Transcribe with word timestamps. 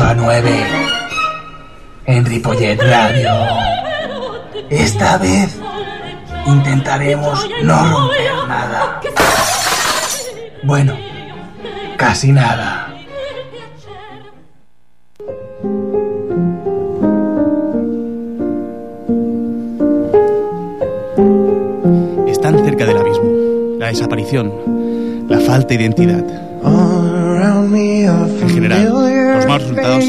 De 0.00 0.06
8 0.06 0.10
a 0.10 0.14
9. 0.14 0.50
En 2.06 2.24
Ripollet 2.24 2.80
Radio. 2.80 3.30
Esta 4.70 5.18
vez 5.18 5.58
intentaremos 6.46 7.46
no 7.62 7.84
romper 7.84 8.48
nada. 8.48 9.00
Bueno, 10.62 10.94
casi 11.98 12.32
nada. 12.32 12.94
Están 22.26 22.64
cerca 22.64 22.86
del 22.86 22.96
abismo. 22.96 23.30
La 23.78 23.88
desaparición. 23.88 25.26
La 25.28 25.40
falta 25.40 25.68
de 25.68 25.74
identidad. 25.74 26.24
En 28.42 28.48
general, 28.48 29.19
los 29.60 29.76
resultados 29.76 30.04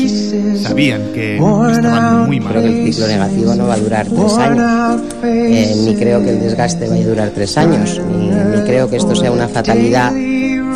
sabían 0.61 1.01
que 1.13 1.35
estaban 1.35 2.27
muy 2.27 2.39
Creo 2.39 2.61
que 2.61 2.67
el 2.67 2.73
mal. 2.83 2.93
ciclo 2.93 3.07
negativo 3.07 3.55
no 3.55 3.67
va 3.67 3.73
a 3.73 3.77
durar 3.77 4.07
tres 4.07 4.37
años. 4.37 5.01
Eh, 5.23 5.75
ni 5.85 5.95
creo 5.95 6.23
que 6.23 6.29
el 6.31 6.39
desgaste 6.39 6.87
vaya 6.89 7.03
a 7.03 7.07
durar 7.07 7.29
tres 7.29 7.57
años. 7.57 8.01
Ni, 8.17 8.27
ni 8.29 8.61
creo 8.65 8.89
que 8.89 8.97
esto 8.97 9.15
sea 9.15 9.31
una 9.31 9.47
fatalidad 9.47 10.11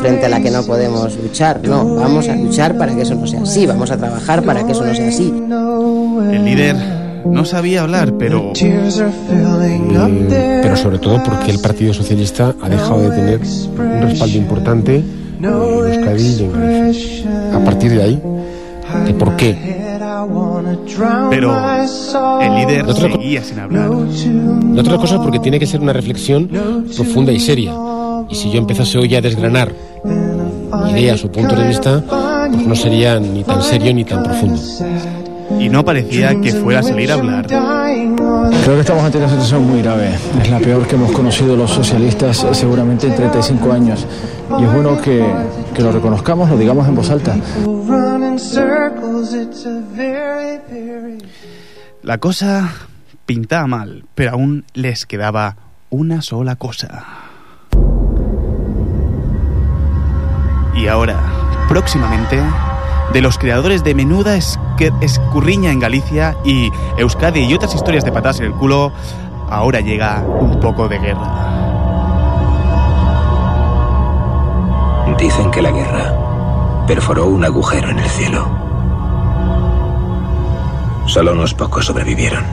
frente 0.01 0.25
a 0.25 0.29
la 0.29 0.41
que 0.41 0.51
no 0.51 0.63
podemos 0.63 1.15
luchar. 1.17 1.61
No, 1.67 1.95
vamos 1.95 2.27
a 2.27 2.35
luchar 2.35 2.77
para 2.77 2.93
que 2.95 3.01
eso 3.03 3.15
no 3.15 3.25
sea 3.27 3.41
así. 3.41 3.65
Vamos 3.65 3.91
a 3.91 3.97
trabajar 3.97 4.43
para 4.43 4.65
que 4.65 4.71
eso 4.73 4.85
no 4.85 4.93
sea 4.93 5.07
así. 5.07 5.33
El 6.31 6.45
líder 6.45 6.75
no 7.25 7.43
sabía 7.45 7.81
hablar, 7.81 8.13
pero 8.19 8.51
Eh, 8.59 10.59
pero 10.61 10.75
sobre 10.77 10.99
todo 10.99 11.23
porque 11.23 11.51
el 11.51 11.59
Partido 11.59 11.93
Socialista 11.93 12.53
ha 12.61 12.69
dejado 12.69 13.01
de 13.01 13.09
tener 13.15 13.39
un 13.77 14.01
respaldo 14.01 14.37
importante 14.37 15.03
en 15.39 15.45
Euskadi 15.45 16.23
y 16.23 16.43
en 16.43 16.51
Galicia. 16.51 17.55
A 17.55 17.59
partir 17.63 17.91
de 17.91 18.03
ahí, 18.03 18.21
¿de 19.05 19.13
por 19.13 19.35
qué? 19.35 19.75
pero 21.29 21.55
el 22.41 22.55
líder 22.55 22.85
Otra 22.87 23.11
seguía 23.11 23.43
sin 23.43 23.59
hablar. 23.59 23.89
La 23.89 24.81
otra 24.81 24.97
cosa 24.97 25.21
porque 25.21 25.39
tiene 25.39 25.59
que 25.59 25.65
ser 25.65 25.81
una 25.81 25.93
reflexión 25.93 26.49
profunda 26.95 27.31
y 27.31 27.39
seria. 27.39 27.73
Y 28.29 28.35
si 28.35 28.49
yo 28.49 28.57
empezase 28.57 28.97
hoy 28.97 29.13
a 29.15 29.21
desgranar 29.21 29.71
ideas 30.89 31.23
o 31.23 31.31
puntos 31.31 31.57
de 31.57 31.67
vista, 31.67 32.03
pues 32.51 32.67
no 32.67 32.75
sería 32.75 33.19
ni 33.19 33.43
tan 33.43 33.61
serio 33.61 33.93
ni 33.93 34.03
tan 34.03 34.23
profundo. 34.23 34.59
Y 35.59 35.69
no 35.69 35.85
parecía 35.85 36.39
que 36.41 36.51
fuera 36.53 36.79
a 36.79 36.83
salir 36.83 37.11
a 37.11 37.15
hablar. 37.15 37.47
Creo 37.47 38.75
que 38.75 38.81
estamos 38.81 39.03
ante 39.03 39.19
una 39.19 39.29
situación 39.29 39.67
muy 39.67 39.81
grave. 39.81 40.09
Es 40.41 40.49
la 40.49 40.59
peor 40.59 40.87
que 40.87 40.95
hemos 40.95 41.11
conocido 41.11 41.55
los 41.55 41.69
socialistas 41.69 42.43
eh, 42.43 42.47
seguramente 42.53 43.05
en 43.07 43.15
35 43.15 43.71
años. 43.71 44.07
Y 44.59 44.63
es 44.63 44.73
bueno 44.73 44.99
que, 44.99 45.23
que 45.73 45.83
lo 45.83 45.91
reconozcamos, 45.91 46.49
lo 46.49 46.57
digamos 46.57 46.87
en 46.87 46.95
voz 46.95 47.11
alta. 47.11 47.35
La 52.03 52.17
cosa 52.17 52.73
pintaba 53.25 53.67
mal, 53.67 54.05
pero 54.13 54.31
aún 54.31 54.65
les 54.73 55.05
quedaba 55.05 55.55
una 55.89 56.21
sola 56.21 56.55
cosa. 56.55 57.05
Y 60.75 60.87
ahora, 60.87 61.17
próximamente, 61.69 62.41
de 63.13 63.21
los 63.21 63.37
creadores 63.37 63.83
de 63.83 63.95
Menuda 63.95 64.35
Escurriña 64.35 65.71
en 65.71 65.79
Galicia 65.79 66.35
y 66.43 66.69
Euskadi 66.97 67.45
y 67.45 67.53
otras 67.53 67.73
historias 67.73 68.03
de 68.03 68.11
patas 68.11 68.39
en 68.39 68.47
el 68.47 68.51
culo, 68.51 68.91
ahora 69.49 69.79
llega 69.79 70.21
un 70.21 70.59
poco 70.59 70.89
de 70.89 70.99
guerra. 70.99 71.51
Dicen 75.17 75.49
que 75.51 75.61
la 75.61 75.71
guerra 75.71 76.24
perforó 76.87 77.27
un 77.27 77.43
agujero 77.43 77.89
en 77.89 77.99
el 77.99 78.09
cielo. 78.09 78.47
Solo 81.07 81.33
unos 81.33 81.53
pocos 81.53 81.85
sobrevivieron. 81.85 82.43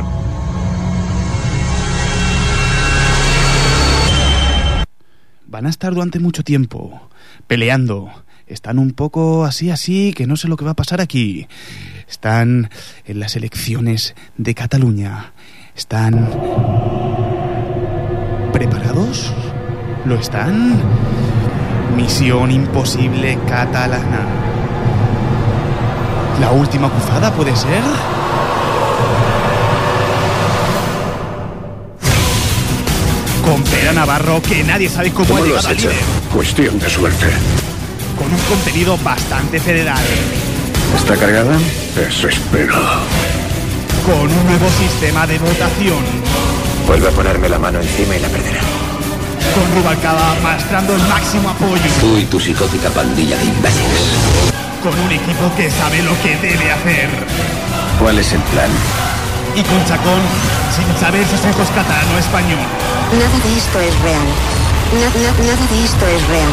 Van 5.47 5.67
a 5.67 5.71
estar 5.71 5.93
durante 5.93 6.19
mucho 6.19 6.43
tiempo 6.43 7.09
peleando. 7.47 8.11
Están 8.47 8.79
un 8.79 8.93
poco 8.93 9.45
así, 9.45 9.71
así, 9.71 10.13
que 10.15 10.27
no 10.27 10.37
sé 10.37 10.49
lo 10.49 10.57
que 10.57 10.65
va 10.65 10.73
a 10.73 10.77
pasar 10.77 11.01
aquí. 11.01 11.47
Están 12.09 12.71
en 13.05 13.21
las 13.21 13.37
elecciones 13.37 14.15
de 14.37 14.55
Cataluña. 14.55 15.33
Están... 15.75 16.29
¿Preparados? 18.53 19.33
¿Lo 20.05 20.17
están? 20.17 20.81
Misión 21.97 22.51
imposible 22.51 23.39
catalana. 23.47 24.27
¿La 26.41 26.51
última 26.51 26.91
cruzada 26.91 27.31
puede 27.33 27.55
ser? 27.55 27.83
Con 33.45 33.63
Pera 33.65 33.93
Navarro, 33.93 34.41
que 34.41 34.65
nadie 34.65 34.89
sabe 34.89 35.11
cómo, 35.13 35.29
¿Cómo 35.29 35.43
ha 35.43 35.47
llegado 35.47 35.69
al 35.69 35.77
líder. 35.77 35.93
Cuestión 36.33 36.79
de 36.79 36.89
suerte. 36.89 37.27
Con 38.17 38.33
un 38.33 38.41
contenido 38.49 38.97
bastante 38.99 39.61
federal. 39.61 40.03
¿Está 40.97 41.17
cargada? 41.17 41.59
Eso 42.09 42.29
espero. 42.29 42.75
Con 44.07 44.23
un 44.23 44.47
nuevo 44.47 44.69
sistema 44.79 45.27
de 45.27 45.39
votación. 45.39 46.03
Vuelve 46.87 47.09
a 47.09 47.11
ponerme 47.11 47.49
la 47.49 47.59
mano 47.59 47.81
encima 47.81 48.17
y 48.17 48.21
la 48.21 48.29
perderá. 48.29 48.82
Con 49.55 49.75
Rubalcaba 49.83 50.35
mostrando 50.43 50.95
el 50.97 51.03
máximo 51.09 51.51
apoyo. 51.51 51.83
Tú 52.01 52.17
y 52.19 52.25
tu 52.25 52.41
psicótica 52.41 52.89
pandilla 52.91 53.37
de 53.37 53.45
imbéciles. 53.45 54.53
Con 54.83 54.99
un 54.99 55.13
equipo 55.13 55.51
que 55.57 55.71
sabe 55.71 56.03
lo 56.03 56.13
que 56.23 56.37
debe 56.37 56.73
hacer. 56.73 57.09
¿Cuál 58.01 58.19
es 58.19 58.33
el 58.33 58.41
plan? 58.43 58.71
Y 59.55 59.63
con 59.63 59.85
Chacón 59.85 60.21
sin 60.75 60.97
saber 60.99 61.27
sus 61.27 61.41
ojos 61.45 61.69
catalano 61.75 62.19
español. 62.19 62.59
Nada 63.13 63.39
de 63.45 63.59
esto 63.59 63.81
es 63.81 64.01
real. 64.01 64.29
Na- 64.95 65.21
na- 65.21 65.45
nada 65.45 65.67
de 65.71 65.85
esto 65.85 66.07
es 66.07 66.29
real. 66.29 66.53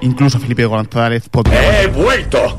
Incluso 0.00 0.38
Felipe 0.38 0.64
González 0.64 1.28
podría. 1.28 1.82
¡He 1.82 1.86
vuelto! 1.88 2.58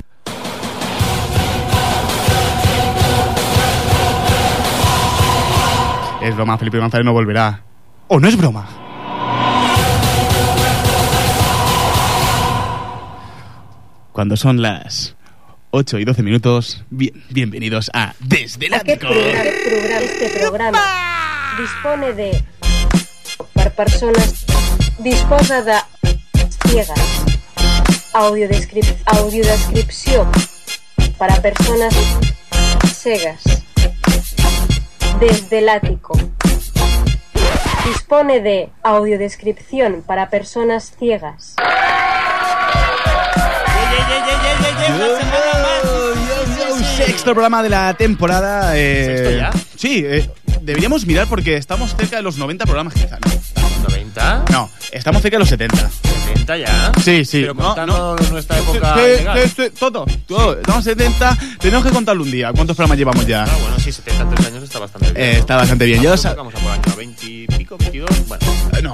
Es 6.29 6.35
broma, 6.35 6.59
Felipe 6.59 6.77
González 6.77 7.03
no 7.03 7.11
volverá. 7.11 7.63
¿O 8.07 8.19
no 8.19 8.27
es 8.27 8.37
broma? 8.37 8.69
Cuando 14.11 14.37
son 14.37 14.61
las 14.61 15.15
8 15.71 15.97
y 15.97 16.05
12 16.05 16.21
minutos, 16.21 16.85
bien, 16.91 17.23
bienvenidos 17.31 17.89
a 17.95 18.13
Desde 18.19 18.67
el 18.67 18.75
Ático. 18.75 19.07
este 19.09 20.39
programa 20.39 20.79
dispone 21.57 22.13
de 22.13 22.43
per 23.55 23.73
persones 23.73 24.45
disposa 24.99 25.63
de 25.63 25.73
ciegas 26.67 27.25
audiodescrip 28.13 28.85
audiodescripció 29.07 30.29
para 31.17 31.41
personas 31.41 31.95
cegas 32.93 33.58
desde 35.19 35.59
el 35.59 35.69
ático 35.69 36.17
dispone 37.85 38.39
de 38.41 38.69
audiodescripción 38.83 40.03
para 40.05 40.29
personas 40.29 40.93
ciegas 40.97 41.55
Sexto 46.97 47.31
programa 47.33 47.63
de 47.63 47.69
la 47.69 47.93
temporada. 47.93 48.77
eh, 48.77 49.05
¿Sexto 49.05 49.31
ya? 49.37 49.51
Sí, 49.77 50.03
eh, 50.05 50.29
deberíamos 50.61 51.05
mirar 51.05 51.27
porque 51.27 51.55
estamos 51.57 51.95
cerca 51.95 52.17
de 52.17 52.21
los 52.21 52.37
90 52.37 52.65
programas 52.65 52.93
quizá, 52.93 53.17
¿no? 53.19 53.87
¿90? 53.87 54.51
No, 54.51 54.69
estamos 54.91 55.21
cerca 55.21 55.35
de 55.35 55.39
los 55.39 55.49
70. 55.49 55.89
¿70 56.35 56.59
ya? 56.59 56.91
Sí, 57.01 57.25
sí. 57.25 57.41
Pero 57.41 57.53
No, 57.53 57.63
contando 57.67 58.15
nuestra 58.31 58.59
época 58.59 58.95
Sí, 58.95 59.01
legal. 59.01 59.39
sí, 59.43 59.53
sí, 59.55 59.69
todo, 59.79 60.05
todo. 60.27 60.59
Estamos 60.59 60.83
70. 60.83 61.37
Tenemos 61.59 61.85
que 61.85 61.91
contarlo 61.91 62.23
un 62.23 62.31
día. 62.31 62.51
¿Cuántos 62.53 62.75
programas 62.75 62.97
llevamos 62.97 63.25
ya? 63.25 63.43
Ah, 63.43 63.57
bueno, 63.61 63.78
sí, 63.91 64.01
73 64.01 64.47
años 64.47 64.63
está 64.63 64.79
bastante 64.79 65.11
bien. 65.11 65.25
Eh, 65.25 65.33
¿no? 65.33 65.39
está 65.39 65.55
bastante 65.55 65.85
bien. 65.85 66.01
Yo 66.01 66.15
Vamos 66.35 66.55
a 66.55 66.59
por 66.59 66.71
año 66.71 66.95
20 66.97 67.25
y 67.25 67.47
pico, 67.47 67.77
22, 67.77 68.27
bueno, 68.27 68.45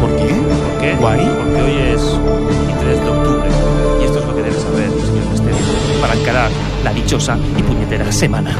¿por 0.00 0.16
qué? 0.16 0.28
¿Por 0.28 0.80
qué? 0.80 0.96
Guay. 0.96 1.28
Porque 1.42 1.62
hoy 1.62 1.76
es 1.94 2.02
23 2.66 3.00
de 3.00 3.10
octubre 3.10 3.48
y 4.00 4.04
esto 4.04 4.18
es 4.18 4.24
lo 4.26 4.34
que 4.34 4.42
debes 4.42 4.62
saber, 4.62 4.90
señor 4.90 5.26
Misterio, 5.30 5.56
para 6.00 6.14
encarar 6.14 6.50
la 6.82 6.92
dichosa 6.92 7.38
y 7.56 7.62
puñetera 7.62 8.10
semana. 8.12 8.54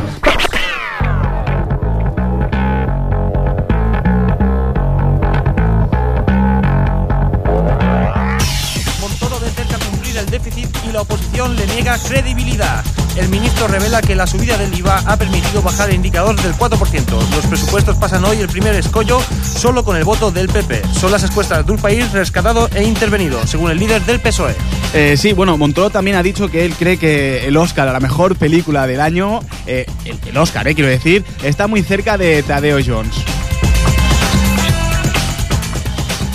Le 11.34 11.66
niega 11.66 11.98
credibilidad. 11.98 12.84
El 13.16 13.28
ministro 13.28 13.66
revela 13.66 14.00
que 14.00 14.14
la 14.14 14.24
subida 14.26 14.56
del 14.56 14.72
IVA 14.72 15.02
ha 15.04 15.16
permitido 15.16 15.62
bajar 15.62 15.88
el 15.88 15.96
indicador 15.96 16.40
del 16.40 16.52
4%. 16.54 17.30
Los 17.34 17.46
presupuestos 17.46 17.96
pasan 17.96 18.24
hoy 18.24 18.38
el 18.38 18.48
primer 18.48 18.74
escollo 18.76 19.20
solo 19.42 19.84
con 19.84 19.96
el 19.96 20.04
voto 20.04 20.30
del 20.30 20.48
PP. 20.48 20.82
Son 20.92 21.10
las 21.10 21.24
encuestas 21.24 21.66
de 21.66 21.72
un 21.72 21.78
país 21.78 22.10
rescatado 22.12 22.68
e 22.72 22.84
intervenido, 22.84 23.44
según 23.48 23.72
el 23.72 23.78
líder 23.78 24.02
del 24.02 24.20
PSOE. 24.20 24.54
Eh, 24.94 25.16
sí, 25.16 25.32
bueno, 25.32 25.58
Montoro 25.58 25.90
también 25.90 26.16
ha 26.16 26.22
dicho 26.22 26.48
que 26.48 26.64
él 26.64 26.74
cree 26.78 26.98
que 26.98 27.46
el 27.48 27.56
Oscar 27.56 27.88
a 27.88 27.92
la 27.92 28.00
mejor 28.00 28.36
película 28.36 28.86
del 28.86 29.00
año, 29.00 29.40
eh, 29.66 29.86
el, 30.04 30.18
el 30.26 30.36
Oscar, 30.36 30.68
eh, 30.68 30.74
quiero 30.76 30.88
decir, 30.88 31.24
está 31.42 31.66
muy 31.66 31.82
cerca 31.82 32.16
de 32.16 32.44
Tadeo 32.44 32.78
Jones. 32.84 33.23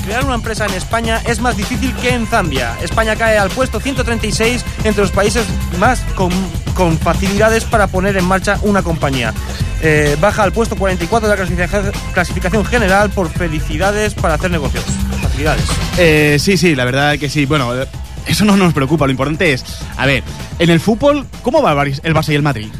Crear 0.09 0.25
una 0.25 0.33
empresa 0.33 0.65
en 0.65 0.73
España 0.73 1.21
es 1.27 1.39
más 1.39 1.55
difícil 1.55 1.93
que 1.97 2.09
en 2.09 2.25
Zambia. 2.25 2.75
España 2.81 3.15
cae 3.15 3.37
al 3.37 3.51
puesto 3.51 3.79
136 3.79 4.65
entre 4.83 5.03
los 5.03 5.11
países 5.11 5.45
más 5.77 5.99
con, 6.15 6.31
con 6.73 6.97
facilidades 6.97 7.63
para 7.63 7.85
poner 7.85 8.17
en 8.17 8.25
marcha 8.25 8.57
una 8.63 8.81
compañía. 8.81 9.35
Eh, 9.83 10.17
baja 10.19 10.41
al 10.41 10.51
puesto 10.51 10.75
44 10.77 11.29
de 11.29 11.35
la 11.35 11.37
clasificación, 11.37 11.91
clasificación 12.11 12.65
general 12.65 13.11
por 13.11 13.29
felicidades 13.29 14.15
para 14.15 14.33
hacer 14.33 14.49
negocios. 14.49 14.83
Facilidades. 15.21 15.65
Eh, 15.99 16.37
sí, 16.39 16.57
sí, 16.57 16.73
la 16.73 16.85
verdad 16.85 17.19
que 17.19 17.29
sí. 17.29 17.45
Bueno, 17.45 17.79
eh, 17.79 17.85
eso 18.25 18.45
no 18.45 18.57
nos 18.57 18.73
preocupa. 18.73 19.05
Lo 19.05 19.11
importante 19.11 19.53
es, 19.53 19.63
a 19.95 20.07
ver, 20.07 20.23
en 20.57 20.71
el 20.71 20.79
fútbol, 20.79 21.27
¿cómo 21.43 21.61
va 21.61 21.73
el 21.83 22.15
Barça 22.15 22.31
y 22.31 22.35
el 22.35 22.41
Madrid? 22.41 22.71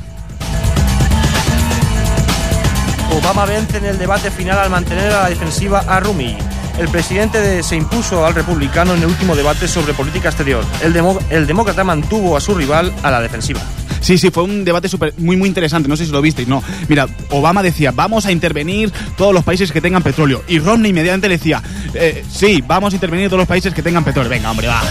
Obama 3.11 3.45
vence 3.45 3.77
en 3.77 3.85
el 3.85 3.99
debate 3.99 4.31
final 4.31 4.57
al 4.57 4.71
mantener 4.71 5.11
a 5.11 5.23
la 5.23 5.29
defensiva 5.29 5.83
a 5.87 5.99
Rumi. 5.99 6.35
El 6.79 6.87
presidente 6.87 7.39
de- 7.41 7.61
se 7.63 7.75
impuso 7.75 8.25
al 8.25 8.33
republicano 8.33 8.93
en 8.93 8.99
el 9.01 9.07
último 9.07 9.35
debate 9.35 9.67
sobre 9.67 9.93
política 9.93 10.29
exterior. 10.29 10.63
El, 10.81 11.45
demócrata 11.45 11.83
mantuvo 11.83 12.37
a 12.37 12.41
su 12.41 12.55
rival 12.55 12.93
a 13.03 13.11
la 13.11 13.21
defensiva. 13.21 13.59
Sí, 14.01 14.17
sí, 14.17 14.31
fue 14.31 14.43
un 14.43 14.63
debate 14.63 14.87
muy, 15.17 15.35
muy 15.35 15.49
interesante. 15.49 15.89
No 15.89 15.97
sé 15.97 16.05
si 16.05 16.11
lo 16.11 16.21
visteis. 16.21 16.47
No, 16.47 16.63
mira, 16.87 17.05
Obama 17.31 17.61
decía, 17.61 17.91
vamos 17.91 18.25
a 18.25 18.31
intervenir 18.31 18.91
todos 19.17 19.33
los 19.33 19.43
países 19.43 19.71
que 19.73 19.81
tengan 19.81 20.01
petróleo. 20.03 20.41
Y 20.47 20.59
Romney 20.59 20.91
inmediatamente 20.91 21.27
decía, 21.27 21.61
"Eh, 21.93 22.23
sí, 22.31 22.63
vamos 22.65 22.93
a 22.93 22.95
intervenir 22.95 23.27
todos 23.27 23.39
los 23.39 23.47
países 23.47 23.73
que 23.73 23.83
tengan 23.83 24.05
petróleo. 24.05 24.29
Venga, 24.29 24.49
hombre, 24.49 24.67
va. 24.67 24.81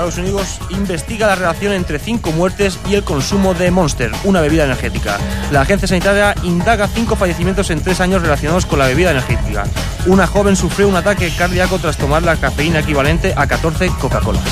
Estados 0.00 0.16
Unidos 0.16 0.60
investiga 0.70 1.26
la 1.26 1.34
relación 1.34 1.74
entre 1.74 1.98
cinco 1.98 2.32
muertes 2.32 2.78
y 2.88 2.94
el 2.94 3.04
consumo 3.04 3.52
de 3.52 3.70
Monster, 3.70 4.10
una 4.24 4.40
bebida 4.40 4.64
energética. 4.64 5.18
La 5.52 5.60
agencia 5.60 5.86
sanitaria 5.86 6.34
indaga 6.42 6.88
cinco 6.88 7.16
fallecimientos 7.16 7.68
en 7.68 7.82
tres 7.82 8.00
años 8.00 8.22
relacionados 8.22 8.64
con 8.64 8.78
la 8.78 8.86
bebida 8.86 9.10
energética. 9.10 9.64
Una 10.06 10.26
joven 10.26 10.56
sufrió 10.56 10.88
un 10.88 10.96
ataque 10.96 11.30
cardíaco 11.36 11.78
tras 11.78 11.98
tomar 11.98 12.22
la 12.22 12.36
cafeína 12.36 12.78
equivalente 12.78 13.34
a 13.36 13.46
14 13.46 13.90
Coca-Colas. 14.00 14.42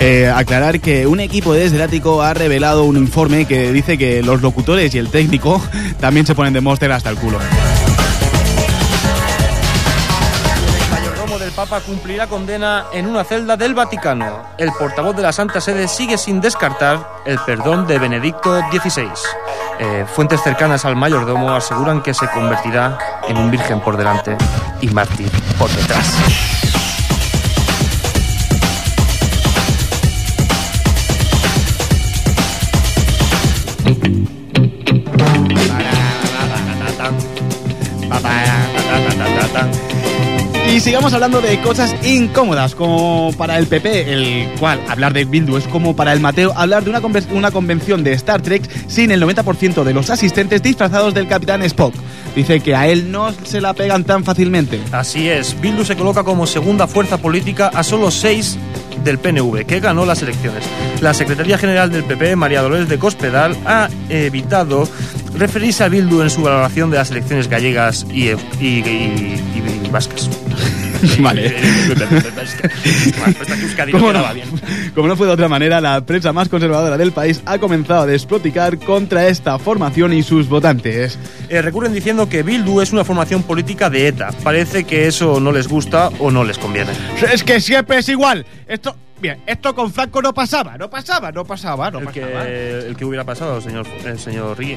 Eh, 0.00 0.28
aclarar 0.28 0.78
que 0.78 1.06
un 1.06 1.20
equipo 1.20 1.54
desde 1.54 1.82
el 1.82 2.02
ha 2.22 2.34
revelado 2.34 2.84
un 2.84 2.98
informe 2.98 3.46
que 3.46 3.72
dice 3.72 3.96
que 3.96 4.22
los 4.22 4.42
locutores 4.42 4.94
y 4.94 4.98
el 4.98 5.08
técnico 5.08 5.62
también 6.00 6.26
se 6.26 6.34
ponen 6.34 6.52
de 6.52 6.60
monster 6.60 6.92
hasta 6.92 7.08
el 7.08 7.16
culo. 7.16 7.38
Papa 11.58 11.80
cumplirá 11.80 12.28
condena 12.28 12.84
en 12.92 13.08
una 13.08 13.24
celda 13.24 13.56
del 13.56 13.74
Vaticano. 13.74 14.44
El 14.58 14.70
portavoz 14.78 15.16
de 15.16 15.22
la 15.22 15.32
Santa 15.32 15.60
Sede 15.60 15.88
sigue 15.88 16.16
sin 16.16 16.40
descartar 16.40 17.04
el 17.24 17.36
perdón 17.40 17.84
de 17.88 17.98
Benedicto 17.98 18.60
XVI. 18.70 19.08
Eh, 19.80 20.06
fuentes 20.06 20.40
cercanas 20.40 20.84
al 20.84 20.94
mayordomo 20.94 21.50
aseguran 21.52 22.00
que 22.00 22.14
se 22.14 22.30
convertirá 22.30 22.96
en 23.26 23.38
un 23.38 23.50
virgen 23.50 23.80
por 23.80 23.96
delante 23.96 24.38
y 24.80 24.86
mártir 24.90 25.32
por 25.58 25.68
detrás. 25.70 26.57
Y 40.78 40.80
sigamos 40.80 41.12
hablando 41.12 41.40
de 41.40 41.60
cosas 41.60 41.92
incómodas, 42.06 42.76
como 42.76 43.32
para 43.36 43.58
el 43.58 43.66
PP, 43.66 44.12
el 44.12 44.48
cual 44.60 44.78
hablar 44.88 45.12
de 45.12 45.24
Bildu 45.24 45.56
es 45.56 45.66
como 45.66 45.96
para 45.96 46.12
el 46.12 46.20
Mateo 46.20 46.52
hablar 46.54 46.84
de 46.84 46.90
una, 46.90 47.02
conven- 47.02 47.26
una 47.32 47.50
convención 47.50 48.04
de 48.04 48.12
Star 48.12 48.40
Trek 48.42 48.62
sin 48.86 49.10
el 49.10 49.20
90% 49.20 49.82
de 49.82 49.92
los 49.92 50.08
asistentes 50.08 50.62
disfrazados 50.62 51.14
del 51.14 51.26
Capitán 51.26 51.64
Spock. 51.64 51.94
Dice 52.36 52.60
que 52.60 52.76
a 52.76 52.86
él 52.86 53.10
no 53.10 53.32
se 53.42 53.60
la 53.60 53.74
pegan 53.74 54.04
tan 54.04 54.22
fácilmente. 54.22 54.78
Así 54.92 55.28
es, 55.28 55.60
Bildu 55.60 55.84
se 55.84 55.96
coloca 55.96 56.22
como 56.22 56.46
segunda 56.46 56.86
fuerza 56.86 57.16
política 57.18 57.72
a 57.74 57.82
solo 57.82 58.12
seis 58.12 58.56
del 59.02 59.18
PNV, 59.18 59.66
que 59.66 59.80
ganó 59.80 60.06
las 60.06 60.22
elecciones. 60.22 60.62
La 61.00 61.12
Secretaría 61.12 61.58
General 61.58 61.90
del 61.90 62.04
PP, 62.04 62.36
María 62.36 62.62
Dolores 62.62 62.88
de 62.88 63.00
Cospedal, 63.00 63.56
ha 63.66 63.88
evitado 64.10 64.88
referirse 65.34 65.82
a 65.82 65.88
Bildu 65.88 66.22
en 66.22 66.30
su 66.30 66.42
valoración 66.42 66.92
de 66.92 66.98
las 66.98 67.10
elecciones 67.10 67.48
gallegas 67.48 68.06
y- 68.12 68.28
y- 68.28 68.34
y- 68.60 69.42
y 69.84 69.88
vascas. 69.90 70.30
Vale. 71.20 71.54
Como 73.92 74.12
no, 74.12 74.24
como 74.94 75.08
no 75.08 75.16
fue 75.16 75.26
de 75.26 75.32
otra 75.32 75.48
manera, 75.48 75.80
la 75.80 76.00
prensa 76.04 76.32
más 76.32 76.48
conservadora 76.48 76.96
del 76.96 77.12
país 77.12 77.42
ha 77.46 77.58
comenzado 77.58 78.02
a 78.02 78.06
desproticar 78.06 78.78
contra 78.78 79.28
esta 79.28 79.58
formación 79.58 80.12
y 80.12 80.22
sus 80.22 80.48
votantes. 80.48 81.18
Eh, 81.48 81.62
recurren 81.62 81.92
diciendo 81.92 82.28
que 82.28 82.42
Bildu 82.42 82.80
es 82.80 82.92
una 82.92 83.04
formación 83.04 83.42
política 83.42 83.90
de 83.90 84.08
ETA. 84.08 84.30
Parece 84.42 84.84
que 84.84 85.06
eso 85.06 85.40
no 85.40 85.52
les 85.52 85.68
gusta 85.68 86.08
o 86.18 86.30
no 86.30 86.44
les 86.44 86.58
conviene. 86.58 86.90
Es 87.32 87.42
que 87.44 87.60
siempre 87.60 87.98
es 87.98 88.08
igual. 88.08 88.44
Esto, 88.66 88.96
bien, 89.20 89.38
esto 89.46 89.74
con 89.74 89.92
Franco 89.92 90.20
no 90.22 90.34
pasaba, 90.34 90.76
no 90.76 90.90
pasaba, 90.90 91.32
no 91.32 91.44
pasaba, 91.44 91.90
no 91.90 92.00
El 92.00 92.04
pasaba. 92.06 92.44
que, 92.44 92.78
el 92.88 92.96
que 92.96 93.04
hubiera 93.04 93.24
pasado, 93.24 93.60
señor, 93.60 93.86
el 94.04 94.18
señor 94.18 94.58
Rigui. 94.58 94.76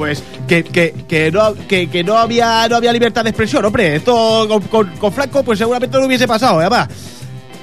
Pues 0.00 0.22
que, 0.48 0.64
que, 0.64 0.94
que 1.06 1.30
no, 1.30 1.52
que, 1.68 1.90
que 1.90 2.02
no, 2.02 2.16
había, 2.16 2.66
no 2.70 2.76
había 2.76 2.90
libertad 2.90 3.22
de 3.22 3.28
expresión, 3.28 3.62
hombre. 3.66 3.96
Esto 3.96 4.46
con, 4.48 4.62
con, 4.62 4.86
con 4.96 5.12
Franco 5.12 5.42
pues 5.42 5.58
seguramente 5.58 5.98
no 6.00 6.06
hubiese 6.06 6.26
pasado, 6.26 6.58
además. 6.58 6.88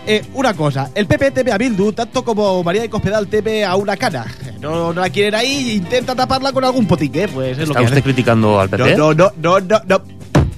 Eh, 0.06 0.24
una 0.36 0.54
cosa, 0.54 0.92
el 0.94 1.08
PP 1.08 1.32
teme 1.32 1.52
a 1.52 1.58
Bildu 1.58 1.94
tanto 1.94 2.24
como 2.24 2.64
María 2.64 2.84
de 2.84 2.92
Cospedal 2.92 3.28
teme 3.28 3.66
a 3.66 3.76
una 3.76 3.98
cana. 3.98 4.28
No, 4.62 4.94
no 4.94 5.02
la 5.02 5.10
quieren 5.10 5.34
ahí 5.34 5.72
e 5.72 5.74
intenta 5.78 6.14
taparla 6.14 6.52
con 6.52 6.64
algún 6.64 6.86
potique, 6.86 7.28
pues 7.28 7.58
es 7.58 7.68
lo 7.68 7.74
¿Está 7.74 7.80
que 7.80 7.86
usted 7.86 7.98
hace. 7.98 8.04
criticando 8.04 8.60
al 8.60 8.70
PP? 8.70 8.96
No, 8.96 9.16
no, 9.16 9.32
no, 9.42 9.60
no, 9.60 9.60
no, 9.60 9.82
no. 9.88 10.02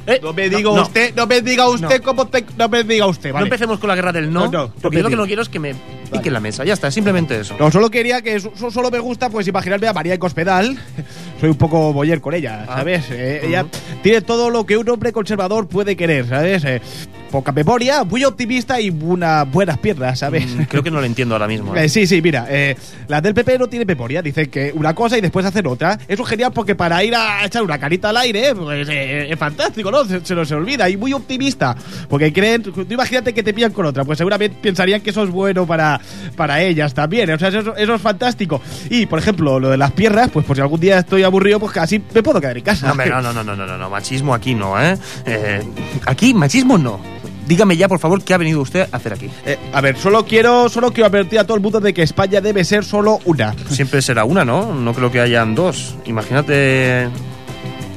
Eh, 0.05 0.19
No 0.21 0.33
me 0.33 0.49
diga 0.49 0.69
no, 0.71 0.81
usted, 0.81 1.15
no 1.15 1.27
me 1.27 1.41
diga 1.41 1.69
usted 1.69 1.99
No. 1.99 2.03
cómo 2.03 2.27
te, 2.27 2.45
no 2.57 2.67
me 2.67 2.83
diga 2.83 3.05
usted, 3.07 3.29
No 3.29 3.35
vale. 3.35 3.45
empecemos 3.45 3.79
con 3.79 3.87
la 3.87 3.95
guerra 3.95 4.11
del 4.11 4.33
no, 4.33 4.45
No, 4.47 4.51
no, 4.51 4.63
no 4.65 4.73
porque 4.81 4.97
yo 4.97 5.03
lo 5.03 5.09
que 5.09 5.15
no 5.15 5.25
quiero 5.25 5.41
es 5.43 5.49
que 5.49 5.59
me 5.59 5.73
pique 6.09 6.29
la 6.31 6.39
mesa. 6.39 6.63
Ya 6.65 6.73
está, 6.73 6.91
simplemente 6.91 7.39
eso. 7.39 7.55
No, 7.59 7.71
solo 7.71 7.89
quería 7.89 8.21
que 8.21 8.39
so- 8.39 8.51
so- 8.55 8.71
solo 8.71 8.91
me 8.91 8.99
gusta 8.99 9.29
pues 9.29 9.47
imaginarme 9.47 9.87
a 9.87 9.93
María 9.93 10.17
Cospedal. 10.19 10.77
Soy 11.39 11.49
un 11.49 11.55
poco 11.57 11.93
boyer 11.93 12.19
con 12.21 12.33
ella, 12.33 12.65
Ah. 12.67 12.77
¿sabes? 12.77 13.05
Eh, 13.11 13.41
Ella 13.45 13.65
tiene 14.03 14.21
todo 14.21 14.49
lo 14.49 14.65
que 14.65 14.77
un 14.77 14.89
hombre 14.89 15.11
conservador 15.13 15.67
puede 15.67 15.95
querer, 15.95 16.27
¿sabes? 16.27 16.63
Eh, 16.65 16.81
poca 17.29 17.51
memoria, 17.51 18.03
muy 18.03 18.23
optimista 18.25 18.79
y 18.81 18.89
buenas 18.89 19.77
piernas, 19.81 20.19
¿sabes? 20.19 20.45
Mm, 20.47 20.63
Creo 20.63 20.83
que 20.83 20.91
no 20.91 20.99
lo 20.99 21.05
entiendo 21.05 21.35
ahora 21.35 21.47
mismo. 21.47 21.75
¿eh? 21.75 21.79
Eh, 21.85 21.89
sí, 21.89 22.05
sí, 22.05 22.21
mira, 22.21 22.45
eh, 22.49 22.75
las 23.07 23.23
del 23.23 23.33
PP 23.33 23.57
no 23.57 23.67
tienen 23.67 23.87
memoria, 23.87 24.21
dicen 24.21 24.47
que 24.47 24.71
una 24.75 24.93
cosa 24.93 25.17
y 25.17 25.21
después 25.21 25.45
hacen 25.45 25.65
otra. 25.67 25.97
Eso 26.07 26.23
es 26.23 26.29
genial 26.29 26.51
porque 26.53 26.75
para 26.75 27.01
ir 27.03 27.15
a 27.15 27.45
echar 27.45 27.63
una 27.63 27.77
carita 27.79 28.09
al 28.09 28.17
aire, 28.17 28.53
pues 28.53 28.87
eh, 28.89 29.31
es 29.31 29.39
fantástico, 29.39 29.89
¿no? 29.91 30.03
Se, 30.03 30.25
se 30.25 30.35
nos 30.35 30.51
olvida 30.51 30.89
y 30.89 30.97
muy 30.97 31.13
optimista. 31.13 31.75
Porque 32.09 32.33
creen, 32.33 32.63
tú 32.63 32.85
imagínate 32.89 33.33
que 33.33 33.43
te 33.43 33.53
pillan 33.53 33.71
con 33.71 33.85
otra, 33.85 34.03
pues 34.03 34.17
seguramente 34.17 34.57
pensarían 34.61 34.99
que 35.01 35.11
eso 35.11 35.23
es 35.23 35.29
bueno 35.29 35.65
para, 35.65 36.01
para 36.35 36.61
ellas 36.61 36.93
también. 36.93 37.29
O 37.31 37.39
sea, 37.39 37.47
eso, 37.47 37.75
eso 37.77 37.95
es 37.95 38.01
fantástico. 38.01 38.61
Y, 38.89 39.05
por 39.05 39.19
ejemplo, 39.19 39.59
lo 39.59 39.69
de 39.69 39.77
las 39.77 39.91
piernas, 39.93 40.29
pues 40.31 40.45
por 40.45 40.55
si 40.55 40.61
algún 40.61 40.79
día 40.79 40.99
estoy 40.99 41.23
aburrido, 41.23 41.59
pues 41.59 41.71
casi 41.71 42.01
me 42.13 42.21
puedo 42.23 42.41
quedar 42.41 42.57
en 42.57 42.63
casa. 42.63 42.93
No, 42.93 42.95
no, 43.05 43.21
no, 43.21 43.33
no, 43.33 43.55
no, 43.55 43.65
no, 43.65 43.77
no, 43.77 43.89
machismo 43.89 44.33
aquí 44.33 44.53
no, 44.55 44.81
¿eh? 44.81 44.97
Eh, 45.25 45.61
Aquí, 46.05 46.33
machismo 46.33 46.77
no. 46.77 47.18
Dígame 47.49 47.75
ya, 47.75 47.87
por 47.87 47.97
favor, 47.97 48.23
qué 48.23 48.35
ha 48.35 48.37
venido 48.37 48.61
usted 48.61 48.87
a 48.91 48.95
hacer 48.95 49.11
aquí. 49.11 49.27
Eh, 49.43 49.57
a 49.73 49.81
ver, 49.81 49.97
solo 49.97 50.23
quiero, 50.23 50.69
solo 50.69 50.91
quiero 50.93 51.07
advertir 51.07 51.39
a 51.39 51.43
todo 51.45 51.57
el 51.57 51.63
mundo 51.63 51.79
de 51.79 51.95
que 51.95 52.03
España 52.03 52.39
debe 52.41 52.63
ser 52.63 52.85
solo 52.85 53.19
una. 53.25 53.55
Siempre 53.69 54.03
será 54.03 54.23
una, 54.23 54.45
¿no? 54.45 54.75
No 54.75 54.93
creo 54.93 55.11
que 55.11 55.19
hayan 55.19 55.55
dos. 55.55 55.95
Imagínate 56.05 57.09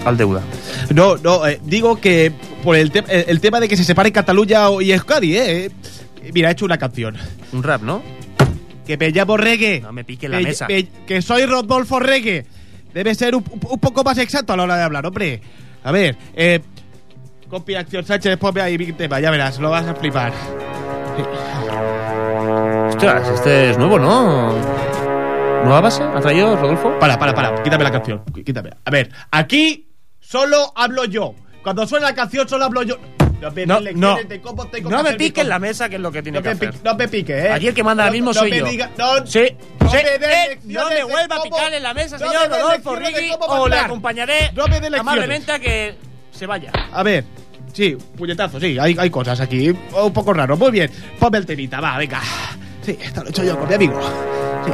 al 0.06 0.16
deuda. 0.16 0.40
No, 0.94 1.18
no, 1.18 1.46
eh, 1.46 1.60
digo 1.64 2.00
que 2.00 2.32
por 2.64 2.76
el, 2.76 2.90
te- 2.90 3.30
el, 3.30 3.40
tema 3.42 3.60
de 3.60 3.68
que 3.68 3.76
se 3.76 3.84
separe 3.84 4.10
Cataluña 4.10 4.68
y 4.80 4.90
Euskadi, 4.92 5.36
¿eh? 5.36 5.70
Mira, 6.32 6.48
he 6.48 6.52
hecho 6.52 6.64
una 6.64 6.78
canción. 6.78 7.16
Un 7.52 7.62
rap, 7.62 7.82
¿no? 7.82 8.02
Que 8.86 8.96
me 8.96 9.10
llamo 9.10 9.36
Reggae. 9.36 9.80
No 9.82 9.92
me 9.92 10.02
pique 10.04 10.30
la 10.30 10.38
Me- 10.38 10.44
mesa. 10.44 10.66
me- 10.66 10.86
que 11.06 11.20
soy 11.20 11.44
Rodolfo 11.44 12.00
Reggae. 12.00 12.46
Debe 12.94 13.14
ser 13.14 13.34
un, 13.34 13.44
un 13.68 13.78
poco 13.78 14.02
más 14.02 14.16
exacto 14.16 14.54
a 14.54 14.56
la 14.56 14.62
hora 14.62 14.76
de 14.78 14.82
hablar, 14.82 15.04
hombre. 15.04 15.42
A 15.84 15.92
ver, 15.92 16.16
eh. 16.34 16.60
Compi 17.52 17.74
Acción 17.74 18.02
Sánchez, 18.02 18.38
ponme 18.38 18.62
ahí 18.62 18.78
mi 18.78 18.90
tema, 18.94 19.20
ya 19.20 19.30
verás, 19.30 19.58
lo 19.58 19.68
vas 19.68 19.86
a 19.86 19.94
flipar. 19.94 20.32
Ostras, 22.88 23.28
este 23.28 23.72
es 23.72 23.76
nuevo, 23.76 23.98
¿no? 23.98 24.54
¿Nueva 25.62 25.82
base? 25.82 26.02
¿Ha 26.02 26.18
traído 26.22 26.56
Rodolfo? 26.56 26.98
Para, 26.98 27.18
para, 27.18 27.34
para, 27.34 27.62
quítame 27.62 27.84
la 27.84 27.90
canción. 27.92 28.24
Quítame. 28.42 28.70
A 28.86 28.90
ver, 28.90 29.10
aquí 29.30 29.86
solo 30.18 30.72
hablo 30.74 31.04
yo. 31.04 31.34
Cuando 31.62 31.86
suena 31.86 32.06
la 32.06 32.14
canción 32.14 32.48
solo 32.48 32.64
hablo 32.64 32.84
yo. 32.84 32.96
No 33.42 33.50
me, 33.50 33.66
No, 33.66 33.80
no. 33.96 34.16
No 34.88 35.02
me 35.02 35.12
pique 35.12 35.42
en 35.42 35.50
la 35.50 35.58
mesa, 35.58 35.90
que 35.90 35.96
es 35.96 36.00
lo 36.00 36.10
que 36.10 36.22
tiene 36.22 36.38
No 36.38 36.42
que 36.42 36.48
hacer. 36.48 36.70
pique, 36.70 36.82
no 36.82 36.94
me 36.94 37.06
pique, 37.08 37.38
¿eh? 37.38 37.52
Aquí 37.52 37.68
el 37.68 37.74
que 37.74 37.84
manda 37.84 38.04
ahora 38.04 38.12
mismo 38.12 38.30
no 38.32 38.40
soy 38.40 38.50
me 38.50 38.60
yo. 38.60 38.66
diga- 38.66 38.90
no, 38.96 39.26
Sí, 39.26 39.54
no 39.78 39.90
sí, 39.90 39.98
eh, 39.98 40.58
no 40.64 40.88
me 40.88 41.04
vuelva 41.04 41.36
a 41.36 41.42
picar 41.42 41.74
en 41.74 41.82
la 41.82 41.92
mesa, 41.92 42.16
no 42.16 42.30
señor 42.30 42.48
Rodolfo 42.48 42.96
cómo 43.46 43.62
o 43.64 43.68
le 43.68 43.76
acompañaré 43.78 44.50
amablemente 44.98 45.52
a 45.52 45.58
que 45.58 45.96
se 46.30 46.46
vaya. 46.46 46.72
A 46.92 47.02
ver, 47.02 47.24
sí, 47.72 47.96
puñetazo, 48.16 48.60
sí, 48.60 48.78
hay, 48.78 48.96
hay 48.98 49.10
cosas 49.10 49.40
aquí 49.40 49.70
un 49.70 50.12
poco 50.12 50.32
raro. 50.32 50.56
Muy 50.56 50.70
bien, 50.70 50.90
ponme 51.18 51.38
el 51.38 51.46
temita, 51.46 51.80
va, 51.80 51.98
venga. 51.98 52.20
Sí, 52.82 52.98
esto 53.00 53.20
lo 53.20 53.28
he 53.28 53.30
hecho 53.30 53.44
yo 53.44 53.58
con 53.58 53.68
mi 53.68 53.74
amigo. 53.74 54.00
Sí. 54.64 54.72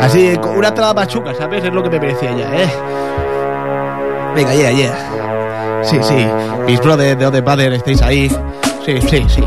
Así, 0.00 0.34
una 0.56 0.74
traba 0.74 0.94
machuca, 0.94 1.34
¿sabes? 1.34 1.64
Es 1.64 1.72
lo 1.72 1.82
que 1.82 1.90
me 1.90 2.00
merecía 2.00 2.36
ya, 2.36 2.62
¿eh? 2.62 2.68
Venga, 4.34 4.54
yeah, 4.54 4.70
yeah. 4.72 5.80
Sí, 5.84 5.98
sí, 6.02 6.26
mis 6.66 6.80
brothers 6.80 7.18
de 7.18 7.26
Other 7.26 7.42
Brother 7.42 7.72
estáis 7.74 8.02
ahí. 8.02 8.28
Sí, 8.84 9.00
sí, 9.08 9.24
sí. 9.28 9.44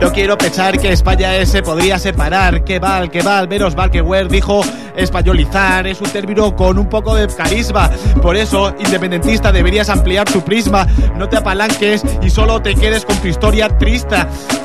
No 0.00 0.12
quiero 0.12 0.36
pensar 0.36 0.78
que 0.78 0.92
España 0.92 1.44
se 1.46 1.62
podría 1.62 1.98
separar. 1.98 2.62
Que 2.64 2.78
mal, 2.78 3.10
que 3.10 3.22
mal. 3.22 3.48
Menos 3.48 3.74
mal 3.74 3.90
que 3.90 4.02
Ware 4.02 4.28
dijo 4.28 4.60
españolizar. 4.94 5.86
Es 5.86 6.00
un 6.00 6.10
término 6.10 6.54
con 6.54 6.78
un 6.78 6.88
poco 6.88 7.14
de 7.14 7.26
carisma. 7.28 7.90
Por 8.20 8.36
eso, 8.36 8.74
independentista, 8.78 9.50
deberías 9.50 9.88
ampliar 9.88 10.30
tu 10.30 10.42
prisma. 10.42 10.86
No 11.16 11.28
te 11.28 11.38
apalanques 11.38 12.02
y 12.22 12.28
solo 12.28 12.60
te 12.60 12.74
quedes 12.74 13.04
con 13.06 13.16
tu 13.16 13.28
historia 13.28 13.68
triste. 13.78 14.16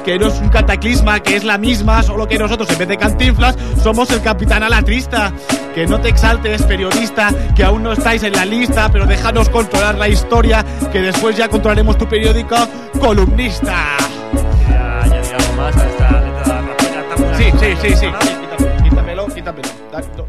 Que 0.04 0.20
no 0.20 0.28
es 0.28 0.40
un 0.40 0.50
cataclisma, 0.50 1.22
que 1.22 1.38
es 1.38 1.46
la 1.46 1.58
misma. 1.58 2.04
Solo 2.04 2.28
que 2.28 2.38
nosotros, 2.38 2.70
en 2.70 2.80
vez 2.80 2.88
de 2.90 2.98
cantinflas, 2.98 3.56
somos 3.82 4.12
el 4.12 4.22
capitán 4.22 4.64
a 4.64 4.70
la 4.70 4.82
trista. 4.82 5.32
Que 5.74 5.88
no 5.88 6.02
te 6.02 6.10
exaltes, 6.10 6.64
periodista, 6.64 7.34
que 7.56 7.64
aún 7.64 7.84
no 7.84 7.94
estáis 7.94 8.24
en 8.24 8.34
la 8.34 8.44
lista, 8.44 8.90
pero 8.92 9.06
déjanos 9.06 9.48
controlar 9.48 9.98
la 9.98 10.10
historia, 10.10 10.66
que 10.92 11.00
después 11.00 11.38
ya 11.38 11.48
controlaremos 11.48 11.98
tu 11.98 12.06
periódico 12.08 12.58
columnista. 13.00 14.11
Sí, 17.82 17.90
sí, 17.90 17.96
sí. 17.96 18.08
Quítamelo, 18.84 19.28
quítamelo, 19.28 19.70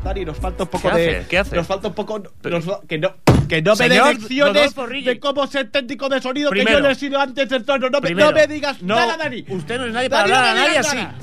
Dani, 0.03 0.25
nos 0.25 0.39
falta 0.39 0.63
un 0.65 0.69
poco 0.71 0.91
¿Qué 0.91 0.97
de. 0.97 1.17
hace? 1.19 1.29
¿Qué 1.29 1.39
hace? 1.39 1.57
Nos 1.57 1.67
falta 1.67 1.89
un 1.89 1.95
poco. 1.95 2.23
nos 2.45 2.65
que 2.89 2.99
no. 2.99 3.15
Que 3.49 3.61
no 3.61 3.77
me 3.77 3.89
dé 3.89 4.01
lecciones 4.03 4.75
de 5.05 5.21
cómo 5.21 5.47
ser 5.47 5.71
técnico 5.71 6.09
de 6.09 6.23
sonido 6.23 6.51
que 6.51 6.57
Primero. 6.57 6.79
yo 6.79 6.87
le 6.87 6.93
he 6.93 6.95
sido 6.95 7.21
antes 7.21 7.49
del 7.49 7.65
tono. 7.65 7.91
No 7.91 8.01
me, 8.01 8.07
Primero, 8.07 8.31
no 8.31 8.37
me 8.37 8.47
digas 8.47 8.81
no, 8.83 8.95
nada, 8.97 9.17
Dani. 9.19 9.45
Usted 9.49 9.79
no 9.79 9.87
es 9.87 9.93
nadie 9.93 10.09
para 10.09 10.23
Dani, 10.23 10.33
no 10.33 10.39
hablar 10.39 10.57
a 10.57 10.67
nadie 10.67 10.79
así. 10.79 10.97
nada. 10.97 11.15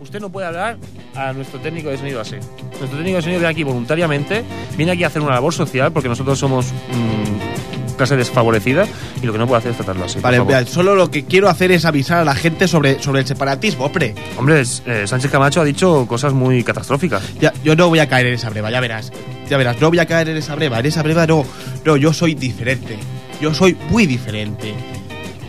Usted 0.00 0.20
no 0.20 0.30
puede 0.30 0.46
hablar 0.46 0.76
a 1.16 1.32
nuestro 1.32 1.58
técnico 1.60 1.88
de 1.88 1.96
sonido 1.96 2.20
así. 2.20 2.36
Nuestro 2.36 2.88
técnico 2.90 3.16
de 3.16 3.22
sonido 3.22 3.40
viene 3.40 3.46
aquí 3.52 3.64
voluntariamente, 3.64 4.44
viene 4.76 4.92
aquí 4.92 5.04
a 5.04 5.06
hacer 5.08 5.22
una 5.22 5.32
labor 5.34 5.54
social 5.54 5.90
porque 5.92 6.08
nosotros 6.08 6.38
somos 6.38 6.66
mm, 6.72 7.57
clase 7.98 8.16
desfavorecida 8.16 8.86
y 9.22 9.26
lo 9.26 9.32
que 9.32 9.38
no 9.38 9.46
puede 9.46 9.58
hacer 9.58 9.72
es 9.72 9.76
tratarlo 9.76 10.06
así. 10.06 10.20
Vale, 10.20 10.66
solo 10.66 10.94
lo 10.94 11.10
que 11.10 11.26
quiero 11.26 11.48
hacer 11.48 11.70
es 11.72 11.84
avisar 11.84 12.20
a 12.20 12.24
la 12.24 12.34
gente 12.34 12.66
sobre, 12.66 13.02
sobre 13.02 13.20
el 13.20 13.26
separatismo, 13.26 13.84
hombre. 13.84 14.14
Hombre, 14.38 14.62
eh, 14.86 15.06
Sánchez 15.06 15.30
Camacho 15.30 15.60
ha 15.60 15.64
dicho 15.64 16.06
cosas 16.06 16.32
muy 16.32 16.64
catastróficas. 16.64 17.22
Ya, 17.40 17.52
yo 17.62 17.76
no 17.76 17.88
voy 17.88 17.98
a 17.98 18.08
caer 18.08 18.28
en 18.28 18.34
esa 18.34 18.48
breva, 18.48 18.70
ya 18.70 18.80
verás. 18.80 19.12
Ya 19.50 19.56
verás, 19.58 19.80
no 19.80 19.90
voy 19.90 19.98
a 19.98 20.06
caer 20.06 20.30
en 20.30 20.38
esa 20.38 20.54
breva. 20.54 20.78
En 20.80 20.86
esa 20.86 21.02
breva 21.02 21.26
no. 21.26 21.44
No, 21.84 21.96
yo 21.96 22.12
soy 22.12 22.34
diferente. 22.34 22.98
Yo 23.40 23.52
soy 23.52 23.76
muy 23.90 24.06
diferente. 24.06 24.74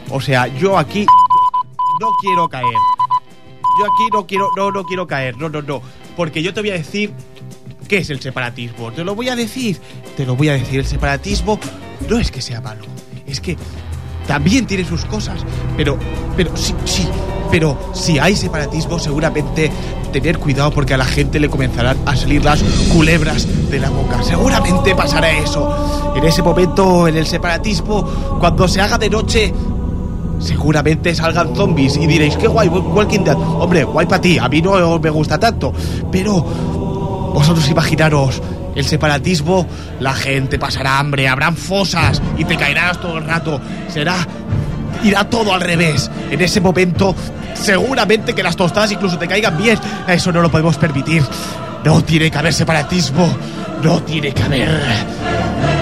O 0.10 0.20
sea, 0.20 0.48
yo 0.48 0.78
aquí 0.78 1.06
no 2.00 2.10
quiero 2.22 2.48
caer. 2.50 2.66
Yo 3.80 3.86
aquí 3.86 4.10
no 4.12 4.26
quiero, 4.26 4.50
no, 4.56 4.72
no 4.72 4.84
quiero 4.84 5.08
caer. 5.08 5.38
No, 5.38 5.50
no, 5.50 5.62
no. 5.62 5.82
Porque 6.16 6.42
yo 6.42 6.54
te 6.54 6.62
voy 6.62 6.72
a 6.72 6.74
decir 6.74 7.14
qué 7.88 7.98
es 7.98 8.10
el 8.10 8.20
separatismo. 8.20 8.92
Te 8.92 9.04
lo 9.04 9.16
voy 9.16 9.30
a 9.30 9.36
decir. 9.36 9.78
Te 10.18 10.26
lo 10.26 10.36
voy 10.36 10.50
a 10.50 10.54
decir. 10.54 10.80
El 10.80 10.86
separatismo 10.86 11.60
no 12.08 12.20
es 12.20 12.32
que 12.32 12.42
sea 12.42 12.62
malo. 12.62 12.86
Es 13.26 13.42
que 13.42 13.58
también 14.28 14.66
tiene 14.68 14.86
sus 14.86 15.06
cosas. 15.06 15.42
Pero, 15.76 15.98
pero 16.38 16.56
sí, 16.56 16.74
sí. 16.86 17.08
Pero 17.52 17.78
si 17.94 18.20
hay 18.20 18.36
separatismo, 18.36 19.00
seguramente 19.00 19.72
tener 20.14 20.38
cuidado 20.38 20.72
porque 20.72 20.94
a 20.94 20.98
la 20.98 21.06
gente 21.06 21.40
le 21.40 21.50
comenzarán 21.50 21.98
a 22.06 22.16
salir 22.16 22.44
las 22.44 22.62
culebras 22.94 23.48
de 23.70 23.80
la 23.80 23.90
boca. 23.90 24.22
Seguramente 24.24 24.96
pasará 24.96 25.32
eso. 25.32 26.14
En 26.16 26.24
ese 26.24 26.44
momento, 26.44 27.08
en 27.08 27.18
el 27.18 27.26
separatismo, 27.26 28.04
cuando 28.40 28.68
se 28.68 28.82
haga 28.82 28.98
de 28.98 29.10
noche, 29.10 29.54
seguramente 30.40 31.14
salgan 31.16 31.56
zombies 31.56 31.98
y 31.98 32.08
diréis, 32.08 32.36
qué 32.38 32.48
guay, 32.48 32.68
Walking 32.68 33.24
Dead. 33.24 33.38
Hombre, 33.38 33.84
guay 33.84 34.06
para 34.06 34.22
ti, 34.22 34.38
a 34.38 34.48
mí 34.48 34.62
no 34.62 35.00
me 35.00 35.10
gusta 35.10 35.40
tanto. 35.40 35.74
Pero 36.12 36.44
vosotros 37.34 37.68
imaginaros, 37.70 38.42
el 38.76 38.86
separatismo, 38.86 39.68
la 40.00 40.14
gente 40.14 40.60
pasará 40.60 41.00
hambre, 41.00 41.28
habrán 41.28 41.56
fosas 41.56 42.22
y 42.38 42.46
te 42.46 42.58
caerás 42.58 43.00
todo 43.00 43.18
el 43.18 43.26
rato. 43.26 43.60
Será. 43.90 44.16
irá 45.04 45.30
todo 45.30 45.54
al 45.54 45.62
revés. 45.62 46.10
En 46.30 46.42
ese 46.42 46.62
momento, 46.62 47.16
seguramente 47.54 48.34
que 48.34 48.44
las 48.44 48.56
tostadas 48.56 48.92
incluso 48.92 49.18
te 49.18 49.28
caigan 49.28 49.58
bien. 49.58 49.80
Eso 50.08 50.32
no 50.32 50.42
lo 50.42 50.50
podemos 50.50 50.78
permitir. 50.78 51.24
No 51.84 52.04
tiene 52.04 52.30
que 52.30 52.38
haber 52.38 52.54
separatismo. 52.54 53.30
No 53.84 54.02
tiene 54.04 54.34
que 54.34 54.44
haber. 54.44 55.79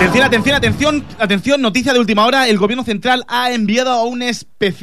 Atención, 0.00 0.24
atención, 0.24 0.54
atención, 0.56 1.06
atención, 1.18 1.60
noticia 1.60 1.92
de 1.92 1.98
última 1.98 2.24
hora. 2.24 2.48
El 2.48 2.56
gobierno 2.56 2.84
central 2.84 3.22
ha 3.28 3.52
enviado 3.52 3.90
a 3.92 4.04
un, 4.04 4.22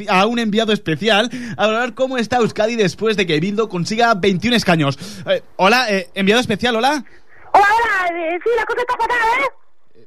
a 0.08 0.26
un 0.26 0.38
enviado 0.38 0.72
especial 0.72 1.28
a 1.56 1.64
hablar 1.64 1.94
cómo 1.94 2.18
está 2.18 2.36
Euskadi 2.36 2.76
después 2.76 3.16
de 3.16 3.26
que 3.26 3.40
Bildo 3.40 3.68
consiga 3.68 4.14
21 4.14 4.54
escaños. 4.56 4.96
Eh, 5.26 5.42
hola, 5.56 5.90
eh, 5.90 6.08
enviado 6.14 6.40
especial, 6.40 6.76
hola. 6.76 7.04
Hola, 7.52 7.66
hola, 7.82 8.16
eh, 8.16 8.38
sí, 8.44 8.50
la 8.56 8.64
cosa 8.64 8.80
está 8.80 8.94
fatal, 8.96 9.18
¿eh? 9.96 10.06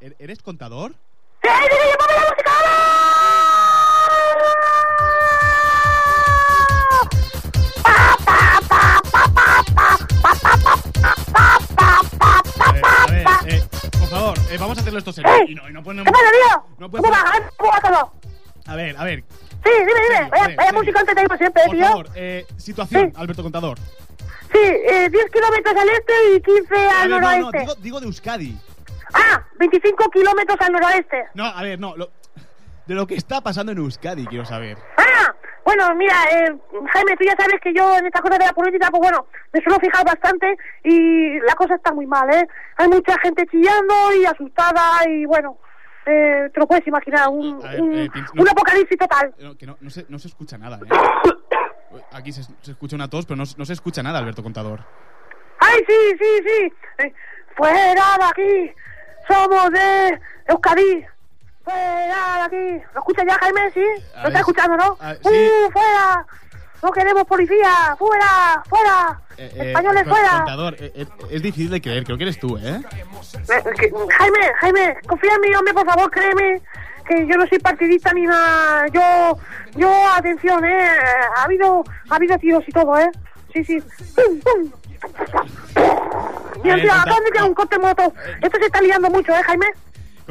¿E- 0.00 0.16
¿Eres 0.18 0.40
contador? 0.40 0.92
¡Sí, 1.42 1.48
sí, 1.50 1.68
sí, 1.70 1.88
yo 1.98 2.06
me 2.08 2.42
eh, 14.50 14.56
vamos 14.58 14.78
a 14.78 14.80
hacerlo 14.80 14.98
esto 14.98 15.12
serio. 15.12 15.30
Y 15.48 15.54
no, 15.54 15.68
y 15.68 15.72
no 15.72 15.80
¿Qué 15.80 15.84
ponemos-? 15.90 16.12
No. 16.78 18.12
A 18.66 18.76
ver, 18.76 18.96
a 18.96 19.04
ver, 19.04 19.24
Sí, 19.64 19.70
dime, 19.78 19.92
dime. 20.08 20.28
Vaya 20.30 20.56
vaya 20.56 20.72
música 20.72 21.00
antes 21.00 21.14
siempre, 21.38 21.62
por 21.66 21.74
tío. 21.76 21.86
favor, 21.86 22.08
eh, 22.16 22.46
situación, 22.56 23.10
Sí. 23.10 23.16
Alberto 23.16 23.42
Contador. 23.42 23.78
Sí, 24.52 24.58
eh, 24.58 25.08
10 25.10 25.30
kilómetros 25.30 25.74
al 25.76 25.88
este 25.88 26.12
y 26.36 26.40
15 26.40 26.76
A 26.76 27.02
al 27.02 27.08
ver, 27.08 27.20
no, 27.20 27.20
no, 27.20 27.36
noroeste. 27.36 27.58
digo, 27.60 27.74
digo 27.76 28.00
de 28.00 28.06
Euskadi. 28.06 28.58
Ah, 29.14 29.42
25 29.58 30.10
kilómetros 30.10 30.60
al 30.60 30.72
noroeste. 30.72 31.24
No, 31.34 31.44
a 31.46 31.62
ver, 31.62 31.78
no, 31.78 31.96
lo- 31.96 32.10
de 32.86 32.94
lo 32.94 33.06
que 33.06 33.14
está 33.14 33.40
pasando 33.40 33.72
en 33.72 33.78
Euskadi 33.78 34.26
quiero 34.26 34.44
saber. 34.44 34.78
Ah, 34.98 35.32
bueno, 35.64 35.94
mira, 35.94 36.14
eh, 36.32 36.56
Jaime, 36.92 37.16
tú 37.16 37.24
ya 37.24 37.34
sabes 37.38 37.60
que 37.62 37.72
yo 37.74 37.96
en 37.96 38.06
estas 38.06 38.22
cosas 38.22 38.38
de 38.38 38.46
la 38.46 38.52
política, 38.52 38.88
pues 38.90 39.00
bueno, 39.00 39.26
me 39.52 39.60
suelo 39.62 39.78
fijar 39.80 40.04
bastante 40.04 40.56
y 40.84 41.38
la 41.40 41.54
cosa 41.54 41.74
está 41.76 41.92
muy 41.92 42.06
mal, 42.06 42.28
¿eh? 42.34 42.46
Hay 42.76 42.88
mucha 42.88 43.16
gente 43.20 43.46
chillando 43.46 43.94
y 44.20 44.24
asustada 44.26 45.08
y 45.08 45.24
bueno, 45.24 45.58
eh, 46.06 46.50
te 46.52 46.58
lo 46.60 46.66
puedes 46.66 46.86
imaginar, 46.86 47.28
un, 47.28 47.60
ver, 47.60 47.80
un, 47.80 47.92
eh, 47.94 48.08
Pin- 48.12 48.24
no- 48.34 48.42
un 48.42 48.48
apocalipsis 48.48 48.98
total. 48.98 49.32
Eh, 49.38 49.44
no, 49.44 49.56
que 49.56 49.66
no, 49.66 49.76
no, 49.80 49.90
se, 49.90 50.04
no 50.08 50.18
se 50.18 50.28
escucha 50.28 50.58
nada, 50.58 50.78
¿eh? 50.78 50.88
Aquí 52.12 52.32
se, 52.32 52.42
se 52.62 52.70
escucha 52.72 52.96
una 52.96 53.08
tos, 53.08 53.26
pero 53.26 53.36
no, 53.36 53.44
no 53.56 53.64
se 53.64 53.72
escucha 53.74 54.02
nada, 54.02 54.18
Alberto 54.18 54.42
Contador. 54.42 54.80
¡Ay, 55.60 55.78
sí, 55.86 55.94
sí, 56.18 56.42
sí! 56.46 56.72
Eh, 56.98 57.12
¡Fuera 57.56 57.76
de 58.18 58.24
aquí! 58.30 58.72
¡Somos 59.28 59.70
de 59.70 60.18
Euskadi! 60.48 61.06
¡Fuera 61.64 62.36
de 62.36 62.42
aquí! 62.42 62.84
¿Lo 62.94 63.00
escuchas 63.00 63.24
ya, 63.26 63.34
Jaime? 63.40 63.70
¿Sí? 63.72 63.84
¿Lo 64.16 64.28
estás 64.28 64.40
escuchando, 64.40 64.76
no? 64.76 64.96
a- 65.00 65.14
sí. 65.14 65.20
¡Uh, 65.66 65.70
fuera! 65.70 66.26
¡No 66.82 66.90
queremos 66.90 67.24
policía! 67.24 67.94
¡Fuera! 67.98 68.62
¡Fuera! 68.68 69.20
Eh, 69.36 69.50
eh, 69.54 69.68
¡Españoles 69.68 70.04
fuera! 70.08 70.30
Contador, 70.38 70.74
eh, 70.80 70.92
eh, 70.96 71.06
es 71.30 71.42
difícil 71.42 71.70
de 71.70 71.80
creer, 71.80 72.04
creo 72.04 72.16
que 72.18 72.24
eres 72.24 72.38
tú, 72.40 72.58
¿eh? 72.58 72.80
Jaime, 74.18 74.52
Jaime, 74.60 74.96
confía 75.06 75.34
en 75.34 75.40
mí, 75.40 75.54
hombre, 75.54 75.72
por 75.74 75.86
favor, 75.86 76.10
créeme 76.10 76.60
que 77.06 77.26
yo 77.26 77.36
no 77.36 77.46
soy 77.46 77.58
partidista 77.60 78.12
ni 78.12 78.22
nada. 78.22 78.86
Yo, 78.88 79.38
yo, 79.76 80.08
atención, 80.14 80.64
eh, 80.64 80.88
ha 81.36 81.44
habido, 81.44 81.84
ha 82.10 82.16
habido 82.16 82.36
tiros 82.38 82.64
y 82.66 82.72
todo, 82.72 82.98
eh. 82.98 83.10
Sí, 83.54 83.64
sí. 83.64 83.80
¡Pum, 84.14 84.40
pum! 84.40 84.72
Mira, 86.62 86.76
tío, 86.76 86.92
de 87.42 87.42
un 87.48 87.54
corte 87.54 87.78
moto. 87.78 88.12
Esto 88.40 88.58
se 88.58 88.66
está 88.66 88.80
liando 88.80 89.10
mucho, 89.10 89.32
eh, 89.32 89.42
Jaime. 89.44 89.66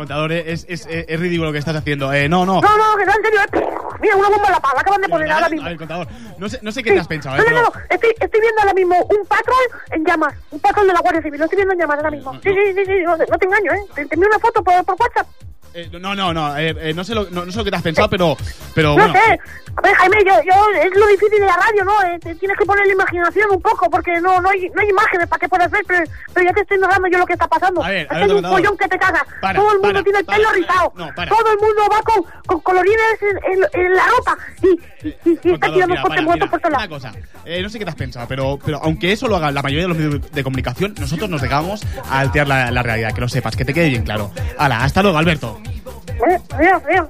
Contador, 0.02 0.32
eh, 0.32 0.44
es, 0.52 0.66
es, 0.68 0.86
es, 0.88 1.06
es 1.08 1.20
ridículo 1.20 1.50
lo 1.50 1.54
que 1.54 1.60
estás 1.60 1.76
haciendo. 1.76 2.12
Eh, 2.12 2.28
no, 2.28 2.44
no. 2.46 2.60
No, 2.60 2.78
no, 2.78 2.98
que 2.98 3.06
no, 3.06 3.12
en 3.16 3.22
serio, 3.24 3.40
eh. 3.42 3.68
Mira, 4.02 4.16
una 4.16 4.30
bomba 4.30 4.48
en 4.48 4.52
la 4.54 4.60
pala, 4.60 4.82
acaban 4.82 5.02
de 5.02 5.10
poner 5.10 5.30
ahora 5.32 5.48
mismo. 5.50 5.66
a 5.68 5.70
ver, 5.70 5.78
contador, 5.78 6.08
no 6.40 6.50
sé, 6.50 6.58
no 6.64 6.72
sé 6.72 6.82
qué 6.82 6.90
Sí. 6.90 6.96
te 6.96 7.02
has 7.02 7.08
pensado, 7.08 7.36
¿eh? 7.36 7.40
No, 7.40 7.62
no, 7.62 7.70
pero- 7.72 7.86
no, 7.86 7.96
estoy, 7.96 8.10
estoy 8.20 8.42
viendo 8.42 8.62
ahora 8.62 8.74
mismo 8.74 8.96
un 8.98 9.28
patrol 9.28 9.64
en 9.92 10.04
llamas, 10.06 10.34
un 10.50 10.60
patrol 10.60 10.88
de 10.88 10.94
la 10.94 11.00
Guardia 11.02 11.22
Civil, 11.22 11.38
lo 11.40 11.46
estoy 11.46 11.58
viendo 11.58 11.74
en 11.74 11.80
llamas 11.82 11.98
ahora 11.98 12.10
mismo. 12.12 12.34
Sí, 12.42 12.50
sí, 12.50 12.74
sí, 12.76 12.86
sí, 12.86 12.94
no, 13.04 13.16
no 13.16 13.38
te 13.38 13.46
engaño, 13.46 13.72
¿eh? 13.74 13.82
Te, 13.94 14.06
te 14.08 14.16
envío 14.16 14.28
una 14.28 14.40
foto 14.40 14.64
por, 14.64 14.84
por 14.86 14.96
WhatsApp. 15.00 15.28
Eh, 15.74 15.90
no, 16.00 16.16
no, 16.16 16.34
no, 16.34 16.58
eh, 16.58 16.76
eh, 16.80 16.94
no, 16.94 17.04
sé 17.04 17.16
lo, 17.16 17.30
no, 17.30 17.46
no 17.46 17.52
sé 17.52 17.58
lo 17.58 17.64
que 17.64 17.72
te 17.72 17.78
has 17.78 17.84
pensado, 17.84 18.10
pero, 18.10 18.36
pero 18.76 18.90
no 18.90 18.96
bueno. 18.96 19.14
sé, 19.14 19.34
eh, 19.34 19.40
a 19.76 19.82
ver, 19.82 19.94
Jaime, 19.96 20.18
yo, 20.26 20.34
yo, 20.44 20.82
es 20.82 20.96
lo 21.00 21.08
difícil 21.08 21.40
de 21.40 21.46
la 21.46 21.56
radio, 21.56 21.84
¿no? 21.86 21.94
Eh, 22.04 22.20
te 22.20 22.36
tienes 22.36 22.58
que 22.58 22.66
poner 22.66 22.86
la 22.88 22.94
imaginación 22.94 23.50
un 23.52 23.62
poco, 23.62 23.90
porque 23.90 24.20
no, 24.22 24.42
no, 24.42 24.50
hay, 24.50 24.70
no 24.70 24.82
hay 24.82 24.90
imágenes 24.90 25.28
para 25.28 25.40
que 25.40 25.50
puedas 25.50 25.72
ver, 25.72 25.84
pero, 25.88 26.04
pero 26.34 26.48
ya 26.48 26.54
te 26.54 26.62
estoy 26.62 26.78
narrando 26.80 27.08
yo 27.10 27.18
lo 27.20 27.26
que 27.26 27.34
está 27.34 27.48
pasando. 27.48 27.84
A 27.84 27.90
ver, 27.90 28.06
Aquí 28.10 28.16
a 28.16 28.20
ver, 28.20 28.30
hay 28.32 28.36
un 28.38 28.44
follón 28.44 28.78
que 28.78 28.88
te. 28.88 28.98
Para, 29.42 29.60
Todo 29.60 29.72
el 29.74 29.80
mundo 29.80 29.94
para, 29.94 30.04
tiene 30.04 30.20
el 30.20 30.26
pelo 30.26 30.44
para. 30.44 30.56
rizado. 30.56 30.94
No. 30.96 31.10
Todo 31.16 31.52
el 31.54 31.58
mundo 31.60 31.82
va 31.92 32.02
con, 32.04 32.24
con 32.46 32.60
colorines 32.62 33.18
en, 33.22 33.54
en- 33.54 33.86
en 33.86 33.96
la 33.96 34.04
ropa. 34.08 34.38
Y, 34.62 34.68
y, 35.08 35.16
y- 35.26 35.40
y 35.44 35.54
está 35.54 35.68
tirando 35.74 35.88
mira, 35.88 36.02
un 36.02 36.02
corte 36.02 36.08
para, 36.10 36.22
muerto 36.22 36.46
mira, 36.46 36.52
por 36.52 36.60
todos 36.62 36.72
lados. 36.74 36.88
cosa, 36.90 37.12
eh, 37.46 37.62
no 37.62 37.70
sé 37.70 37.80
qué 37.80 37.86
te 37.86 37.90
has 37.92 37.96
pensado, 37.98 38.28
pero, 38.28 38.60
pero 38.64 38.80
aunque 38.84 39.12
eso 39.12 39.28
lo 39.28 39.36
haga 39.38 39.52
la 39.52 39.62
mayoría 39.62 39.84
de 39.86 39.90
los 39.90 39.98
medios 39.98 40.32
de 40.32 40.44
comunicación, 40.44 40.94
nosotros 41.00 41.30
nos 41.30 41.42
dejamos 41.42 41.82
a 42.10 42.20
alterar 42.20 42.48
la, 42.48 42.72
la 42.72 42.84
realidad, 42.84 43.14
que 43.14 43.22
lo 43.22 43.30
sepas, 43.30 43.56
que 43.56 43.66
te 43.66 43.74
quede 43.74 43.90
bien 43.90 44.04
claro. 44.04 44.32
Hala, 44.58 44.84
hasta 44.84 45.02
luego, 45.02 45.18
Alberto. 45.18 45.61
Eh, 46.08 46.40
mira, 46.58 46.82
mira. 46.88 47.10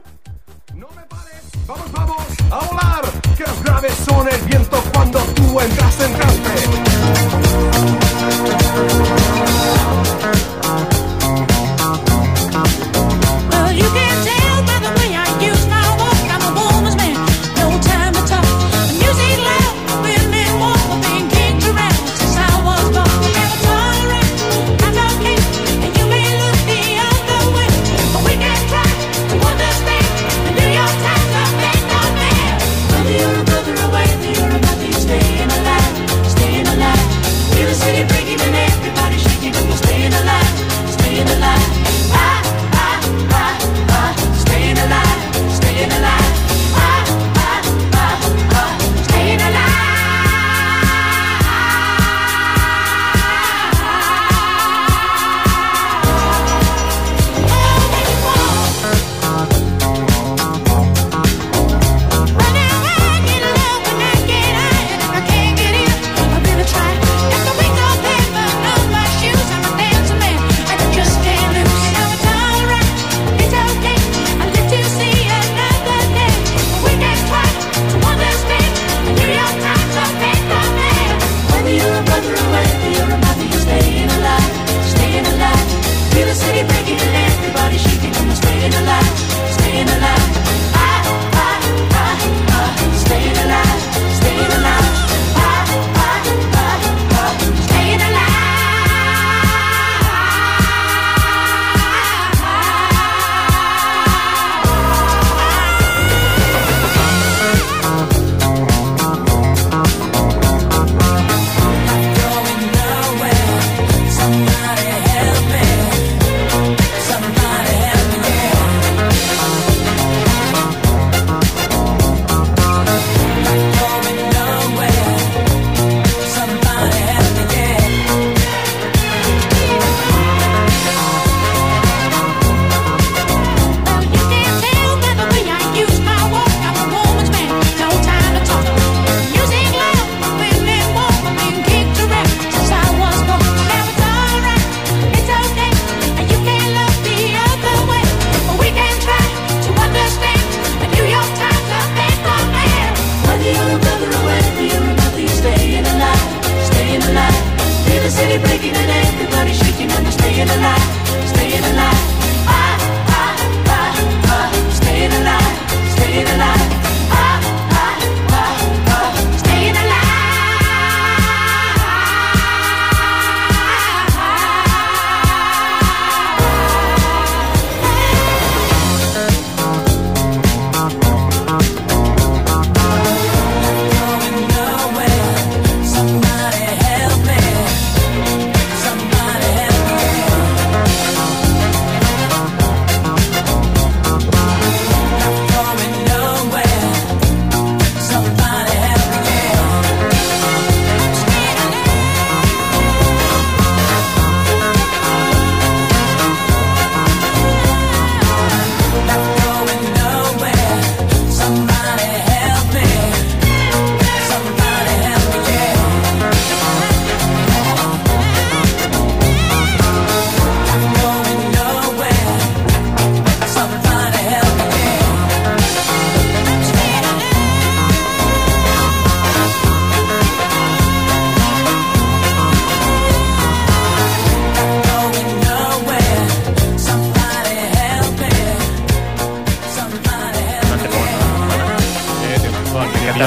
Vamos, 1.67 1.91
vamos 1.91 2.25
a 2.51 2.65
volar. 2.65 3.01
Que 3.37 3.45
graves 3.63 3.93
son 4.05 4.27
el 4.27 4.41
viento 4.41 4.83
cuando 4.93 5.19
tú 5.19 5.59
entras 5.59 6.01
en 6.01 6.13
trance. 6.13 6.51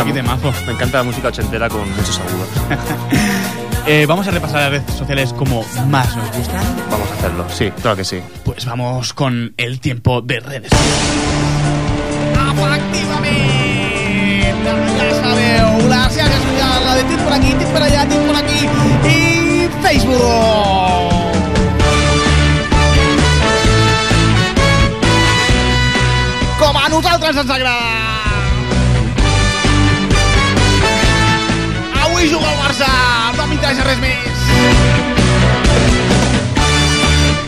Encanta, 0.00 0.52
me 0.66 0.72
encanta 0.72 0.98
la 0.98 1.04
música 1.04 1.28
ochentera 1.28 1.68
con 1.68 1.88
muchos 1.90 2.18
agudos. 2.18 2.48
Eh, 3.87 4.07
vamos 4.07 4.26
a 4.26 4.30
repasar 4.30 4.62
las 4.62 4.70
redes 4.70 4.96
sociales 4.96 5.35
como 5.35 5.62
más 5.88 6.16
nos 6.16 6.35
gustan. 6.35 6.64
Vamos 6.90 7.07
a 7.11 7.14
hacerlo, 7.14 7.44
sí, 7.50 7.70
claro 7.83 7.94
que 7.98 8.04
sí. 8.04 8.18
Pues 8.42 8.64
vamos 8.64 9.12
con 9.12 9.52
el 9.59 9.78
tiempo 9.78 10.22
de 10.22 10.40
redes. 10.40 10.70
Sabeu, 15.20 15.88
les 15.88 16.14
xarxes 16.16 16.42
socials, 16.44 16.85
la 16.87 16.94
de 16.96 17.04
tit 17.11 17.20
per 17.26 17.33
aquí, 17.37 17.52
tit 17.61 17.70
per 17.74 17.83
allà, 17.83 18.02
tit 18.09 18.22
per 18.28 18.37
aquí 18.40 18.61
i 19.11 19.68
Facebook! 19.85 20.14
Com 26.61 26.76
a 26.76 26.88
nosaltres 26.88 27.37
ens 27.44 27.50
agrada! 27.59 28.34
Avui 32.25 32.33
juga 32.33 32.49
el 32.53 32.57
Barça, 32.57 32.89
no 33.37 33.45
m'interessa 33.51 33.83
res 33.85 33.99
més. 34.01 34.37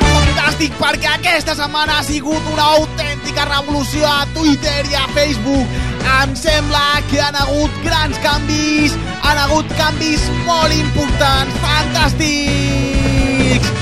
Fantàstic, 0.02 0.74
perquè 0.76 1.08
aquesta 1.14 1.54
setmana 1.56 1.96
ha 1.96 2.04
sigut 2.04 2.44
una 2.52 2.66
autèntica 2.76 3.46
revolució 3.48 4.04
a 4.04 4.28
Twitter 4.34 4.84
i 4.90 4.92
a 5.00 5.06
Facebook. 5.16 5.64
Em 6.18 6.30
sembla 6.36 7.00
que 7.08 7.16
han 7.24 7.32
hagut 7.40 7.72
grans 7.86 8.20
canvis, 8.20 8.92
han 9.24 9.38
hagut 9.46 9.64
canvis 9.80 10.28
molt 10.44 10.68
importants, 10.76 11.56
fantàstics. 11.64 13.72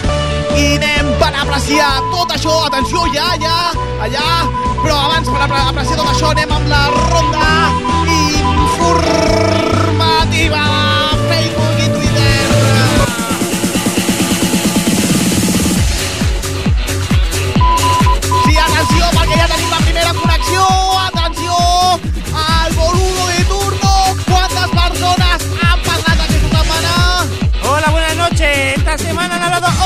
I 0.54 0.78
anem 0.78 1.10
per 1.18 1.34
apreciar 1.42 1.90
tot 2.14 2.30
això, 2.38 2.54
atenció, 2.70 3.02
ja, 3.18 3.34
ja, 3.42 3.58
allà, 4.06 4.30
però 4.78 4.94
abans 5.08 5.26
per 5.26 5.42
apre- 5.42 5.66
apreciar 5.74 5.98
tot 6.04 6.14
això 6.14 6.30
anem 6.30 6.50
amb 6.60 6.66
la 6.70 6.84
ronda 7.02 7.50
informativa 8.94 10.83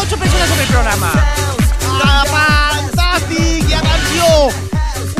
ocho 0.08 0.16
personas 0.18 0.48
sobre 0.48 0.62
el 0.62 0.68
programa. 0.68 1.12
Ah, 2.02 2.24
fantàstic! 2.32 3.68
I 3.68 3.74
atenció, 3.74 4.24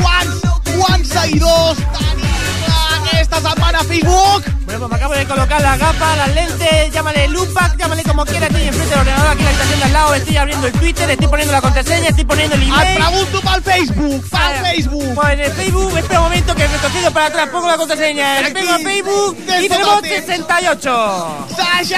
quants, 0.01 0.41
quants 0.77 1.09
seguidors 1.13 1.77
tenim 1.93 2.63
aquesta 2.97 3.41
setmana 3.43 3.79
a 3.79 3.83
Facebook? 3.83 4.43
Bueno, 4.65 4.79
pues 4.79 4.89
me 4.89 4.95
acabo 4.97 5.13
de 5.13 5.25
colocar 5.27 5.61
las 5.61 5.77
gafas, 5.77 6.17
las 6.17 6.33
lentes, 6.33 6.91
llámale 6.91 7.27
Lupac, 7.27 7.77
llámale 7.77 8.03
como 8.03 8.25
quieras, 8.25 8.49
estoy 8.49 8.67
enfrente 8.67 8.89
del 8.89 8.99
ordenador 8.99 9.27
aquí 9.27 9.39
en 9.39 9.45
la 9.45 9.49
habitación 9.51 9.79
de 9.79 9.85
al 9.85 9.93
lado, 9.93 10.13
estoy 10.15 10.37
abriendo 10.37 10.67
el 10.67 10.73
Twitter, 10.73 11.09
estoy 11.09 11.27
poniendo 11.27 11.53
la 11.53 11.61
contraseña, 11.61 12.09
estoy 12.09 12.25
poniendo 12.25 12.55
el 12.55 12.63
email. 12.63 12.95
pregunto 12.97 13.41
pel 13.41 13.61
Facebook, 13.63 14.29
pel 14.29 14.39
Ah, 14.41 14.51
Facebook. 14.63 15.13
Pues 15.15 15.29
en 15.29 15.39
el 15.39 15.51
Facebook, 15.51 15.97
espera 15.97 16.19
un 16.19 16.25
momento 16.25 16.55
que 16.55 16.67
retrocido 16.67 17.11
para 17.11 17.25
atrás, 17.27 17.49
pongo 17.49 17.67
la 17.67 17.77
contraseña, 17.77 18.39
Aquí, 18.39 18.53
pego 18.53 18.73
al 18.73 18.81
Facebook 18.81 19.37
y 19.61 19.69
tenemos 19.69 19.93
dónde? 19.95 20.09
68. 20.09 21.47
68 21.49 21.95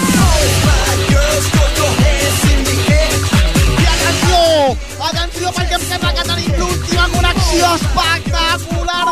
I 0.00 0.03
atenció, 3.94 4.76
atenció 5.08 5.52
perquè 5.52 5.74
em 5.78 5.84
sembla 5.88 6.12
que 6.14 6.24
tenim 6.28 6.52
l'última 6.58 7.08
connexió 7.12 7.74
espectacular. 7.74 9.04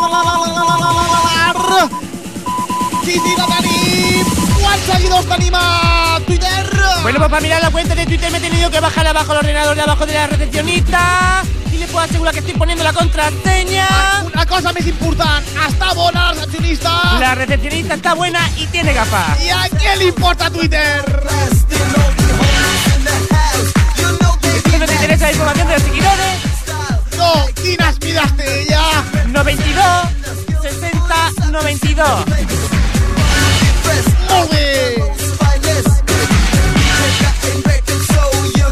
Sí, 3.04 3.14
sí, 3.18 3.34
la 3.36 3.46
tenim. 3.56 4.26
Quants 4.60 4.84
seguidors 4.86 5.26
tenim 5.26 5.54
a 5.54 6.20
Twitter? 6.26 6.82
Bueno, 7.02 7.18
pues 7.18 7.30
para 7.30 7.42
mirar 7.42 7.60
la 7.60 7.70
cuenta 7.70 7.94
de 7.94 8.06
Twitter 8.06 8.30
me 8.30 8.38
he 8.38 8.40
tenido 8.40 8.70
que 8.70 8.80
bajar 8.80 9.06
abajo 9.06 9.32
el 9.32 9.38
ordenador 9.38 9.74
de 9.74 9.82
abajo 9.82 10.06
de 10.06 10.14
la 10.14 10.26
recepcionista 10.28 11.42
y 11.72 11.78
le 11.78 11.86
puedo 11.88 12.04
asegurar 12.04 12.32
que 12.32 12.40
estoy 12.40 12.54
poniendo 12.54 12.84
la 12.84 12.92
contraseña. 12.92 13.88
Una 14.24 14.46
cosa 14.46 14.72
més 14.72 14.86
important, 14.86 15.44
està 15.66 15.92
bona 15.98 16.28
la 16.28 16.32
recepcionista? 16.36 16.94
La 17.18 17.34
recepcionista 17.34 17.94
está 17.94 18.14
buena 18.14 18.48
y 18.56 18.66
tiene 18.66 18.92
gafas. 18.92 19.42
I 19.42 19.50
a 19.50 19.68
qui 19.68 19.98
li 19.98 20.08
importa 20.14 20.50
Twitter? 20.50 21.02
¿No 25.02 25.08
te 25.08 25.14
interesa 25.14 25.26
la 25.26 25.32
información 25.32 25.66
de 25.66 25.74
los 25.74 25.82
seguidores? 25.82 26.38
No, 27.18 27.46
quines 27.60 28.00
mides 28.00 28.36
té 28.36 28.62
ella? 28.62 28.82
92 29.26 29.84
60 30.62 31.50
92. 31.50 32.08
Molt 34.28 34.50
bé! 34.52 35.02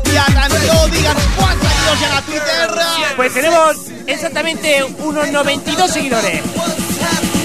I 0.07 0.17
atenció, 0.17 0.75
digue'ns 0.95 1.27
quants 1.35 1.67
seguidors 1.67 1.99
hi 1.99 2.05
ha 2.05 2.17
a 2.17 2.23
Twitter? 2.23 2.71
Pues 3.17 3.35
tenemos 3.35 3.77
exactamente 4.07 4.85
unos 5.01 5.29
92 5.33 5.91
seguidores. 5.91 6.43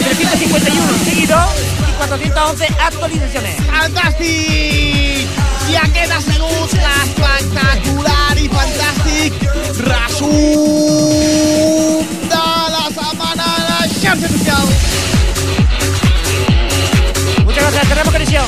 351 0.04 0.94
seguidos 1.06 1.46
y 1.90 1.94
411 1.98 2.68
actualizaciones. 2.80 3.56
Fantàstic! 3.66 5.45
I 5.70 5.76
aquest 5.82 6.12
ha 6.14 6.22
sigut 6.22 6.74
l'espectacular 6.78 8.38
i 8.38 8.48
fantàstic 8.54 9.32
resum 9.88 10.32
de 12.30 12.46
la 12.76 12.86
setmana 12.94 13.48
a 13.50 13.60
les 13.70 13.98
xarxes 14.02 14.32
socials. 14.36 14.74
Muchas 17.46 17.64
gracias, 17.64 17.90
tenemos 17.90 18.14
conexión. 18.14 18.46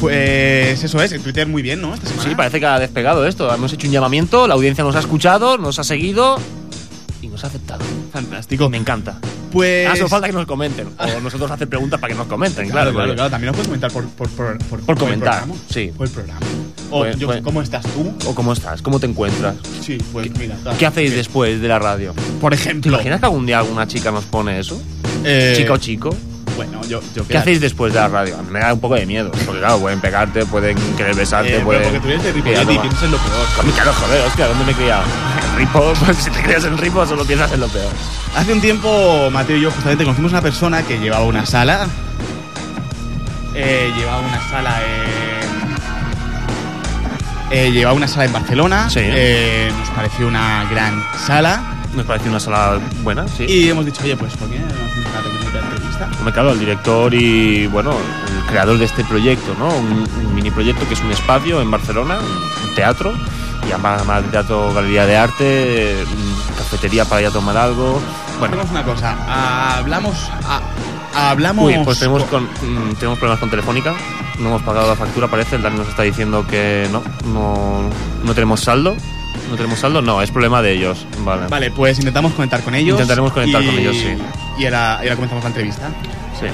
Pues 0.00 0.84
eso 0.84 1.02
es, 1.02 1.12
en 1.12 1.22
Twitter 1.22 1.46
muy 1.46 1.62
bien, 1.62 1.80
¿no? 1.80 1.94
Esta 1.94 2.08
semana. 2.08 2.28
Sí, 2.28 2.34
parece 2.34 2.60
que 2.60 2.66
ha 2.66 2.78
despegado 2.78 3.26
esto. 3.26 3.52
Hemos 3.54 3.72
hecho 3.72 3.86
un 3.86 3.92
llamamiento, 3.92 4.46
la 4.46 4.54
audiencia 4.54 4.84
nos 4.84 4.96
ha 4.96 5.00
escuchado, 5.00 5.56
nos 5.56 5.78
ha 5.78 5.84
seguido 5.84 6.38
y 7.22 7.28
nos 7.28 7.42
ha 7.44 7.46
aceptado. 7.46 7.84
Fantástico. 8.12 8.68
Me 8.68 8.76
encanta. 8.76 9.18
Pues... 9.54 9.96
Solo 9.96 10.08
falta 10.10 10.26
que 10.26 10.32
nos 10.34 10.44
comenten. 10.46 10.88
O 10.98 11.20
nosotros 11.20 11.50
hacer 11.50 11.68
preguntas 11.68 11.98
para 12.00 12.12
que 12.12 12.18
nos 12.18 12.26
comenten, 12.26 12.68
Claro, 12.68 12.90
claro. 12.90 12.94
claro, 12.94 13.14
claro. 13.14 13.30
También 13.30 13.46
nos 13.46 13.56
puedes 13.56 13.68
comentar 13.68 13.90
por, 13.92 14.04
por, 14.08 14.28
por, 14.30 14.58
por, 14.66 14.80
Por 14.80 14.98
comentar, 14.98 15.34
el 15.34 15.38
programa. 15.44 15.54
sí. 15.70 15.92
Por 15.96 16.06
el 16.08 16.12
programa. 16.12 16.40
O 16.90 16.98
Pues- 17.00 17.16
yo, 17.18 17.26
pues- 17.28 17.40
¿cómo 17.42 17.62
estás 17.62 17.82
tú? 17.86 18.12
O 18.26 18.34
cómo 18.34 18.52
estás, 18.52 18.82
cómo 18.82 19.00
te 19.00 19.06
encuentras. 19.06 19.54
Sí, 19.80 19.96
pues 20.12 20.30
mira. 20.38 20.56
¿Qué 20.78 20.84
hacéis 20.86 21.14
después 21.14 21.60
de 21.60 21.68
la 21.68 21.78
radio? 21.78 22.12
Por 22.40 22.50
¿Te 22.54 22.56
ejemplo... 22.60 22.92
imaginas 22.92 23.20
que 23.20 23.26
algún 23.26 23.46
día 23.46 23.58
alguna 23.58 23.86
chica 23.86 24.10
nos 24.10 24.24
pone 24.24 24.58
eso? 24.58 24.80
eh, 25.24 25.54
Chica 25.56 25.72
o 25.72 25.76
chico. 25.78 26.14
Bueno, 26.56 26.80
yo... 26.88 27.00
yo 27.16 27.26
¿Qué 27.26 27.36
hacéis 27.36 27.60
después 27.60 27.92
de 27.92 27.98
la 27.98 28.06
radio? 28.08 28.36
Me 28.50 28.60
da 28.60 28.72
un 28.74 28.78
poco 28.80 28.94
de 28.94 29.06
miedo. 29.06 29.30
Porque 29.44 29.58
claro, 29.60 29.78
pueden 29.80 30.00
pegarte, 30.00 30.44
pueden 30.46 30.76
querer 30.96 31.14
besarte, 31.16 31.48
Eh, 31.48 31.52
pero 31.54 31.64
pueden... 31.64 31.82
porque 31.82 32.00
tú 32.00 32.08
eres 32.08 32.22
de 32.22 32.30
y 32.30 32.78
piensas 32.78 33.02
en 33.02 33.10
lo 33.10 33.16
peor. 33.18 33.74
Claro, 33.74 33.92
joder, 33.92 34.20
hostia, 34.26 34.46
¿dónde 34.46 34.64
me 34.64 34.72
he 34.72 34.74
criado? 34.74 35.02
Ripo, 35.56 35.92
pues 36.04 36.16
si 36.18 36.30
te 36.30 36.42
crías 36.42 36.64
en 36.64 36.76
Ripo 36.78 37.06
solo 37.06 37.24
piensas 37.24 37.52
en 37.52 37.60
lo 37.60 37.68
peor. 37.68 37.92
Hace 38.36 38.52
un 38.52 38.60
tiempo, 38.60 39.28
Mateo 39.30 39.56
y 39.56 39.60
yo 39.62 39.70
justamente 39.70 40.04
conocimos 40.04 40.32
una 40.32 40.42
persona 40.42 40.82
que 40.82 40.98
llevaba 40.98 41.24
una 41.24 41.46
sala. 41.46 41.86
Eh, 43.54 43.92
llevaba 43.96 44.18
una 44.20 44.50
sala 44.50 44.80
en. 47.50 47.56
eh, 47.58 47.70
llevaba 47.70 47.96
una 47.96 48.08
sala 48.08 48.24
en 48.24 48.32
Barcelona. 48.32 48.90
Sí. 48.90 49.00
Eh, 49.02 49.70
nos 49.78 49.88
pareció 49.90 50.26
una 50.26 50.64
gran 50.70 51.02
sala. 51.26 51.62
Nos 51.94 52.04
pareció 52.06 52.30
una 52.30 52.40
sala 52.40 52.80
buena, 53.04 53.28
sí. 53.28 53.44
Y 53.48 53.68
hemos 53.68 53.84
dicho, 53.86 54.02
oye, 54.02 54.16
pues, 54.16 54.36
¿por 54.36 54.48
qué 54.48 54.58
no 54.58 54.66
hacemos 54.66 55.06
una 55.12 55.20
pequeñita 55.22 55.58
entrevista? 55.60 56.08
Hombre, 56.18 56.32
claro, 56.34 56.50
el 56.52 56.58
director 56.58 57.14
y, 57.14 57.68
bueno, 57.68 57.92
el 57.92 58.46
creador 58.50 58.78
de 58.78 58.86
este 58.86 59.04
proyecto, 59.04 59.54
¿no? 59.60 59.68
Un, 59.68 60.04
un 60.26 60.34
mini 60.34 60.50
proyecto 60.50 60.88
que 60.88 60.94
es 60.94 61.00
un 61.00 61.12
espacio 61.12 61.60
en 61.62 61.70
Barcelona, 61.70 62.18
un 62.68 62.74
teatro, 62.74 63.14
y 63.68 63.72
además 63.72 63.98
además 63.98 64.22
de 64.24 64.28
teatro, 64.30 64.72
galería 64.74 65.06
de 65.06 65.16
arte, 65.16 66.04
mm, 66.06 66.56
cafetería 66.58 67.04
para 67.04 67.22
ir 67.22 67.26
a 67.28 67.30
tomar 67.30 67.56
algo. 67.56 68.00
Bueno, 68.38 68.54
Hacemos 68.56 68.70
una 68.72 68.84
cosa. 68.84 69.76
Hablamos. 69.78 70.14
a- 70.44 71.30
hablamos. 71.30 71.64
uy, 71.66 71.76
pues 71.84 71.98
tenemos, 71.98 72.24
con, 72.24 72.44
mm, 72.44 72.94
tenemos 72.98 73.18
problemas 73.18 73.38
con 73.40 73.50
Telefónica, 73.50 73.94
no 74.40 74.48
hemos 74.48 74.62
pagado 74.62 74.88
la 74.88 74.96
factura, 74.96 75.28
parece, 75.28 75.56
el 75.56 75.62
Dani 75.62 75.78
nos 75.78 75.88
está 75.88 76.02
diciendo 76.02 76.44
que 76.46 76.88
no, 76.90 77.02
no, 77.32 77.88
no 78.24 78.34
tenemos 78.34 78.60
saldo. 78.60 78.96
¿No 79.50 79.56
tenemos 79.56 79.78
saldo? 79.78 80.00
No, 80.00 80.22
es 80.22 80.30
problema 80.30 80.62
de 80.62 80.72
ellos. 80.72 81.06
Vale. 81.18 81.48
Vale, 81.48 81.70
pues 81.70 81.98
intentamos 81.98 82.32
conectar 82.32 82.62
con 82.62 82.74
ellos. 82.74 82.94
Intentaremos 82.94 83.30
conectar 83.32 83.62
y- 83.62 83.66
con 83.66 83.78
ellos, 83.78 83.96
sí. 83.96 84.16
Y 84.58 84.64
ahora, 84.64 84.98
y 85.02 85.04
ahora 85.04 85.16
comenzamos 85.16 85.44
la 85.44 85.48
entrevista. 85.50 85.88
Sí. 86.40 86.46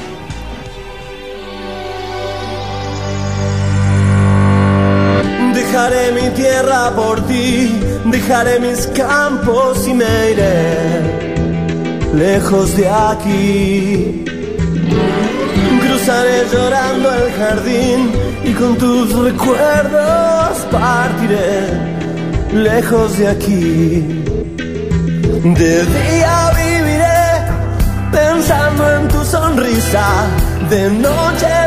Dejaré 5.70 6.10
mi 6.10 6.28
tierra 6.30 6.90
por 6.96 7.24
ti, 7.28 7.80
dejaré 8.06 8.58
mis 8.58 8.88
campos 8.88 9.86
y 9.86 9.94
me 9.94 10.30
iré 10.32 12.10
lejos 12.12 12.76
de 12.76 12.88
aquí. 12.88 14.24
Cruzaré 15.80 16.38
llorando 16.52 17.14
el 17.14 17.32
jardín 17.34 18.10
y 18.42 18.52
con 18.52 18.76
tus 18.78 19.14
recuerdos 19.14 20.58
partiré 20.72 21.68
lejos 22.52 23.16
de 23.16 23.28
aquí. 23.28 24.24
De 25.60 25.84
día 25.86 26.50
viviré 26.58 27.30
pensando 28.10 28.90
en 28.96 29.06
tu 29.06 29.24
sonrisa. 29.24 30.26
De 30.68 30.90
noche 30.90 31.59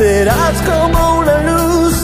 Serás 0.00 0.56
como 0.62 1.18
una 1.18 1.36
luz 1.42 1.94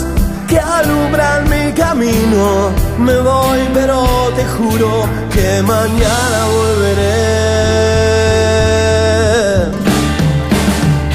que 0.46 0.58
alumbra 0.58 1.40
mi 1.48 1.72
camino. 1.72 2.70
Me 2.98 3.18
voy, 3.20 3.60
pero 3.72 4.04
te 4.36 4.44
juro 4.44 5.08
que 5.32 5.62
mañana 5.62 6.38
volveré. 6.56 7.22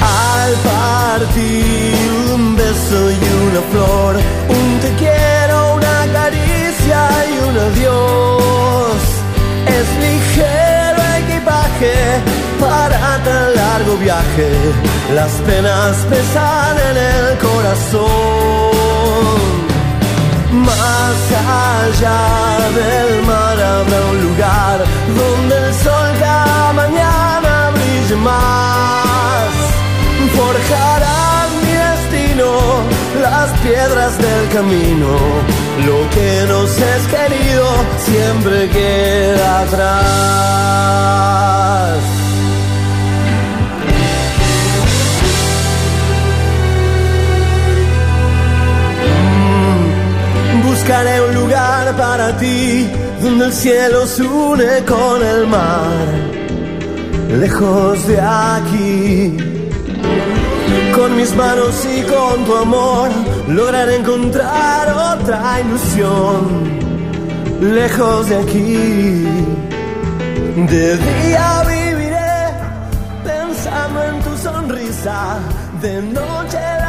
Al 0.00 0.52
partir 0.70 2.10
un 2.34 2.56
beso 2.56 2.98
y 3.12 3.20
una 3.46 3.62
flor, 3.70 4.16
un 4.48 4.80
te 4.80 4.90
quiero, 5.02 5.74
una 5.76 5.98
caricia 6.12 7.00
y 7.30 7.32
un 7.48 7.56
adiós. 7.68 9.02
Es 9.76 9.86
ligero 10.04 11.00
equipaje 11.20 12.31
para 12.62 13.04
tan 13.26 13.46
largo 13.54 13.92
viaje. 13.96 14.48
Las 15.14 15.32
penas 15.48 15.96
pesan 16.10 16.76
en 16.88 16.96
el 17.12 17.26
corazón. 17.46 18.72
Más 20.68 21.18
allá 21.66 22.22
del 22.80 23.10
mar 23.30 23.56
habrá 23.72 24.00
un 24.12 24.18
lugar 24.26 24.76
donde 25.20 25.54
el 25.66 25.72
sol 25.84 26.08
cada 26.20 26.72
mañana 26.82 27.52
brille 27.76 28.16
más. 28.30 29.52
Forjarán 30.36 31.48
mi 31.64 31.74
destino 31.86 32.48
las 33.26 33.48
piedras 33.60 34.12
del 34.18 34.42
camino. 34.56 35.10
Lo 35.88 35.98
que 36.14 36.30
nos 36.52 36.70
es 36.92 37.02
querido 37.14 37.66
siempre 38.06 38.56
queda 38.68 39.48
atrás. 39.60 40.72
Buscaré 50.92 51.22
un 51.22 51.34
lugar 51.34 51.96
para 51.96 52.36
ti 52.36 52.86
donde 53.22 53.46
el 53.46 53.52
cielo 53.54 54.06
se 54.06 54.24
une 54.24 54.84
con 54.86 55.24
el 55.24 55.46
mar, 55.46 56.06
lejos 57.40 58.06
de 58.06 58.20
aquí. 58.20 59.38
Con 60.94 61.16
mis 61.16 61.34
manos 61.34 61.74
y 61.86 62.02
con 62.02 62.44
tu 62.44 62.54
amor 62.54 63.08
lograré 63.48 63.96
encontrar 63.96 65.14
otra 65.14 65.60
ilusión, 65.62 66.40
lejos 67.62 68.28
de 68.28 68.36
aquí. 68.36 69.26
De 70.72 70.96
día 70.98 71.62
viviré 71.68 72.34
pensando 73.24 74.02
en 74.10 74.20
tu 74.20 74.36
sonrisa, 74.36 75.38
de 75.80 76.02
noche 76.02 76.81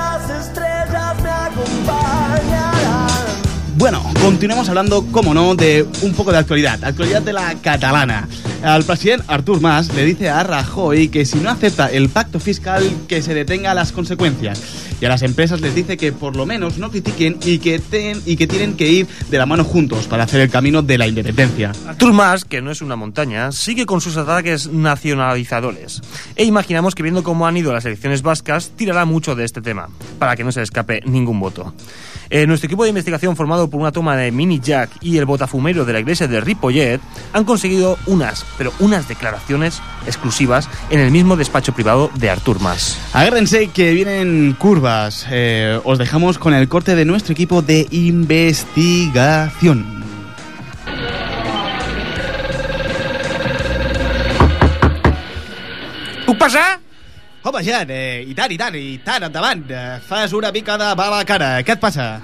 Bueno, 3.83 4.01
continuemos 4.21 4.69
hablando, 4.69 5.05
como 5.07 5.33
no, 5.33 5.55
de 5.55 5.85
un 6.03 6.13
poco 6.13 6.31
de 6.31 6.37
actualidad, 6.37 6.81
actualidad 6.85 7.21
de 7.21 7.33
la 7.33 7.53
catalana. 7.55 8.29
Al 8.63 8.85
presidente 8.85 9.25
Artur 9.27 9.59
Mas 9.59 9.93
le 9.93 10.05
dice 10.05 10.29
a 10.29 10.41
Rajoy 10.41 11.09
que 11.09 11.25
si 11.25 11.35
no 11.39 11.49
acepta 11.49 11.87
el 11.87 12.07
pacto 12.07 12.39
fiscal, 12.39 12.89
que 13.09 13.21
se 13.21 13.33
detenga 13.33 13.73
las 13.73 13.91
consecuencias. 13.91 14.61
Y 15.01 15.05
a 15.05 15.09
las 15.09 15.21
empresas 15.21 15.59
les 15.59 15.75
dice 15.75 15.97
que 15.97 16.13
por 16.13 16.37
lo 16.37 16.45
menos 16.45 16.77
no 16.77 16.91
critiquen 16.91 17.37
y 17.43 17.57
que, 17.59 17.77
ten- 17.79 18.21
y 18.25 18.37
que 18.37 18.47
tienen 18.47 18.77
que 18.77 18.89
ir 18.89 19.07
de 19.29 19.37
la 19.37 19.45
mano 19.45 19.65
juntos 19.65 20.07
para 20.07 20.23
hacer 20.23 20.39
el 20.39 20.49
camino 20.49 20.81
de 20.81 20.97
la 20.97 21.05
independencia. 21.05 21.73
Artur 21.85 22.13
Mas, 22.13 22.45
que 22.45 22.61
no 22.61 22.71
es 22.71 22.81
una 22.81 22.95
montaña, 22.95 23.51
sigue 23.51 23.85
con 23.85 23.99
sus 23.99 24.15
ataques 24.15 24.67
nacionalizadores. 24.67 26.01
E 26.37 26.45
imaginamos 26.45 26.95
que 26.95 27.03
viendo 27.03 27.21
cómo 27.21 27.47
han 27.47 27.57
ido 27.57 27.73
las 27.73 27.83
elecciones 27.83 28.21
vascas, 28.21 28.71
tirará 28.77 29.03
mucho 29.03 29.35
de 29.35 29.43
este 29.43 29.61
tema, 29.61 29.89
para 30.19 30.37
que 30.37 30.45
no 30.45 30.53
se 30.53 30.61
escape 30.61 31.01
ningún 31.05 31.41
voto. 31.41 31.73
Eh, 32.35 32.47
nuestro 32.47 32.65
equipo 32.65 32.81
de 32.81 32.89
investigación 32.89 33.35
formado 33.35 33.69
por 33.69 33.79
una 33.79 33.91
toma 33.91 34.17
de 34.17 34.31
Mini 34.31 34.59
Jack 34.59 34.89
y 35.01 35.19
el 35.19 35.25
botafumero 35.25 35.85
de 35.85 35.93
la 35.93 35.99
iglesia 35.99 36.27
de 36.27 36.41
Ripollet 36.41 36.99
han 37.31 37.43
conseguido 37.43 37.99
unas, 38.07 38.43
pero 38.57 38.73
unas 38.79 39.07
declaraciones 39.07 39.83
exclusivas 40.07 40.67
en 40.89 40.99
el 40.99 41.11
mismo 41.11 41.35
despacho 41.35 41.75
privado 41.75 42.09
de 42.15 42.31
Artur 42.31 42.59
Mas. 42.59 42.97
Agárrense 43.13 43.67
que 43.67 43.93
vienen 43.93 44.55
curvas. 44.57 45.27
Eh, 45.29 45.79
os 45.83 45.99
dejamos 45.99 46.39
con 46.39 46.55
el 46.55 46.67
corte 46.67 46.95
de 46.95 47.05
nuestro 47.05 47.33
equipo 47.33 47.61
de 47.61 47.85
investigación. 47.91 50.03
Puc 56.25 56.39
passar? 56.39 56.82
Home, 57.43 57.59
Jan, 57.63 57.89
eh, 57.91 58.23
i 58.23 58.33
tant, 58.33 58.51
i 58.55 58.57
tant, 58.57 58.75
i 58.79 58.99
tant, 59.03 59.25
endavant. 59.27 59.65
Eh, 59.67 59.99
fas 60.07 60.31
una 60.31 60.51
mica 60.55 60.77
de 60.79 60.95
mala 60.95 61.25
cara. 61.27 61.57
Què 61.67 61.75
et 61.75 61.81
passa? 61.81 62.21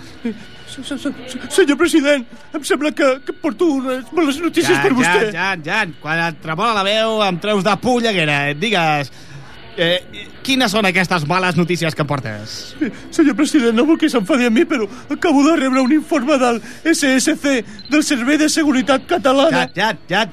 Senyor 0.70 1.76
president, 1.76 2.24
em 2.56 2.64
sembla 2.64 2.94
que, 2.96 3.08
que 3.26 3.34
porto 3.36 3.68
unes 3.82 4.06
males 4.16 4.40
notícies 4.40 4.80
per 4.80 4.94
vostè. 4.96 5.26
Jan, 5.34 5.34
Jan, 5.36 5.66
Jan, 5.66 5.92
quan 6.00 6.22
et 6.30 6.40
tremola 6.40 6.78
la 6.78 6.86
veu 6.88 7.20
em 7.26 7.40
treus 7.44 7.66
de 7.68 7.74
polleguera. 7.84 8.38
Digues, 8.56 9.12
eh, 9.76 10.00
quines 10.46 10.72
són 10.72 10.88
aquestes 10.88 11.28
males 11.28 11.60
notícies 11.60 11.98
que 11.98 12.08
portes? 12.08 12.56
Senyor 13.12 13.36
president, 13.36 13.76
no 13.76 13.84
vol 13.90 14.00
que 14.00 14.08
s'enfadi 14.14 14.48
a 14.48 14.54
mi, 14.54 14.64
però 14.70 14.88
acabo 15.12 15.44
de 15.50 15.58
rebre 15.60 15.84
un 15.84 15.94
informe 16.00 16.40
del 16.40 16.62
SSC, 16.94 17.60
del 17.92 18.08
Servei 18.08 18.40
de 18.40 18.48
Seguretat 18.48 19.04
Catalana. 19.10 19.68
Jan, 19.76 19.76
Jan, 19.76 19.98
Jan, 20.08 20.30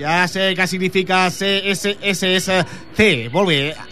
ja 0.00 0.24
sé 0.32 0.54
què 0.56 0.64
significa 0.70 1.26
CSSC. 1.28 2.50
Molt 3.34 3.52
bé. 3.52 3.89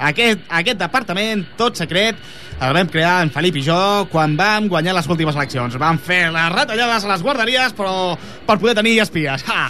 Aquest, 0.00 0.40
aquest 0.48 0.78
departament, 0.80 1.42
tot 1.60 1.76
secret, 1.76 2.16
el 2.60 2.72
vam 2.76 2.88
crear 2.92 3.18
en 3.24 3.30
Felip 3.32 3.56
i 3.60 3.62
jo 3.64 3.76
quan 4.12 4.34
vam 4.36 4.66
guanyar 4.68 4.94
les 4.96 5.08
últimes 5.12 5.36
eleccions. 5.36 5.76
Vam 5.80 5.98
fer 6.00 6.30
les 6.32 6.50
retallades 6.54 7.04
a 7.04 7.12
les 7.12 7.22
guarderies, 7.24 7.72
però 7.76 8.16
per 8.46 8.58
poder 8.58 8.74
tenir 8.80 8.98
espies. 9.04 9.44
Ha! 9.48 9.68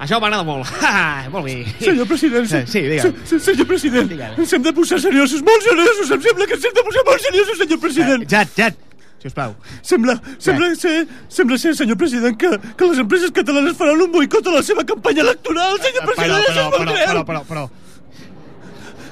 Això 0.00 0.16
m'agrada 0.20 0.44
molt. 0.48 0.68
Ha! 0.84 1.26
Molt 1.32 1.44
bé. 1.48 1.56
Senyor 1.80 2.06
president, 2.08 2.46
Eh, 2.52 2.62
sí, 2.66 2.80
digue'm. 2.86 3.16
se- 3.24 3.38
se- 3.38 3.40
senyor 3.50 3.66
president, 3.68 4.12
ens 4.38 4.52
hem 4.56 4.62
de 4.64 4.72
posar 4.72 5.00
seriosos, 5.00 5.42
molt 5.44 5.62
seriosos, 5.66 6.10
em 6.16 6.22
sembla 6.28 6.46
que 6.46 6.54
ens 6.56 6.64
hem 6.70 6.78
de 6.78 6.84
posar 6.86 7.02
molt 7.08 7.20
seriosos, 7.26 7.58
senyor 7.64 7.80
president. 7.80 8.24
Jat, 8.30 8.54
Jat, 8.56 8.78
sisplau. 9.20 9.52
Sembla, 9.82 10.16
sembla, 10.38 10.70
ser, 10.80 11.06
sembla 11.28 11.58
ser, 11.60 11.74
senyor 11.76 11.98
president, 12.00 12.36
que, 12.40 12.48
que 12.76 12.88
les 12.88 12.98
empreses 13.04 13.30
catalanes 13.36 13.76
faran 13.76 14.00
un 14.00 14.12
boicot 14.12 14.46
a 14.48 14.56
la 14.56 14.62
seva 14.64 14.84
campanya 14.88 15.20
electoral, 15.28 15.76
senyor 15.84 16.06
Però, 16.08 16.16
president, 16.16 16.40
però, 16.40 16.48
això 16.48 16.64
és 16.64 16.64
molt 16.64 16.80
però, 16.80 16.96
greu. 16.96 17.06
però, 17.12 17.24
però, 17.28 17.44
però, 17.44 17.68
però 17.68 17.68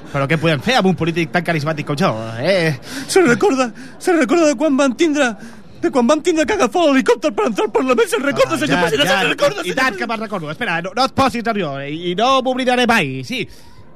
què 0.09 0.39
podem 0.41 0.61
fer 0.65 0.79
amb 0.79 0.89
un 0.91 0.97
polític 0.97 1.31
tan 1.31 1.45
carismàtic 1.45 1.87
com 1.87 1.97
jo? 1.99 2.11
Eh? 2.41 2.73
Se 3.07 3.21
recorda, 3.21 3.69
se 4.01 4.15
recorda 4.15 4.51
de 4.51 4.57
quan 4.59 4.77
van 4.77 4.95
tindre 4.97 5.33
de 5.79 5.91
quan 5.95 6.07
vam 6.07 6.19
tindre 6.21 6.43
que 6.45 6.57
agafar 6.57 6.89
l'helicòpter 6.89 7.31
per 7.31 7.45
entrar 7.47 7.65
al 7.69 7.71
Parlament, 7.71 8.09
se'n 8.11 8.23
recorda, 8.25 8.57
senyor 8.59 8.75
Ja, 8.75 8.81
president, 8.83 9.07
ja, 9.07 9.19
se'n 9.21 9.29
recorda, 9.31 9.63
I 9.63 9.75
tant 9.77 9.95
que 9.95 10.07
me'n 10.11 10.19
recordo. 10.25 10.49
Espera, 10.51 10.81
no, 10.83 10.91
no 10.95 11.05
et 11.07 11.15
posis 11.15 11.45
nerviós 11.45 11.85
i 11.87 12.11
i 12.11 12.15
no 12.19 12.41
m'oblidaré 12.43 12.87
mai. 12.89 13.21
Sí, 13.27 13.45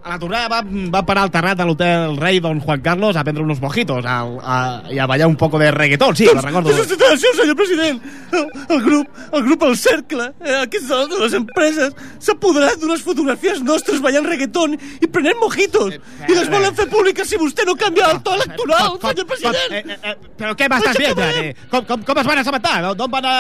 a 0.03 0.09
la 0.09 0.19
tornada 0.19 0.49
vam, 0.51 0.89
vam 0.91 1.05
parar 1.05 1.23
al 1.23 1.31
terrat 1.31 1.57
de 1.57 1.65
l'hotel 1.65 2.17
Rei 2.19 2.39
Don 2.43 2.59
Juan 2.59 2.81
Carlos 2.81 3.15
a 3.15 3.23
prendre 3.23 3.43
unos 3.43 3.61
mojitos 3.61 4.05
al, 4.05 4.37
a, 4.43 4.83
i 4.91 4.99
a 4.99 5.05
ballar 5.07 5.27
un 5.27 5.35
poco 5.37 5.57
de 5.59 5.71
reggaetón. 5.71 6.15
Sí, 6.15 6.27
me'n 6.27 6.43
recordo. 6.43 6.73
Doncs, 6.75 6.91
atenció, 6.91 7.29
senyor 7.37 7.55
president, 7.55 8.01
el, 8.33 8.47
el 8.75 8.81
grup, 8.83 9.07
el 9.31 9.43
grup 9.43 9.63
El 9.63 9.77
Cercle, 9.77 10.31
eh, 10.43 10.57
aquests 10.63 10.89
de 10.89 10.99
de 11.13 11.19
les 11.23 11.33
empreses, 11.39 11.95
s'ha 12.19 12.35
apoderat 12.35 12.79
d'unes 12.81 13.01
fotografies 13.03 13.61
nostres 13.63 14.01
ballant 14.03 14.27
reggaeton 14.27 14.75
i 14.75 15.07
prenent 15.07 15.39
mojitos, 15.41 15.95
i 16.27 16.33
les 16.35 16.49
volen 16.51 16.75
fer 16.75 16.87
públiques 16.91 17.27
si 17.29 17.39
vostè 17.39 17.65
no 17.65 17.75
canvia 17.79 18.11
el 18.11 18.21
to 18.23 18.35
electoral, 18.35 18.97
senyor 19.01 19.27
president. 19.29 19.71
Eh, 19.71 19.83
eh, 19.87 19.99
eh, 20.11 20.15
però 20.37 20.53
què 20.59 20.67
m'estàs 20.71 20.99
Però 20.99 21.15
dient? 21.15 21.39
Eh? 21.43 21.55
Com, 21.71 21.85
com, 21.87 22.03
com 22.03 22.19
es 22.21 22.27
van 22.27 22.43
assabentar? 22.43 22.75
D'on 22.97 23.11
van, 23.11 23.25
a, 23.25 23.35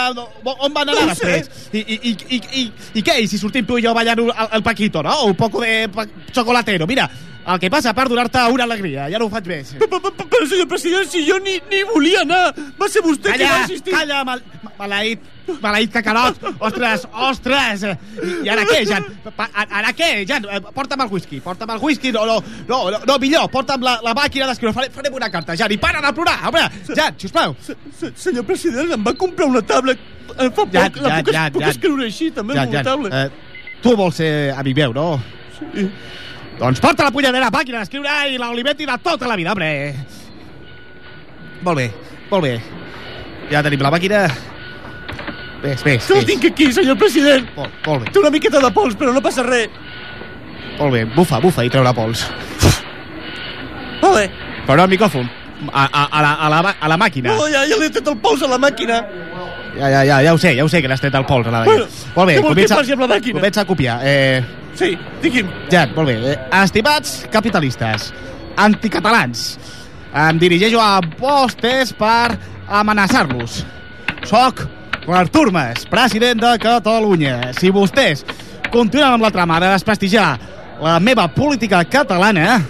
on 0.53 0.73
van 0.73 0.87
anar 0.89 0.95
No 1.03 1.09
després? 1.11 1.49
I, 1.73 1.79
i, 1.83 1.99
i, 2.11 2.15
i, 2.37 2.41
i, 2.61 2.65
I 2.99 3.03
què? 3.05 3.19
I 3.23 3.27
si 3.27 3.37
sortim 3.41 3.65
tu 3.67 3.77
i 3.77 3.83
jo 3.85 3.93
ballant 3.95 4.19
el, 4.23 4.31
el 4.59 4.63
Paquito, 4.63 5.03
no? 5.03 5.15
Un 5.29 5.35
poco 5.39 5.61
de 5.61 5.89
pa- 5.93 6.07
chocolatero. 6.53 6.87
Mira, 6.87 7.09
el 7.45 7.59
que 7.59 7.69
passa 7.69 7.93
per 7.93 8.07
donar-te 8.07 8.39
una 8.53 8.63
alegria, 8.63 9.09
ja 9.11 9.19
no 9.19 9.25
ho 9.25 9.29
faig 9.33 9.47
més. 9.47 9.73
Però, 9.79 10.47
senyor 10.47 10.67
president, 10.67 11.09
si 11.09 11.25
jo 11.27 11.39
ni, 11.43 11.57
ni 11.71 11.83
volia 11.83 12.21
anar, 12.21 12.53
va 12.79 12.87
ser 12.89 13.01
vostè 13.03 13.33
que 13.33 13.43
va 13.43 13.49
Calla, 13.49 13.61
insistir. 13.63 13.93
calla, 13.93 14.23
mal, 14.23 14.41
maleït, 14.79 15.19
maleït 15.61 15.91
cacarot. 15.91 16.39
Ostres, 16.63 17.03
ostres. 17.11 17.83
I 18.43 18.49
ara 18.49 18.63
què, 18.69 18.83
Jan? 18.87 19.03
Ara 19.65 19.91
què, 19.97 20.25
Jan? 20.29 20.45
Eh, 20.49 20.61
Porta'm 20.73 21.01
el 21.03 21.11
whisky, 21.11 21.41
porta'm 21.43 21.69
el 21.75 21.81
whisky. 21.83 22.11
No, 22.15 22.25
no, 22.25 22.37
no, 22.69 22.79
no, 23.05 23.17
millor, 23.19 23.49
porta'm 23.51 23.83
la, 23.83 23.97
la 24.03 24.13
màquina 24.15 24.47
d'escriure. 24.47 24.73
Farem, 24.77 24.91
farem 24.95 25.13
una 25.19 25.29
carta, 25.33 25.55
Jan, 25.59 25.71
i 25.71 25.77
para 25.77 26.01
de 26.05 26.13
plorar. 26.15 26.37
Home, 26.47 26.63
Jan, 26.95 27.19
sisplau. 27.19 27.55
Se- 27.59 27.75
se- 27.99 28.13
Senyor 28.15 28.45
president, 28.47 28.91
em 28.95 29.03
va 29.03 29.13
comprar 29.19 29.47
una 29.51 29.61
tablet 29.61 29.99
eh, 29.99 30.47
fa 30.47 30.49
poc, 30.63 30.71
Jan, 30.71 30.91
la 31.01 31.09
Jan, 31.17 31.23
puc, 31.23 31.33
Jan, 31.35 31.51
puc 31.53 31.61
Jan. 31.67 31.69
escriure 31.75 32.07
així, 32.07 32.31
també, 32.31 32.53
Jan, 32.55 32.63
amb 32.63 32.73
una 32.73 32.83
Jan, 32.83 32.91
tablet. 32.93 33.13
eh, 33.13 33.79
tu 33.83 33.95
vols 33.99 34.15
ser 34.15 34.33
amic 34.55 34.77
meu, 34.79 34.93
no? 34.95 35.07
Sí. 35.59 35.89
Doncs 36.63 36.79
porta 36.79 37.03
la 37.03 37.11
punyadera 37.11 37.49
màquina 37.51 37.81
d'escriure 37.81 38.11
i 38.31 38.37
l'Olivetti 38.39 38.85
de 38.87 38.93
tota 39.03 39.27
la 39.27 39.35
vida, 39.35 39.51
home. 39.51 39.71
Molt 41.59 41.75
bé, 41.75 41.87
molt 42.29 42.45
bé. 42.45 42.53
Ja 43.49 43.59
tenim 43.65 43.83
la 43.83 43.91
màquina. 43.91 44.21
Ves, 45.63 45.83
ves, 45.83 46.07
Que 46.07 46.21
la 46.21 46.23
tinc 46.29 46.45
aquí, 46.47 46.69
senyor 46.71 46.95
president. 47.01 47.49
Molt, 47.57 47.75
molt 47.85 48.05
bé. 48.05 48.13
Té 48.15 48.21
una 48.21 48.31
miqueta 48.31 48.61
de 48.63 48.71
pols, 48.71 48.95
però 48.95 49.11
no 49.11 49.19
passa 49.23 49.43
res. 49.43 49.67
Molt 50.79 50.95
bé, 50.95 51.03
bufa, 51.17 51.41
bufa 51.43 51.67
i 51.67 51.71
treu 51.73 51.83
la 51.83 51.91
pols. 51.95 52.23
Molt 53.99 54.15
bé. 54.21 54.29
Però 54.63 54.79
no 54.79 54.87
al 54.87 54.95
micròfon. 54.95 55.27
A, 55.67 55.83
a, 55.83 56.05
a, 56.05 56.21
la, 56.23 56.31
a, 56.33 56.49
la, 56.49 56.75
a 56.79 56.93
la 56.93 56.99
màquina. 56.99 57.35
No, 57.35 57.47
ja, 57.51 57.65
ja 57.67 57.75
li 57.75 57.89
he 57.89 57.91
tret 57.91 58.07
el 58.07 58.17
pols 58.23 58.43
a 58.43 58.47
la 58.51 58.59
màquina. 58.59 59.01
Ja, 59.77 59.89
ja, 59.89 60.03
ja, 60.05 60.21
ja 60.21 60.33
ho 60.33 60.37
sé, 60.37 60.55
ja 60.55 60.63
ho 60.63 60.69
sé 60.69 60.81
que 60.81 60.87
l'has 60.87 61.01
tret 61.01 61.15
el 61.17 61.25
pols 61.25 61.47
a 61.47 61.51
la. 61.51 61.63
Bueno, 61.65 61.85
molt 62.15 62.27
bé, 62.29 62.35
comença, 62.41 62.75
faci 62.77 62.93
amb 62.93 63.01
la 63.01 63.07
màquina? 63.15 63.39
comença 63.39 63.61
a 63.61 63.65
copiar. 63.65 63.99
Eh, 64.03 64.43
Sí, 64.75 64.97
digui'm. 65.21 65.47
ja, 65.69 65.87
molt 65.95 66.07
bé. 66.09 66.15
Eh, 66.33 66.37
estimats 66.63 67.25
capitalistes, 67.31 68.11
anticatalans, 68.57 69.57
em 70.13 70.37
dirigeixo 70.37 70.79
a 70.81 70.99
vostès 71.19 71.93
per 71.97 72.37
amenaçar-los. 72.69 73.63
Soc 74.25 74.63
Artur 75.07 75.51
Mas, 75.51 75.85
president 75.85 76.39
de 76.41 76.57
Catalunya. 76.59 77.51
Si 77.59 77.69
vostès 77.71 78.23
continuen 78.71 79.13
amb 79.13 79.23
la 79.23 79.31
trama 79.31 79.59
de 79.59 79.69
desprestigiar 79.73 80.39
la 80.81 80.99
meva 80.99 81.27
política 81.27 81.83
catalana, 81.85 82.61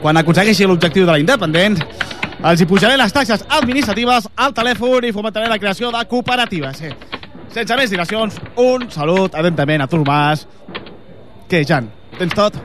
quan 0.00 0.16
aconsegueixi 0.16 0.64
l'objectiu 0.66 1.04
de 1.06 1.12
la 1.12 1.18
independent, 1.20 1.80
els 2.44 2.60
hi 2.62 2.66
pujaré 2.66 2.96
les 2.96 3.12
taxes 3.12 3.44
administratives 3.58 4.28
al 4.36 4.54
telèfon 4.56 5.04
i 5.08 5.12
fomentaré 5.12 5.48
la 5.50 5.58
creació 5.60 5.90
de 5.92 6.04
cooperatives. 6.08 6.78
Sí. 6.80 6.90
Sense 7.52 7.76
més 7.76 7.90
dilacions, 7.90 8.36
un 8.62 8.86
salut 8.94 9.34
atentament 9.34 9.82
a 9.84 9.88
tu, 9.90 10.02
Mas. 10.06 10.46
Què, 11.50 11.64
Jan, 11.66 11.88
tens 12.18 12.34
tot? 12.38 12.56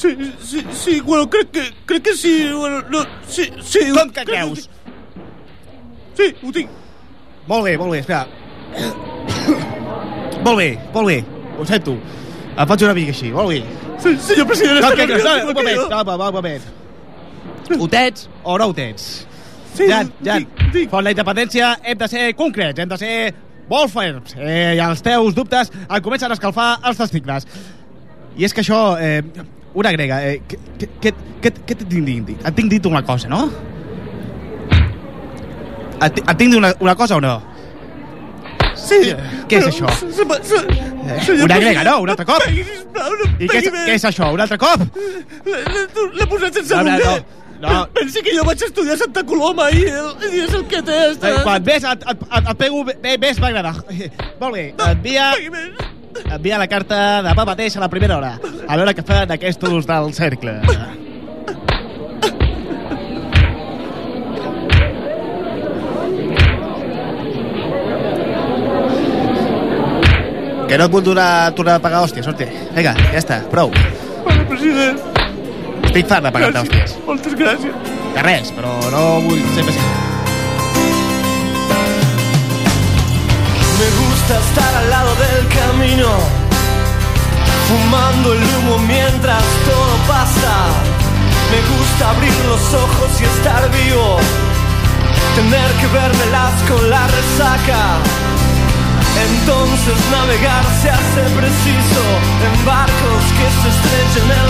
Sí, 0.00 0.12
sí, 0.44 0.62
sí, 0.72 1.00
bueno, 1.04 1.28
crec 1.28 1.50
que, 1.52 1.64
crec 1.88 2.02
que 2.04 2.14
sí, 2.16 2.34
bueno, 2.52 2.82
no, 2.92 3.02
sí, 3.28 3.50
sí. 3.64 3.86
Com 3.96 4.10
que 4.16 4.24
creus? 4.28 4.68
Sí, 6.16 6.30
ho 6.42 6.52
tinc. 6.52 6.70
Molt 7.48 7.64
bé, 7.66 7.76
molt 7.80 7.92
bé, 7.96 7.98
espera. 8.04 8.26
molt 10.44 10.56
bé, 10.58 10.70
molt 10.94 11.06
bé. 11.08 11.18
Ho 11.58 11.66
sento. 11.68 11.96
Em 12.56 12.68
faig 12.68 12.84
una 12.86 12.94
mica 12.96 13.12
així, 13.14 13.30
molt 13.34 13.50
bé. 13.52 13.62
Sí, 14.00 14.14
senyor 14.24 14.46
president, 14.48 14.80
No, 14.84 14.90
que, 14.94 14.96
que, 14.96 15.06
nerviós, 15.06 15.24
no, 15.24 15.36
no 15.44 15.48
un 15.50 15.54
moment, 15.54 15.76
quiero. 15.76 16.04
no, 16.04 16.28
un 16.28 16.34
moment. 16.34 16.62
Ho 17.78 17.88
tens 17.88 18.28
o 18.42 18.56
no 18.58 18.66
ho 18.70 18.74
tens? 18.74 19.26
Sí, 19.74 19.86
Jan, 19.88 20.10
Jan, 20.24 20.46
font 20.90 21.04
la 21.06 21.12
independència 21.14 21.76
hem 21.84 21.98
de 21.98 22.08
ser 22.10 22.34
concrets, 22.36 22.80
hem 22.82 22.88
de 22.90 22.96
ser 22.98 23.12
molt 23.70 23.92
ferms. 23.92 24.34
Eh, 24.36 24.74
I 24.76 24.80
els 24.82 25.02
teus 25.06 25.34
dubtes 25.36 25.70
em 25.86 26.02
comencen 26.02 26.30
a 26.30 26.34
escalfar 26.34 26.72
els 26.84 26.98
testicles. 26.98 27.46
I 28.36 28.44
és 28.48 28.54
que 28.54 28.64
això... 28.64 28.96
Eh, 29.00 29.22
una 29.72 29.92
grega, 29.94 30.16
eh, 30.26 30.40
què, 30.50 30.56
què, 30.80 30.86
què, 31.00 31.12
què, 31.44 31.50
què 31.68 31.74
t'he 31.78 31.86
dit? 31.86 32.30
Et 32.42 32.54
tinc 32.56 32.70
dit 32.72 32.86
una 32.90 33.04
cosa, 33.06 33.28
no? 33.30 33.44
Et, 36.00 36.18
et 36.18 36.36
tinc 36.36 36.48
dit 36.50 36.56
una, 36.58 36.72
una 36.80 36.94
cosa 36.98 37.16
o 37.16 37.20
no? 37.22 37.36
Sí. 38.80 38.98
Què 39.50 39.58
és 39.60 39.66
això? 39.68 39.90
se- 40.00 40.10
se- 40.16 40.42
se- 40.48 40.88
Eh, 41.10 41.42
una 41.44 41.56
grega, 41.58 41.82
no? 41.84 42.00
Un 42.02 42.10
altre 42.12 42.24
cop? 42.26 42.42
No 42.94 43.06
no 43.18 43.24
I 43.40 43.46
què 43.48 43.58
és, 43.58 43.68
què 43.72 43.94
és 43.96 44.04
això? 44.04 44.32
Un 44.34 44.40
altre 44.40 44.58
cop? 44.58 44.82
L'he- 45.46 46.26
posat 46.28 46.54
sense 46.54 46.74
No, 46.76 46.82
no, 46.82 46.90
voler. 46.90 47.06
no, 47.06 47.39
no. 47.60 47.88
Pensi 47.94 48.22
que 48.24 48.34
jo 48.36 48.44
vaig 48.48 48.62
estudiar 48.64 48.96
a 48.96 49.00
Santa 49.02 49.24
Coloma 49.28 49.68
i, 49.74 49.84
i 49.84 50.42
és 50.44 50.54
el 50.56 50.64
que 50.70 50.80
té. 50.86 50.96
Eh, 50.96 51.10
Està... 51.16 51.34
quan 51.44 51.66
ves, 51.66 51.84
et, 51.84 52.06
et, 52.12 52.24
et, 52.28 52.50
et 52.54 52.60
pego 52.60 52.84
bé, 52.88 53.16
més 53.20 53.42
m'agrada. 53.42 53.74
Molt 54.40 54.56
bé, 54.56 54.64
envia, 54.88 55.30
envia 56.24 56.62
la 56.62 56.70
carta 56.70 57.02
demà 57.26 57.46
mateix 57.52 57.76
a 57.76 57.84
la 57.84 57.90
primera 57.92 58.18
hora. 58.18 58.34
A 58.66 58.80
veure 58.80 58.96
què 58.96 59.06
fan 59.06 59.36
aquests 59.36 59.86
del 59.90 60.12
cercle. 60.16 60.58
Que 70.70 70.76
no 70.78 70.84
et 70.86 70.92
vull 70.92 71.02
donar, 71.02 71.50
tornar 71.58 71.80
a 71.80 71.82
pagar 71.82 72.04
hòsties, 72.06 72.30
hòstia. 72.30 72.46
Vinga, 72.76 72.94
ja 73.10 73.18
està, 73.18 73.42
prou. 73.50 73.74
Vale, 74.22 74.44
president. 74.46 75.09
Fart 75.90 76.22
de 76.22 76.30
pagar-te 76.30 76.60
hòsties. 76.60 76.92
Moltes 77.06 77.34
gràcies. 77.34 77.74
Que 78.14 78.22
res, 78.22 78.50
però 78.54 78.70
no 78.92 79.02
vull 79.24 79.40
ser. 79.56 79.64
Me 83.80 83.88
gusta 83.98 84.38
estar 84.38 84.72
al 84.80 84.88
lado 84.90 85.12
del 85.18 85.48
camino, 85.54 86.10
fumando 87.68 88.32
el 88.34 88.42
humo 88.42 88.78
mientras 88.86 89.42
todo 89.66 89.94
pasa. 90.06 90.54
Me 91.50 91.60
gusta 91.74 92.10
abrir 92.10 92.38
los 92.46 92.64
ojos 92.74 93.10
y 93.20 93.24
estar 93.24 93.62
vivo, 93.70 94.18
tener 95.34 95.70
que 95.80 95.88
vermelas 95.88 96.54
con 96.68 96.88
la 96.88 97.04
resaca. 97.18 97.82
Entonces 99.28 99.98
navegar 100.12 100.64
se 100.80 100.88
hace 100.90 101.22
preciso 101.34 102.02
en 102.46 102.64
barcos 102.64 103.22
que 103.36 103.48
se 103.58 103.68
estrechen 103.74 104.30
en 104.30 104.49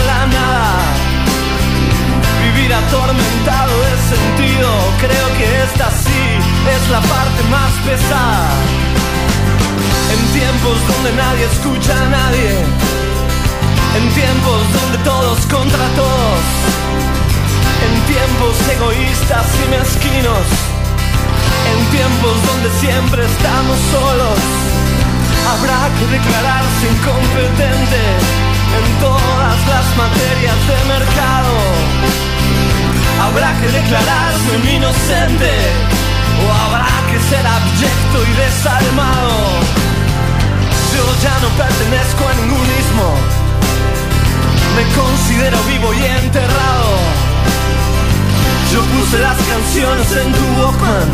atormentado 2.91 3.71
de 3.87 3.95
sentido, 4.11 4.67
creo 4.99 5.27
que 5.37 5.45
esta 5.63 5.89
sí 5.91 6.23
es 6.75 6.89
la 6.89 6.99
parte 6.99 7.41
más 7.49 7.71
pesada. 7.87 8.51
En 10.11 10.19
tiempos 10.35 10.75
donde 10.91 11.11
nadie 11.15 11.45
escucha 11.45 11.93
a 11.95 12.09
nadie, 12.09 12.51
en 13.95 14.05
tiempos 14.11 14.59
donde 14.75 14.97
todos 15.07 15.39
contra 15.47 15.85
todos, 15.95 16.43
en 17.87 17.93
tiempos 18.11 18.55
egoístas 18.75 19.47
y 19.55 19.65
mezquinos, 19.71 20.47
en 21.71 21.79
tiempos 21.95 22.35
donde 22.43 22.69
siempre 22.83 23.23
estamos 23.23 23.77
solos, 23.95 24.39
habrá 25.47 25.81
que 25.95 26.05
declararse 26.11 26.83
incompetente 26.91 28.03
en 28.75 28.85
todas 28.99 29.57
las 29.71 29.87
materias 29.95 30.59
de 30.67 30.77
mercado. 30.91 32.01
Habrá 33.21 33.53
que 33.61 33.67
declararse 33.67 34.47
un 34.57 34.67
inocente 34.67 35.51
o 36.41 36.51
habrá 36.51 36.95
que 37.09 37.19
ser 37.29 37.45
abyecto 37.45 38.17
y 38.27 38.33
desalmado. 38.43 39.37
Yo 40.95 41.03
ya 41.21 41.35
no 41.43 41.49
pertenezco 41.55 42.27
a 42.27 42.33
ningún 42.33 42.67
ismo. 42.81 43.07
Me 44.75 44.83
considero 44.99 45.57
vivo 45.69 45.93
y 45.93 46.03
enterrado. 46.23 46.91
Yo 48.73 48.81
puse 48.93 49.19
las 49.19 49.37
canciones 49.37 50.11
en 50.11 50.31
tu 50.33 50.43
Walkman. 50.59 51.09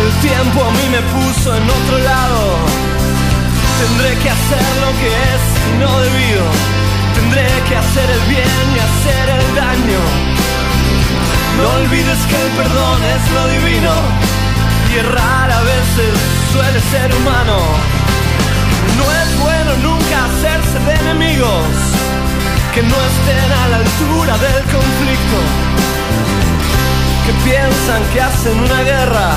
El 0.00 0.08
tiempo 0.26 0.64
a 0.64 0.70
mí 0.70 0.86
me 0.90 1.02
puso 1.14 1.54
en 1.54 1.64
otro 1.68 1.98
lado. 1.98 2.42
Tendré 3.80 4.16
que 4.22 4.30
hacer 4.30 4.66
lo 4.80 4.90
que 5.00 5.10
es 5.32 5.42
no 5.80 6.00
debido. 6.00 6.44
Tendré 7.14 7.48
que 7.68 7.76
hacer 7.76 8.08
el 8.10 8.22
bien 8.34 8.64
y 8.74 8.78
hacer 8.78 9.28
el 9.38 9.54
daño. 9.54 10.41
No 11.62 11.68
olvides 11.74 12.18
que 12.28 12.36
el 12.44 12.50
perdón 12.58 12.98
es 13.14 13.22
lo 13.30 13.46
divino. 13.46 13.94
Y 14.90 14.98
errar 14.98 15.48
a 15.50 15.60
veces 15.62 16.12
suele 16.52 16.80
ser 16.90 17.14
humano. 17.14 17.58
No 18.98 19.06
es 19.22 19.28
bueno 19.38 19.70
nunca 19.88 20.16
hacerse 20.26 20.78
de 20.86 20.94
enemigos 21.04 21.66
que 22.74 22.82
no 22.82 22.96
estén 23.10 23.50
a 23.62 23.68
la 23.68 23.76
altura 23.76 24.34
del 24.38 24.62
conflicto. 24.74 25.38
Que 27.26 27.32
piensan 27.46 28.02
que 28.12 28.20
hacen 28.20 28.58
una 28.58 28.82
guerra 28.82 29.30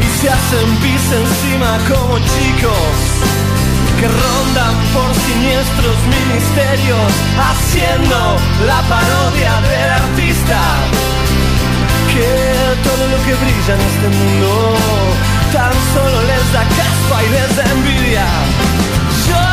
y 0.00 0.20
se 0.20 0.28
hacen 0.30 0.68
pis 0.82 1.06
encima 1.22 1.78
como 1.88 2.18
chicos. 2.18 2.98
Que 4.00 4.08
rondan 4.08 4.74
por 4.92 5.10
siniestros 5.14 5.98
ministerios 6.18 7.10
haciendo 7.46 8.36
la 8.66 8.80
parodia 8.90 9.54
del 9.70 9.90
artista. 10.02 11.07
Que 12.18 12.74
todo 12.82 13.06
lo 13.06 13.18
que 13.24 13.32
brilla 13.32 13.74
en 13.78 13.82
este 13.92 14.08
mundo 14.08 14.74
tan 15.52 15.72
solo 15.94 16.18
les 16.26 16.52
da 16.52 16.64
caspa 16.78 17.16
y 17.22 17.28
les 17.30 17.56
da 17.56 17.64
envidia. 17.70 18.26
Yo 19.28 19.44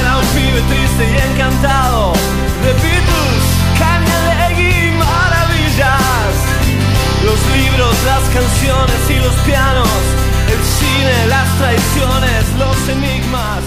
era 0.00 0.16
un 0.16 0.26
pibe 0.32 0.62
triste 0.70 1.04
y 1.12 1.16
encantado 1.28 2.14
de 2.64 2.72
Beatles, 2.80 3.46
Cañalegui 3.78 4.72
y 4.88 4.92
maravillas. 4.96 6.32
Los 7.28 7.40
libros, 7.52 7.94
las 8.08 8.24
canciones 8.32 9.00
y 9.10 9.16
los 9.20 9.36
pianos, 9.44 10.00
el 10.54 10.62
cine, 10.78 11.16
las 11.28 11.48
traiciones, 11.60 12.42
los 12.64 12.78
enigmas, 12.96 13.60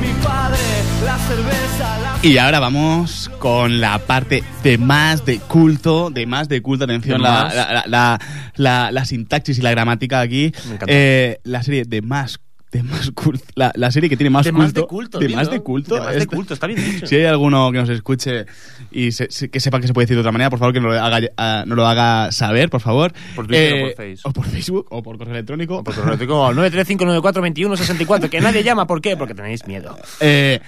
mi 0.00 0.12
padre, 0.22 0.62
la 1.04 1.18
cerveza, 1.26 1.98
la... 2.04 2.13
Y 2.24 2.38
ahora 2.38 2.58
vamos 2.58 3.30
con 3.38 3.80
la 3.82 3.98
parte 3.98 4.42
de 4.62 4.78
más 4.78 5.26
de 5.26 5.38
culto, 5.40 6.08
de 6.08 6.24
más 6.24 6.48
de 6.48 6.62
culto. 6.62 6.84
Atención, 6.84 7.18
De 7.18 7.22
la, 7.28 7.52
la, 7.54 7.84
la, 7.86 8.20
la- 8.56 8.90
la 8.90 9.04
sintaxis 9.04 9.58
y 9.58 9.62
la 9.62 9.70
gramática 9.70 10.20
aquí. 10.20 10.50
Me. 10.70 10.78
Eh, 10.86 11.38
la 11.44 11.62
serie 11.62 11.84
de 11.84 12.00
más 12.00 12.40
de 12.72 12.82
más 12.82 13.10
culto. 13.12 13.44
La, 13.54 13.70
la 13.76 13.90
serie 13.92 14.08
que 14.08 14.16
tiene 14.16 14.30
más 14.30 14.44
De 14.46 14.50
culto. 14.52 14.62
más 14.64 14.74
de 14.74 14.82
culto, 14.86 15.18
De 15.18 15.28
más 15.28 15.50
de 15.50 15.60
culto. 15.60 15.94
De 15.96 16.00
más 16.00 16.14
de 16.16 16.26
culto, 16.26 16.54
está 16.54 16.66
bien 16.66 16.82
dicho. 16.82 17.06
Si 17.06 17.14
hay 17.14 17.26
alguno 17.26 17.70
que 17.70 17.78
nos 17.78 17.88
escuche 17.90 18.46
y 18.90 19.12
se- 19.12 19.30
se- 19.30 19.48
que 19.50 19.60
sepa 19.60 19.78
que 19.78 19.86
se 19.86 19.92
puede 19.92 20.04
decir 20.06 20.16
de 20.16 20.20
otra 20.20 20.32
manera, 20.32 20.48
por 20.50 20.58
favor 20.58 20.72
que 20.74 20.80
nos 20.80 20.92
lo 20.94 21.00
haga, 21.00 21.20
ah, 21.36 21.64
nos 21.66 21.76
lo 21.76 21.86
haga 21.86 22.32
saber, 22.32 22.70
por 22.70 22.80
favor. 22.80 23.12
Por 23.36 23.46
Twitter 23.46 23.74
Eh, 23.76 23.82
o 23.82 23.86
por 23.86 23.94
Facebook. 23.96 24.26
O 24.28 24.32
por 24.32 24.46
Facebook 24.46 24.86
o 24.90 25.02
por 25.02 25.18
correo 25.18 25.34
electrónico. 25.34 25.84
Por 25.84 25.94
correo 25.94 26.14
electrónico 26.14 26.46
al 26.46 26.56
935942164, 26.56 28.28
que 28.30 28.40
nadie 28.40 28.64
llama, 28.64 28.86
¿por 28.86 29.00
qué? 29.02 29.14
Porque 29.16 29.34
tenéis 29.34 29.66
miedo. 29.68 29.96
Eh, 30.20 30.58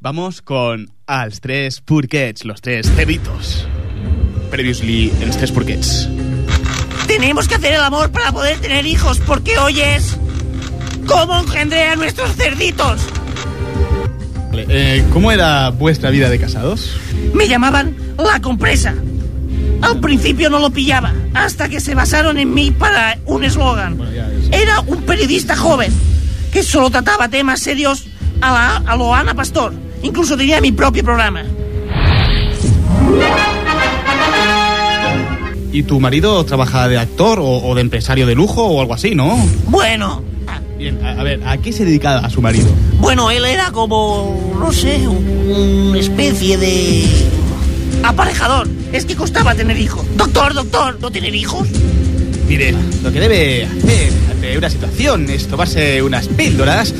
vamos 0.00 0.40
con 0.40 0.90
als 1.06 1.40
tres 1.40 1.80
purquets, 1.80 2.44
los 2.44 2.60
tres 2.60 2.90
cerditos. 2.94 3.66
Previously 4.50 5.12
en 5.20 5.26
los 5.28 5.36
tres 5.36 5.52
purquets. 5.52 6.08
Tenemos 7.06 7.46
que 7.46 7.56
hacer 7.56 7.74
el 7.74 7.80
amor 7.80 8.10
para 8.10 8.32
poder 8.32 8.58
tener 8.58 8.86
hijos, 8.86 9.18
porque 9.26 9.58
hoy 9.58 9.80
es... 9.80 10.16
¿Cómo 11.06 11.38
engendré 11.40 11.88
a 11.88 11.96
nuestros 11.96 12.34
cerditos? 12.36 13.00
Eh, 14.52 15.04
¿Cómo 15.12 15.32
era 15.32 15.70
vuestra 15.70 16.10
vida 16.10 16.28
de 16.28 16.38
casados? 16.38 16.96
Me 17.34 17.48
llamaban 17.48 17.96
la 18.16 18.40
compresa. 18.40 18.94
Al 19.82 19.98
principio 20.00 20.50
no 20.50 20.58
lo 20.58 20.70
pillaba, 20.70 21.12
hasta 21.34 21.68
que 21.68 21.80
se 21.80 21.94
basaron 21.94 22.38
en 22.38 22.52
mí 22.52 22.70
para 22.70 23.18
un 23.26 23.44
eslogan. 23.44 23.98
Era 24.52 24.80
un 24.80 25.02
periodista 25.02 25.56
joven 25.56 25.92
que 26.52 26.62
solo 26.62 26.90
trataba 26.90 27.28
temas 27.28 27.60
serios 27.60 28.06
a, 28.40 28.52
la, 28.52 28.76
a 28.92 28.96
lo 28.96 29.14
Ana 29.14 29.34
Pastor. 29.34 29.72
Incluso 30.02 30.36
tenía 30.36 30.60
mi 30.60 30.72
propio 30.72 31.02
programa. 31.04 31.44
¿Y 35.72 35.84
tu 35.84 36.00
marido 36.00 36.44
trabaja 36.44 36.88
de 36.88 36.98
actor 36.98 37.38
o, 37.38 37.44
o 37.46 37.74
de 37.74 37.80
empresario 37.80 38.26
de 38.26 38.34
lujo 38.34 38.64
o 38.66 38.80
algo 38.80 38.94
así, 38.94 39.14
no? 39.14 39.38
Bueno, 39.66 40.22
Bien, 40.76 40.98
a, 41.04 41.10
a 41.20 41.22
ver, 41.22 41.40
¿a 41.44 41.58
qué 41.58 41.72
se 41.74 41.84
dedicaba 41.84 42.20
a 42.20 42.30
su 42.30 42.40
marido? 42.40 42.66
bueno, 43.00 43.30
él 43.30 43.44
era 43.44 43.70
como, 43.70 44.56
no 44.58 44.72
sé, 44.72 45.06
un- 45.06 45.88
una 45.90 45.98
especie 45.98 46.56
de 46.56 47.04
aparejador. 48.02 48.66
Es 48.92 49.04
que 49.04 49.14
costaba 49.14 49.54
tener 49.54 49.78
hijos. 49.78 50.04
Doctor, 50.16 50.54
doctor, 50.54 50.98
¿no 51.00 51.10
tener 51.10 51.34
hijos? 51.34 51.68
Mire, 52.48 52.74
lo 53.04 53.12
que 53.12 53.20
debe 53.20 53.64
hacer 53.66 54.10
ante 54.32 54.56
una 54.58 54.70
situación 54.70 55.28
es 55.28 55.46
tomarse 55.48 56.02
unas 56.02 56.26
píldoras. 56.28 56.94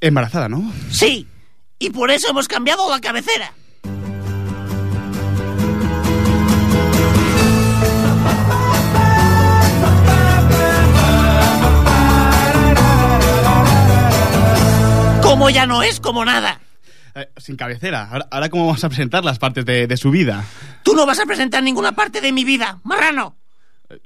Embarazada, 0.00 0.48
¿no? 0.48 0.72
Sí, 0.90 1.26
y 1.78 1.90
por 1.90 2.10
eso 2.10 2.30
hemos 2.30 2.48
cambiado 2.48 2.88
la 2.90 3.00
cabecera. 3.00 3.52
Como 15.22 15.48
ya 15.50 15.66
no 15.66 15.82
es 15.82 16.00
como 16.00 16.24
nada. 16.24 16.60
Eh, 17.14 17.28
sin 17.36 17.56
cabecera. 17.56 18.08
Ahora, 18.10 18.26
ahora 18.30 18.48
cómo 18.48 18.66
vamos 18.66 18.82
a 18.84 18.88
presentar 18.88 19.24
las 19.24 19.38
partes 19.38 19.64
de, 19.64 19.86
de 19.86 19.96
su 19.96 20.10
vida. 20.10 20.44
Tú 20.82 20.94
no 20.94 21.06
vas 21.06 21.20
a 21.20 21.26
presentar 21.26 21.62
ninguna 21.62 21.92
parte 21.92 22.20
de 22.20 22.32
mi 22.32 22.44
vida, 22.44 22.78
marrano. 22.82 23.36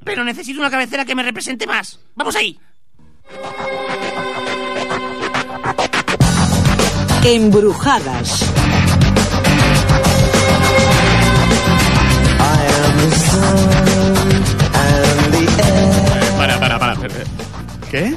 Pero 0.05 0.25
necesito 0.25 0.61
una 0.61 0.71
cabecera 0.71 1.05
que 1.05 1.15
me 1.15 1.23
represente 1.23 1.67
más. 1.67 2.01
Vamos 2.15 2.37
ahí. 2.37 2.59
Embrujadas. 7.25 8.45
Para, 16.37 16.59
para, 16.61 16.79
para. 16.79 16.95
para. 16.95 17.09
¿Qué? 17.91 18.15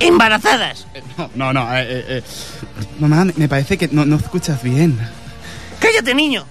Embarazadas. 0.00 0.86
No, 1.16 1.30
no, 1.34 1.52
no. 1.52 1.76
eh, 1.76 1.82
eh, 1.86 2.04
eh. 2.08 2.22
Mamá, 2.98 3.26
me 3.36 3.48
parece 3.48 3.76
que 3.76 3.88
no, 3.88 4.04
no 4.04 4.16
escuchas 4.16 4.62
bien. 4.62 4.98
Cállate, 5.78 6.14
niño. 6.14 6.46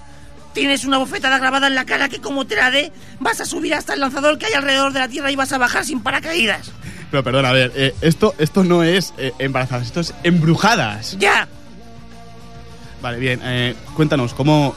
Tienes 0.53 0.85
una 0.85 0.97
bofetada 0.97 1.37
grabada 1.39 1.67
en 1.67 1.75
la 1.75 1.85
cara 1.85 2.09
que 2.09 2.19
como 2.19 2.45
te 2.45 2.55
la 2.55 2.71
dé, 2.71 2.91
vas 3.19 3.39
a 3.41 3.45
subir 3.45 3.73
hasta 3.73 3.93
el 3.93 3.99
lanzador 3.99 4.37
que 4.37 4.47
hay 4.47 4.53
alrededor 4.53 4.93
de 4.93 4.99
la 4.99 5.07
Tierra 5.07 5.31
y 5.31 5.35
vas 5.35 5.51
a 5.51 5.57
bajar 5.57 5.85
sin 5.85 6.01
paracaídas. 6.01 6.71
Pero 7.11 7.23
perdona, 7.23 7.49
a 7.49 7.53
ver, 7.53 7.71
eh, 7.75 7.95
esto, 8.01 8.35
esto 8.37 8.63
no 8.63 8.83
es 8.83 9.13
eh, 9.17 9.31
embarazadas, 9.39 9.87
esto 9.87 9.99
es 9.99 10.13
embrujadas. 10.23 11.17
Ya. 11.19 11.47
Vale, 13.01 13.17
bien, 13.17 13.39
eh, 13.43 13.75
cuéntanos, 13.95 14.33
¿cómo...? 14.33 14.75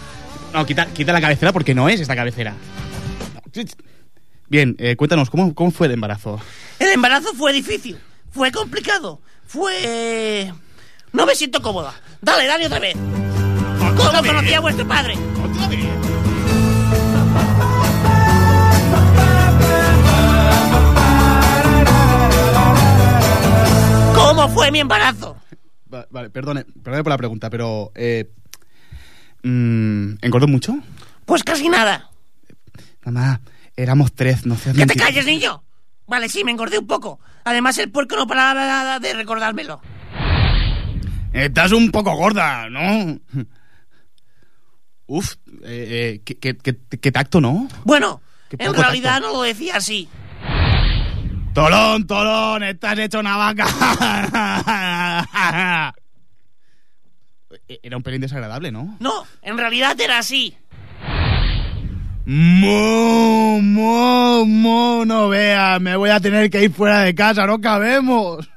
No, 0.52 0.66
quita, 0.66 0.86
quita 0.86 1.12
la 1.12 1.20
cabecera 1.20 1.52
porque 1.52 1.74
no 1.74 1.88
es 1.88 2.00
esta 2.00 2.14
cabecera. 2.14 2.54
Bien, 4.48 4.76
eh, 4.78 4.96
cuéntanos, 4.96 5.30
¿cómo, 5.30 5.54
¿cómo 5.54 5.70
fue 5.70 5.86
el 5.86 5.94
embarazo? 5.94 6.38
El 6.78 6.90
embarazo 6.90 7.32
fue 7.34 7.52
difícil, 7.52 7.98
fue 8.30 8.52
complicado, 8.52 9.20
fue... 9.46 10.52
No 11.12 11.26
me 11.26 11.34
siento 11.34 11.60
cómoda. 11.60 11.94
Dale, 12.20 12.46
dale 12.46 12.66
otra 12.66 12.78
vez. 12.78 12.96
¿Cómo 13.96 14.22
conocí 14.22 14.54
a 14.54 14.60
vuestro 14.60 14.86
padre? 14.86 15.14
¿Cómo 24.14 24.48
fue 24.48 24.70
mi 24.70 24.80
embarazo? 24.80 25.36
Va- 25.92 26.06
vale, 26.10 26.30
perdone, 26.30 26.64
perdone 26.64 27.02
por 27.04 27.10
la 27.12 27.18
pregunta, 27.18 27.50
pero... 27.50 27.92
Eh, 27.94 28.30
mm, 29.42 30.14
¿Engordó 30.22 30.48
mucho? 30.48 30.74
Pues 31.26 31.42
casi 31.44 31.68
nada. 31.68 32.10
Mamá, 33.04 33.40
éramos 33.76 34.12
tres, 34.12 34.46
no 34.46 34.56
seas 34.56 34.76
¡Que 34.76 34.86
te 34.86 34.94
calles, 34.96 35.26
niño! 35.26 35.62
Vale, 36.06 36.28
sí, 36.28 36.44
me 36.44 36.50
engordé 36.50 36.78
un 36.78 36.86
poco. 36.86 37.20
Además, 37.44 37.78
el 37.78 37.90
puerco 37.90 38.16
no 38.16 38.26
paraba 38.26 38.98
de 39.00 39.14
recordármelo. 39.14 39.80
Estás 41.32 41.72
un 41.72 41.90
poco 41.90 42.14
gorda, 42.14 42.68
¿no? 42.68 43.18
Uf, 45.06 45.34
eh, 45.64 46.18
eh, 46.18 46.22
qué, 46.24 46.38
qué- 46.38 46.56
qué- 46.56 46.76
qué 47.00 47.12
tacto, 47.12 47.40
¿no? 47.40 47.68
Bueno, 47.84 48.20
en 48.50 48.74
realidad 48.74 49.14
tacto. 49.14 49.28
no 49.28 49.32
lo 49.34 49.42
decía 49.42 49.76
así. 49.76 50.08
Tolón, 51.54 52.06
Tolón, 52.06 52.62
estás 52.62 52.98
hecho 52.98 53.20
una 53.20 53.36
vaca. 53.36 53.66
E- 57.68 57.80
Era 57.82 57.96
un 57.98 58.02
pelín 58.02 58.20
desagradable, 58.22 58.72
¿no? 58.72 58.96
No, 59.00 59.26
en 59.42 59.58
realidad 59.58 60.00
era 60.00 60.18
así. 60.18 60.56
Mo, 62.24 63.60
mo, 63.60 64.46
mo, 64.46 65.04
no 65.04 65.28
veas, 65.28 65.80
me 65.80 65.96
voy 65.96 66.08
a 66.10 66.20
tener 66.20 66.48
que 66.50 66.62
ir 66.64 66.72
fuera 66.72 67.00
de 67.00 67.14
casa, 67.14 67.46
no 67.46 67.60
cabemos. 67.60 68.48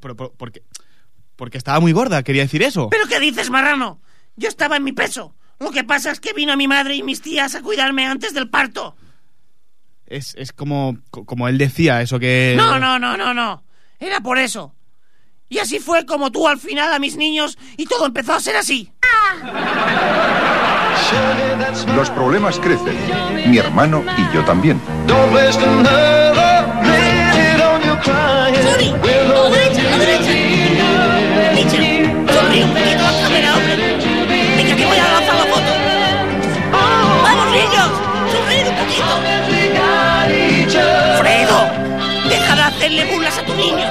Pero, 0.00 0.16
por- 0.16 0.32
porque, 0.36 0.62
porque 1.36 1.58
estaba 1.58 1.78
muy 1.78 1.92
gorda, 1.92 2.22
quería 2.24 2.42
decir 2.42 2.62
eso. 2.62 2.88
¿Pero 2.90 3.06
qué 3.06 3.20
dices, 3.20 3.50
marrano? 3.50 4.00
Yo 4.36 4.48
estaba 4.48 4.76
en 4.76 4.84
mi 4.84 4.92
peso. 4.92 5.34
Lo 5.60 5.70
que 5.70 5.84
pasa 5.84 6.10
es 6.10 6.18
que 6.20 6.32
vino 6.32 6.56
mi 6.56 6.66
madre 6.68 6.96
y 6.96 7.02
mis 7.02 7.20
tías 7.20 7.54
a 7.54 7.62
cuidarme 7.62 8.06
antes 8.06 8.32
del 8.34 8.48
parto. 8.48 8.96
Es, 10.08 10.34
es 10.36 10.52
como, 10.52 10.96
co- 11.10 11.24
como 11.24 11.48
él 11.48 11.58
decía, 11.58 12.00
eso 12.02 12.18
que... 12.18 12.54
No, 12.56 12.78
no, 12.78 12.98
no, 12.98 13.16
no, 13.16 13.34
no. 13.34 13.62
Era 14.00 14.20
por 14.20 14.38
eso. 14.38 14.74
Y 15.50 15.58
así 15.58 15.78
fue 15.78 16.04
como 16.06 16.30
tú 16.32 16.46
al 16.48 16.58
final 16.58 16.92
a 16.92 16.98
mis 16.98 17.16
niños 17.16 17.58
y 17.76 17.86
todo 17.86 18.06
empezó 18.06 18.34
a 18.34 18.40
ser 18.40 18.56
así. 18.56 18.92
Los 21.94 22.10
problemas 22.10 22.58
crecen. 22.58 22.96
Mi 23.50 23.58
hermano 23.58 24.02
y 24.16 24.34
yo 24.34 24.44
también. 24.44 24.80
¡A 28.10 28.50
la 28.50 28.50
derecha, 29.50 29.82
a 29.82 29.90
la 29.90 29.98
derecha! 29.98 30.32
Mitchell, 31.54 32.26
sonríe 32.32 32.64
hacerle 42.88 43.12
burlas 43.12 43.36
a 43.36 43.44
tu 43.44 43.54
niño! 43.54 43.86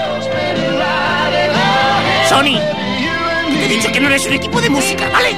¡Sony! 2.28 2.60
Te 3.60 3.66
he 3.66 3.70
dicho 3.70 3.92
que 3.92 4.00
no 4.00 4.08
eres 4.08 4.26
un 4.26 4.34
equipo 4.34 4.60
de 4.60 4.70
música, 4.70 5.08
¿vale? 5.10 5.36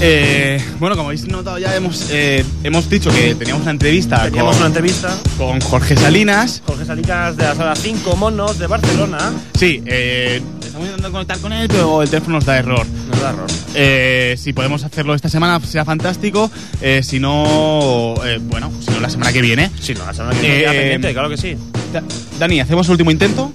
Eh, 0.00 0.64
bueno, 0.78 0.94
como 0.94 1.08
habéis 1.08 1.26
notado 1.26 1.58
ya, 1.58 1.74
hemos, 1.74 2.06
eh, 2.10 2.44
hemos 2.62 2.88
dicho 2.88 3.10
que 3.10 3.34
teníamos 3.34 3.62
una 3.62 3.72
entrevista 3.72 4.22
Teníamos 4.26 4.52
con, 4.52 4.58
una 4.58 4.66
entrevista. 4.68 5.18
con 5.36 5.60
Jorge 5.60 5.96
Salinas. 5.96 6.62
Jorge 6.64 6.84
Salinas 6.84 7.36
de 7.36 7.42
la 7.42 7.54
sala 7.56 7.74
5 7.74 8.14
Monos 8.14 8.60
de 8.60 8.68
Barcelona. 8.68 9.32
Sí, 9.58 9.82
eh, 9.86 10.40
estamos 10.78 10.88
intentando 10.88 11.12
conectar 11.12 11.38
con 11.38 11.52
él, 11.52 11.68
pero 11.68 12.02
el 12.02 12.08
teléfono 12.10 12.36
nos 12.36 12.44
da 12.44 12.56
error. 12.58 12.86
Nos 13.10 13.20
da 13.20 13.30
error. 13.30 13.46
Eh, 13.74 14.36
si 14.38 14.52
podemos 14.52 14.84
hacerlo 14.84 15.14
esta 15.14 15.28
semana, 15.28 15.60
será 15.60 15.84
fantástico. 15.84 16.50
Eh, 16.80 17.02
si 17.02 17.18
no, 17.18 18.14
eh, 18.24 18.38
bueno, 18.40 18.70
si 18.80 18.90
no, 18.92 19.00
la 19.00 19.10
semana 19.10 19.32
que 19.32 19.40
viene. 19.42 19.70
Sí, 19.80 19.94
no, 19.94 20.04
la 20.06 20.14
semana 20.14 20.38
que 20.40 20.46
viene 20.46 20.64
pendiente, 20.72 21.12
claro 21.12 21.28
que 21.28 21.36
sí. 21.36 21.56
Da- 21.92 22.02
Dani, 22.38 22.60
hacemos 22.60 22.86
el 22.86 22.92
último 22.92 23.10
intento. 23.10 23.52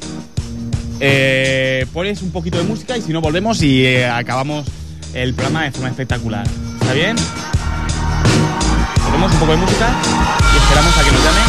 Eh, 0.99 1.85
pones 1.93 2.21
un 2.21 2.31
poquito 2.31 2.57
de 2.57 2.63
música 2.63 2.97
y 2.97 3.01
si 3.01 3.11
no, 3.13 3.21
volvemos 3.21 3.61
y 3.61 3.85
acabamos 4.03 4.65
el 5.13 5.33
programa 5.33 5.63
de 5.63 5.71
forma 5.71 5.89
espectacular. 5.89 6.45
¿Está 6.81 6.93
bien? 6.93 7.15
Ponemos 9.05 9.31
un 9.31 9.39
poco 9.39 9.51
de 9.51 9.57
música 9.57 9.89
y 10.53 10.57
esperamos 10.57 10.97
a 10.97 11.03
que 11.03 11.11
nos 11.11 11.23
llame. 11.23 11.39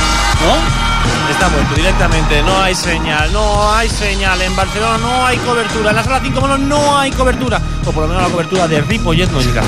¿No? 0.44 0.83
Está 1.30 1.48
muerto 1.48 1.74
directamente, 1.74 2.42
no 2.42 2.60
hay 2.60 2.74
señal, 2.74 3.32
no 3.32 3.72
hay 3.72 3.88
señal. 3.88 4.40
En 4.42 4.54
Barcelona 4.54 4.98
no 4.98 5.26
hay 5.26 5.38
cobertura. 5.38 5.90
En 5.90 5.96
la 5.96 6.04
sala 6.04 6.20
5 6.22 6.40
monos 6.40 6.60
no 6.60 6.98
hay 6.98 7.10
cobertura. 7.10 7.60
O 7.86 7.92
por 7.92 8.02
lo 8.04 8.08
menos 8.08 8.22
la 8.22 8.28
cobertura 8.28 8.68
de 8.68 8.80
Ripollet 8.82 9.30
no 9.30 9.40
llega. 9.40 9.62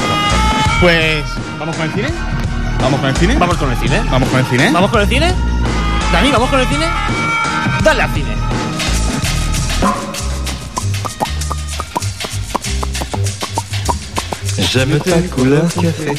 Pues, 0.80 1.24
¿vamos 1.58 1.76
con 1.76 1.86
el 1.86 1.92
cine? 1.92 2.08
¿Vamos 2.80 3.00
con 3.00 3.08
el 3.08 3.16
cine? 3.16 3.36
Vamos 3.36 3.56
con 3.56 3.70
el 3.70 3.76
cine. 3.78 4.02
¿Vamos 4.10 4.28
con 4.28 4.40
el 4.40 4.46
cine? 4.46 4.70
¿Vamos 4.70 4.90
con 4.90 5.00
el 5.00 5.08
cine? 5.08 5.34
Dani, 6.12 6.30
¿vamos 6.30 6.50
con 6.50 6.60
el 6.60 6.68
cine? 6.68 6.86
Dale 7.82 8.02
al 8.02 8.14
cine. 8.14 8.36
J'aime 14.76 14.98
ta 15.00 15.16
couleur 15.34 15.66
café, 15.74 16.14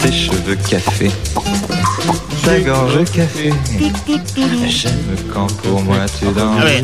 tes 0.00 0.12
cheveux 0.12 0.56
café, 0.68 1.10
ta 2.44 2.60
gorge 2.60 3.04
café. 3.12 3.52
J'aime 4.68 4.92
quand 5.32 5.52
pour 5.62 5.82
moi 5.82 5.98
tu 6.18 6.26
danses. 6.26 6.60
A 6.60 6.64
ver, 6.64 6.82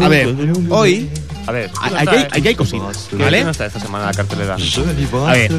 a 0.00 0.08
ver, 0.08 0.26
hoy 0.70 1.08
A 1.46 1.52
ver, 1.52 1.70
Hay- 1.80 1.94
aquí 2.06 2.16
hay- 2.16 2.28
aquí 2.30 2.48
hay 2.48 2.54
cositas, 2.54 3.08
¿vale? 3.12 3.38
¿Quién 3.38 3.48
está 3.48 3.66
esta 3.66 3.80
semana 3.80 4.06
la 4.06 4.12
cartelera? 4.14 4.56
A 5.28 5.32
ver, 5.32 5.50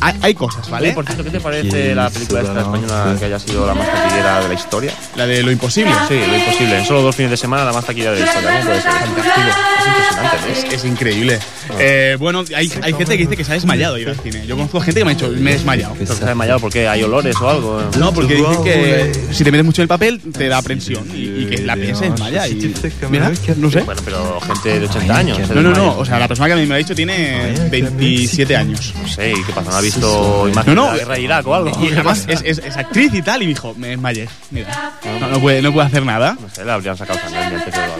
hay, 0.00 0.14
hay 0.22 0.34
cosas, 0.34 0.68
¿vale? 0.68 0.88
Oye, 0.88 0.94
por 0.94 1.04
cierto, 1.04 1.24
¿qué 1.24 1.30
te 1.30 1.40
parece 1.40 1.94
la 1.94 2.10
película 2.10 2.40
esta 2.40 2.60
española 2.60 3.16
que 3.18 3.24
haya 3.24 3.38
sido 3.38 3.66
la 3.66 3.74
más 3.74 3.86
taquillera 3.92 4.40
de 4.42 4.48
la 4.48 4.54
historia? 4.54 4.92
La 5.16 5.26
de 5.26 5.42
lo 5.42 5.50
imposible. 5.52 5.92
Sí, 6.08 6.14
lo 6.14 6.36
imposible. 6.36 6.78
En 6.78 6.84
solo 6.86 7.02
dos 7.02 7.14
fines 7.14 7.30
de 7.30 7.36
semana 7.36 7.64
la 7.64 7.72
más 7.72 7.84
taquillera 7.84 8.12
de 8.14 8.20
la 8.20 8.26
historia. 8.26 8.50
¿Cómo 8.50 8.64
puede 8.64 8.82
ser? 8.82 8.90
Fantástico. 8.92 9.40
Es 9.78 9.86
impresionante, 9.86 10.36
¿no? 10.40 10.52
Es, 10.68 10.74
es 10.74 10.84
increíble. 10.84 11.38
Eh, 11.78 12.16
bueno, 12.18 12.44
hay, 12.56 12.72
hay 12.82 12.92
gente 12.94 13.16
que 13.16 13.22
dice 13.24 13.36
que 13.36 13.44
se 13.44 13.52
ha 13.52 13.54
desmayado 13.54 13.96
ir 13.98 14.08
al 14.08 14.16
cine. 14.18 14.44
Yo 14.46 14.56
conozco 14.56 14.80
gente 14.80 15.00
que 15.00 15.04
me 15.04 15.12
ha 15.12 15.14
dicho, 15.14 15.28
me 15.30 15.50
he 15.50 15.54
desmayado. 15.54 15.94
Pero 15.98 16.14
se 16.14 16.24
ha 16.24 16.28
desmayado 16.28 16.58
porque 16.60 16.88
hay 16.88 17.02
olores 17.02 17.36
o 17.40 17.48
algo. 17.48 17.82
No, 17.98 18.12
porque 18.12 18.34
dicen 18.34 18.64
que 18.64 19.12
si 19.32 19.44
te 19.44 19.50
metes 19.52 19.64
mucho 19.64 19.82
en 19.82 19.84
el 19.84 19.88
papel 19.88 20.20
te 20.32 20.48
da 20.48 20.60
presión 20.62 21.04
y, 21.14 21.42
y 21.42 21.46
que 21.46 21.58
la 21.62 21.74
piel 21.76 21.94
se 21.94 22.10
desmaya. 22.10 22.48
Y, 22.48 22.74
mira, 23.10 23.30
no 23.56 23.70
sé. 23.70 23.80
Bueno, 23.82 24.00
pero 24.04 24.40
gente 24.40 24.80
de 24.80 24.86
80 24.86 25.16
años. 25.16 25.27
Se 25.34 25.54
No, 25.54 25.62
no, 25.62 25.70
no. 25.72 25.98
O 25.98 26.04
sea, 26.04 26.18
la 26.18 26.28
persona 26.28 26.46
que 26.48 26.52
a 26.54 26.56
mí 26.56 26.62
me 26.62 26.68
lo 26.68 26.74
ha 26.74 26.78
dicho 26.78 26.94
tiene 26.94 27.54
27 27.70 28.56
años. 28.56 28.94
No 29.00 29.08
sé, 29.08 29.32
¿y 29.32 29.42
qué 29.44 29.52
pasa? 29.52 29.70
¿No 29.70 29.76
ha 29.76 29.80
visto 29.80 30.48
imágenes 30.48 30.76
No, 30.76 30.86
no. 30.86 30.92
de 30.92 30.92
la 30.92 30.98
guerra 30.98 31.14
de 31.14 31.20
Irak 31.22 31.46
o 31.46 31.54
algo? 31.54 31.84
Y 31.84 31.92
además 31.92 32.24
es, 32.28 32.42
es, 32.44 32.58
es 32.58 32.76
actriz 32.76 33.12
y 33.14 33.22
tal. 33.22 33.42
Y 33.42 33.46
me 33.46 33.48
dijo, 33.54 33.74
me 33.76 33.88
desmayé. 33.88 34.28
Mira, 34.50 34.92
no, 35.20 35.28
no 35.28 35.40
puede, 35.40 35.62
no 35.62 35.72
puede 35.72 35.86
hacer 35.86 36.04
nada. 36.04 36.36
No 36.40 36.48
sé, 36.48 36.64
le 36.64 36.72
habrían 36.72 36.96
sacado 36.96 37.18
antes 37.18 37.74
algo. 37.74 37.96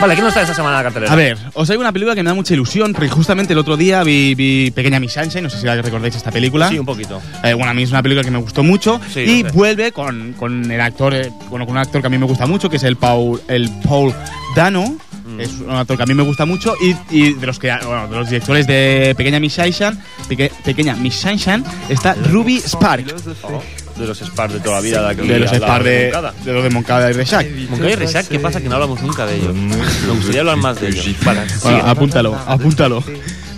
Vale, 0.00 0.14
¿quién 0.14 0.24
no 0.24 0.28
está 0.28 0.42
esta 0.42 0.54
semana 0.54 0.78
la 0.78 0.82
cartelera? 0.84 1.12
A 1.12 1.16
ver, 1.16 1.38
os 1.54 1.66
traigo 1.66 1.80
una 1.80 1.92
película 1.92 2.14
que 2.14 2.22
me 2.22 2.30
da 2.30 2.34
mucha 2.34 2.54
ilusión, 2.54 2.92
porque 2.92 3.08
justamente 3.08 3.52
el 3.52 3.58
otro 3.58 3.76
día 3.76 4.02
vi, 4.02 4.34
vi 4.34 4.70
Pequeña 4.72 4.98
Miss 4.98 5.12
Sunshine, 5.12 5.44
no 5.44 5.50
sé 5.50 5.58
si 5.60 5.66
la 5.66 5.80
recordáis 5.80 6.16
esta 6.16 6.30
película. 6.32 6.68
Sí, 6.68 6.78
un 6.78 6.86
poquito. 6.86 7.20
Eh, 7.44 7.54
bueno, 7.54 7.70
a 7.70 7.74
mí 7.74 7.82
es 7.84 7.90
una 7.90 8.02
película 8.02 8.24
que 8.24 8.30
me 8.30 8.38
gustó 8.38 8.62
mucho 8.62 9.00
Sí, 9.12 9.20
y 9.20 9.42
vuelve 9.44 9.92
con, 9.92 10.32
con 10.32 10.70
el 10.70 10.80
actor, 10.80 11.14
eh, 11.14 11.30
bueno, 11.50 11.66
con 11.66 11.76
un 11.76 11.82
actor 11.82 12.00
que 12.00 12.06
a 12.06 12.10
mí 12.10 12.18
me 12.18 12.26
gusta 12.26 12.46
mucho, 12.46 12.68
que 12.68 12.76
es 12.78 12.82
el 12.82 12.96
Paul, 12.96 13.40
el 13.48 13.70
Paul 13.86 14.12
Dano. 14.56 14.96
Mm. 15.32 15.40
Es 15.40 15.50
un 15.60 15.70
actor 15.70 15.96
que 15.96 16.02
a 16.02 16.06
mí 16.06 16.14
me 16.14 16.22
gusta 16.22 16.44
mucho 16.44 16.74
y, 16.80 16.94
y 17.10 17.34
de 17.34 17.46
los 17.46 17.58
que 17.58 17.72
bueno, 17.84 18.08
de 18.08 18.16
los 18.16 18.28
directores 18.28 18.66
de 18.66 19.14
Pequeña 19.16 19.40
Miss 19.40 19.54
Sunshine, 19.54 19.98
Peque- 20.28 20.52
Pequeña 20.64 20.94
Miss 20.96 21.14
Sunshine 21.14 21.64
está 21.88 22.14
Ruby 22.14 22.58
Spark. 22.58 23.04
Oh, 23.42 23.62
de 23.98 24.06
los 24.06 24.18
Spars 24.18 24.54
de 24.54 24.60
toda 24.60 24.76
la 24.76 24.80
vida. 24.80 25.12
De, 25.14 25.22
De 25.22 25.38
los 25.38 25.50
Spark 25.52 25.84
de, 25.84 26.12
los 26.46 26.64
de 26.64 26.70
Moncada 26.70 27.10
y 27.10 27.12
Resac. 27.12 27.46
Moncada 27.68 27.90
y 27.90 27.94
Resac, 27.94 28.26
¿qué 28.28 28.38
pasa? 28.38 28.60
Que 28.60 28.68
no 28.68 28.74
hablamos 28.76 29.00
nunca 29.02 29.26
de 29.26 29.36
ellos. 29.36 29.54
Me 29.54 30.12
gustaría 30.14 30.40
hablar 30.40 30.56
más 30.56 30.80
de 30.80 30.88
ellos. 30.88 31.06
Vale, 31.24 31.40
Bueno, 31.62 31.78
apúntalo, 31.86 32.34
apúntalo. 32.46 33.04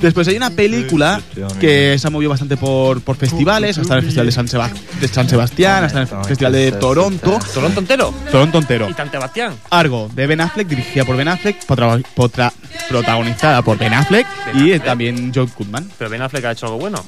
Después 0.04 0.28
hay 0.28 0.36
una 0.36 0.50
película 0.50 1.20
que 1.60 1.96
se 1.98 2.06
ha 2.06 2.10
movido 2.10 2.30
bastante 2.30 2.56
por, 2.56 3.00
por 3.00 3.16
festivales, 3.16 3.78
hasta 3.78 3.94
en 3.94 3.98
el 4.00 4.04
Festival 4.04 4.26
de 4.26 4.32
San, 4.32 4.48
Seba- 4.48 4.70
de 5.00 5.08
San 5.08 5.28
Sebastián, 5.28 5.84
hasta 5.84 6.02
en 6.02 6.08
el 6.08 6.24
Festival 6.26 6.52
de 6.52 6.72
Toronto. 6.72 7.38
¿Toronto 7.52 7.80
entero? 7.80 8.14
Toronto 8.30 8.58
entero. 8.58 8.88
¿Y 8.90 8.94
San 8.94 9.10
Sebastián? 9.10 9.54
Argo, 9.70 10.10
de 10.14 10.26
Ben 10.26 10.40
Affleck, 10.40 10.68
dirigida 10.68 11.04
por 11.04 11.16
Ben 11.16 11.28
Affleck, 11.28 11.64
potra- 11.66 12.02
potra- 12.14 12.52
protagonizada 12.88 13.62
por 13.62 13.78
Ben 13.78 13.94
Affleck 13.94 14.26
y 14.54 14.78
también 14.80 15.32
John 15.34 15.50
Goodman. 15.56 15.90
¿Pero 15.98 16.10
Ben 16.10 16.20
Affleck 16.22 16.44
ha 16.44 16.52
hecho 16.52 16.66
algo 16.66 16.78
bueno? 16.78 17.02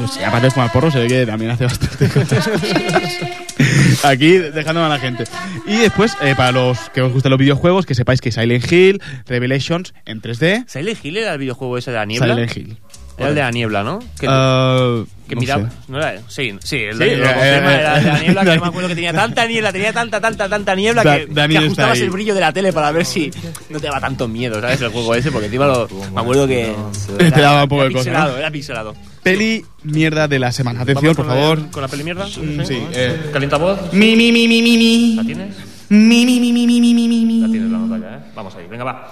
No 0.00 0.06
sé, 0.08 0.24
aparte 0.24 0.46
de 0.46 0.50
fumar 0.52 0.70
porro, 0.72 0.90
se 0.90 1.00
ve 1.00 1.08
que 1.08 1.26
también 1.26 1.50
hace 1.50 1.64
bastante 1.64 2.08
cosas. 2.08 2.48
Aquí 4.04 4.38
dejándome 4.38 4.86
a 4.86 4.88
la 4.88 4.98
gente. 4.98 5.24
Y 5.66 5.76
después, 5.76 6.12
eh, 6.22 6.34
para 6.36 6.52
los 6.52 6.78
que 6.90 7.02
os 7.02 7.12
gustan 7.12 7.30
los 7.30 7.38
videojuegos, 7.38 7.86
que 7.86 7.94
sepáis 7.94 8.20
que 8.20 8.32
Silent 8.32 8.70
Hill, 8.70 9.02
Revelations 9.26 9.92
en 10.06 10.22
3D. 10.22 10.64
¿Silent 10.68 11.04
Hill 11.04 11.16
era 11.18 11.32
el 11.34 11.38
videojuego 11.38 11.76
ese 11.76 11.90
de 11.90 11.96
la 11.98 12.06
niebla? 12.06 12.26
era? 12.32 12.48
Silent 12.48 12.56
Hill. 12.56 12.78
Era 13.20 13.28
el 13.28 13.34
de 13.34 13.40
la 13.42 13.50
niebla, 13.50 13.82
¿no? 13.82 13.98
Que, 14.18 14.26
uh, 14.26 15.06
que 15.28 15.34
no 15.34 15.40
miraba. 15.42 15.68
¿No 15.88 15.98
era? 15.98 16.22
Sí, 16.26 16.56
sí, 16.64 16.76
el 16.76 17.02
eh, 17.02 17.12
eh, 17.12 17.16
de, 17.16 17.18
la 17.18 17.98
eh, 17.98 18.20
niebla. 18.22 18.44
que 18.44 18.60
me 18.60 18.66
acuerdo 18.66 18.88
que 18.88 18.94
tenía 18.94 19.12
tanta 19.12 19.46
niebla, 19.46 19.72
tenía 19.72 19.92
tanta, 19.92 20.20
tanta, 20.22 20.48
tanta 20.48 20.74
niebla 20.74 21.04
da, 21.04 21.18
que, 21.18 21.26
que, 21.28 21.58
ajustabas 21.58 22.00
el 22.00 22.10
brillo 22.10 22.34
de 22.34 22.40
la 22.40 22.50
tele 22.50 22.72
para 22.72 22.90
ver 22.92 23.04
si 23.04 23.30
no 23.68 23.78
te 23.78 23.86
daba 23.88 24.00
tanto 24.00 24.26
miedo, 24.26 24.58
¿sabes? 24.58 24.80
El 24.80 24.88
juego 24.88 25.14
ese, 25.14 25.30
porque 25.30 25.46
encima 25.46 25.66
lo, 25.66 25.86
me 26.14 26.20
acuerdo 26.20 26.46
que. 26.46 26.74
Te 27.18 27.30
daba 27.30 27.64
un 27.64 27.68
poco 27.68 27.84
de 27.84 27.92
cosa. 27.92 28.10
¿no? 28.10 28.36
Era 28.38 28.50
pixelado. 28.50 28.96
Peli 29.22 29.66
mierda 29.82 30.26
de 30.26 30.38
la 30.38 30.50
semana. 30.50 30.80
Atención, 30.80 31.14
por 31.14 31.26
favor. 31.26 31.70
¿Con 31.70 31.82
la 31.82 31.88
peli 31.88 32.04
mierda? 32.04 32.24
Mm, 32.24 32.30
sí. 32.30 32.64
sí 32.64 32.86
eh. 32.94 33.30
¿Calienta 33.32 33.58
voz? 33.58 33.92
Mi, 33.92 34.16
mi, 34.16 34.32
mi, 34.32 34.48
mi, 34.48 34.62
mi, 34.62 34.78
mi. 34.78 35.14
¿La 35.16 35.24
tienes? 35.24 35.56
Mi, 35.90 36.24
mi, 36.24 36.40
mi, 36.40 36.52
mi, 36.52 36.66
mi, 36.66 36.80
mi, 36.80 37.06
mi. 37.26 37.40
La 37.40 37.48
tienes 37.48 37.70
la 37.70 37.78
nota 37.78 37.98
ya, 37.98 38.16
¿eh? 38.16 38.20
Vamos 38.34 38.54
ahí, 38.54 38.66
venga, 38.66 38.84
va. 38.84 39.10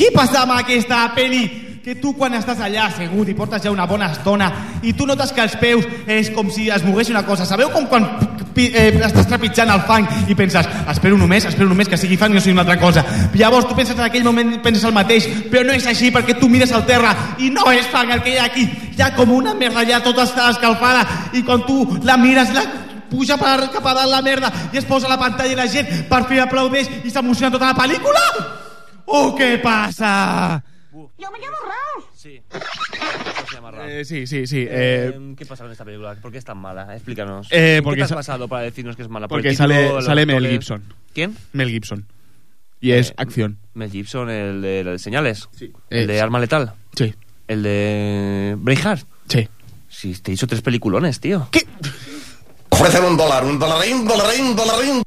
Què 0.00 0.08
passa 0.14 0.46
amb 0.46 0.54
aquesta 0.54 1.02
peli? 1.12 1.42
Que 1.84 1.92
tu 2.00 2.14
quan 2.16 2.32
estàs 2.32 2.60
allà 2.64 2.86
assegut 2.86 3.28
i 3.28 3.34
portes 3.36 3.60
ja 3.66 3.72
una 3.72 3.84
bona 3.88 4.06
estona 4.14 4.46
i 4.80 4.94
tu 4.96 5.04
notes 5.08 5.32
que 5.36 5.42
els 5.44 5.56
peus 5.60 5.84
és 6.08 6.30
com 6.32 6.48
si 6.48 6.70
es 6.72 6.86
mogués 6.86 7.10
una 7.12 7.20
cosa. 7.26 7.44
Sabeu 7.44 7.68
com 7.74 7.84
quan 7.88 8.06
eh, 8.56 8.94
estàs 8.96 9.28
trepitjant 9.28 9.68
el 9.74 9.82
fang 9.84 10.08
i 10.32 10.36
penses 10.38 10.64
espero 10.88 11.18
només, 11.20 11.44
espero 11.50 11.68
només 11.68 11.88
que 11.88 11.98
sigui 12.00 12.16
fang 12.16 12.32
i 12.32 12.38
no 12.38 12.40
sigui 12.40 12.56
una 12.56 12.64
altra 12.64 12.78
cosa. 12.80 13.04
Llavors 13.34 13.68
tu 13.68 13.76
penses 13.76 13.98
en 13.98 14.06
aquell 14.06 14.24
moment 14.24 14.54
penses 14.64 14.86
el 14.88 14.96
mateix, 14.96 15.26
però 15.52 15.66
no 15.68 15.76
és 15.76 15.90
així 15.92 16.08
perquè 16.14 16.38
tu 16.40 16.48
mires 16.48 16.72
al 16.72 16.86
terra 16.88 17.12
i 17.36 17.52
no 17.52 17.68
és 17.68 17.92
fang 17.92 18.14
el 18.16 18.24
que 18.24 18.32
hi 18.32 18.40
ha 18.40 18.48
aquí. 18.48 18.64
Hi 18.96 19.04
ha 19.04 19.10
com 19.18 19.36
una 19.36 19.52
merda 19.52 19.84
allà 19.84 20.00
tota 20.06 20.24
escalfada 20.24 21.04
i 21.36 21.44
quan 21.44 21.68
tu 21.68 21.84
la 22.08 22.16
mires 22.16 22.56
la 22.56 22.64
puja 23.12 23.36
per, 23.36 23.68
cap 23.68 23.84
a 23.84 23.94
dalt 24.00 24.16
la 24.16 24.24
merda 24.24 24.52
i 24.72 24.80
es 24.80 24.88
posa 24.88 25.10
a 25.10 25.12
la 25.12 25.20
pantalla 25.20 25.52
i 25.52 25.60
la 25.60 25.68
gent 25.68 26.08
per 26.08 26.24
fi 26.24 26.40
aplaudeix 26.40 27.04
i 27.04 27.12
s'emociona 27.12 27.52
tota 27.52 27.74
la 27.74 27.80
pel·lícula? 27.84 28.69
Oh, 29.06 29.34
què 29.36 29.58
passa? 29.62 30.62
Sí. 32.16 32.40
Eso 32.52 33.46
se 33.48 33.54
llama 33.54 33.70
raro. 33.70 33.88
Eh, 33.88 34.04
sí, 34.04 34.26
sí, 34.26 34.46
sí. 34.46 34.58
eh, 34.68 35.12
Eh, 35.14 35.34
¿Qué 35.36 35.46
pasa 35.46 35.64
con 35.64 35.72
esta 35.72 35.84
película? 35.84 36.14
¿Por 36.16 36.30
qué 36.30 36.38
es 36.38 36.44
tan 36.44 36.58
mala? 36.58 36.94
Explícanos. 36.94 37.48
Eh, 37.50 37.76
¿Qué 37.78 37.82
porque 37.82 37.98
te 37.98 38.02
has 38.04 38.08
sa- 38.10 38.14
pasado 38.16 38.46
para 38.48 38.62
decirnos 38.64 38.96
que 38.96 39.02
es 39.02 39.08
mala? 39.08 39.26
¿Por 39.26 39.38
porque 39.38 39.48
el 39.48 39.54
título, 39.56 39.74
sale, 39.74 39.88
los 39.88 40.04
sale 40.04 40.26
Mel 40.26 40.36
actores? 40.36 40.52
Gibson. 40.52 40.82
¿Quién? 41.14 41.36
Mel 41.52 41.68
Gibson. 41.70 42.06
Y 42.80 42.92
es 42.92 43.10
Eh, 43.10 43.14
acción. 43.16 43.58
Mel 43.74 43.90
Gibson, 43.90 44.28
el 44.30 44.60
de, 44.62 44.80
el 44.80 44.86
de 44.86 44.98
Señales. 44.98 45.48
Sí. 45.56 45.72
El 45.88 46.06
de 46.06 46.16
Eh, 46.16 46.20
Arma 46.20 46.38
Letal. 46.40 46.74
Sí. 46.94 47.14
El 47.48 47.62
de 47.62 48.54
Braveheart. 48.58 49.06
Sí. 49.28 49.48
Sí, 49.88 50.14
te 50.20 50.30
he 50.30 50.34
dicho 50.34 50.46
tres 50.46 50.62
peliculones, 50.62 51.20
tío. 51.20 51.48
¿Qué? 51.50 51.66
Ofrecen 52.70 53.04
un 53.04 53.16
dólar, 53.16 53.44
un 53.44 53.58
dolarín, 53.58 53.96
un 53.96 54.56
dolarín. 54.56 55.02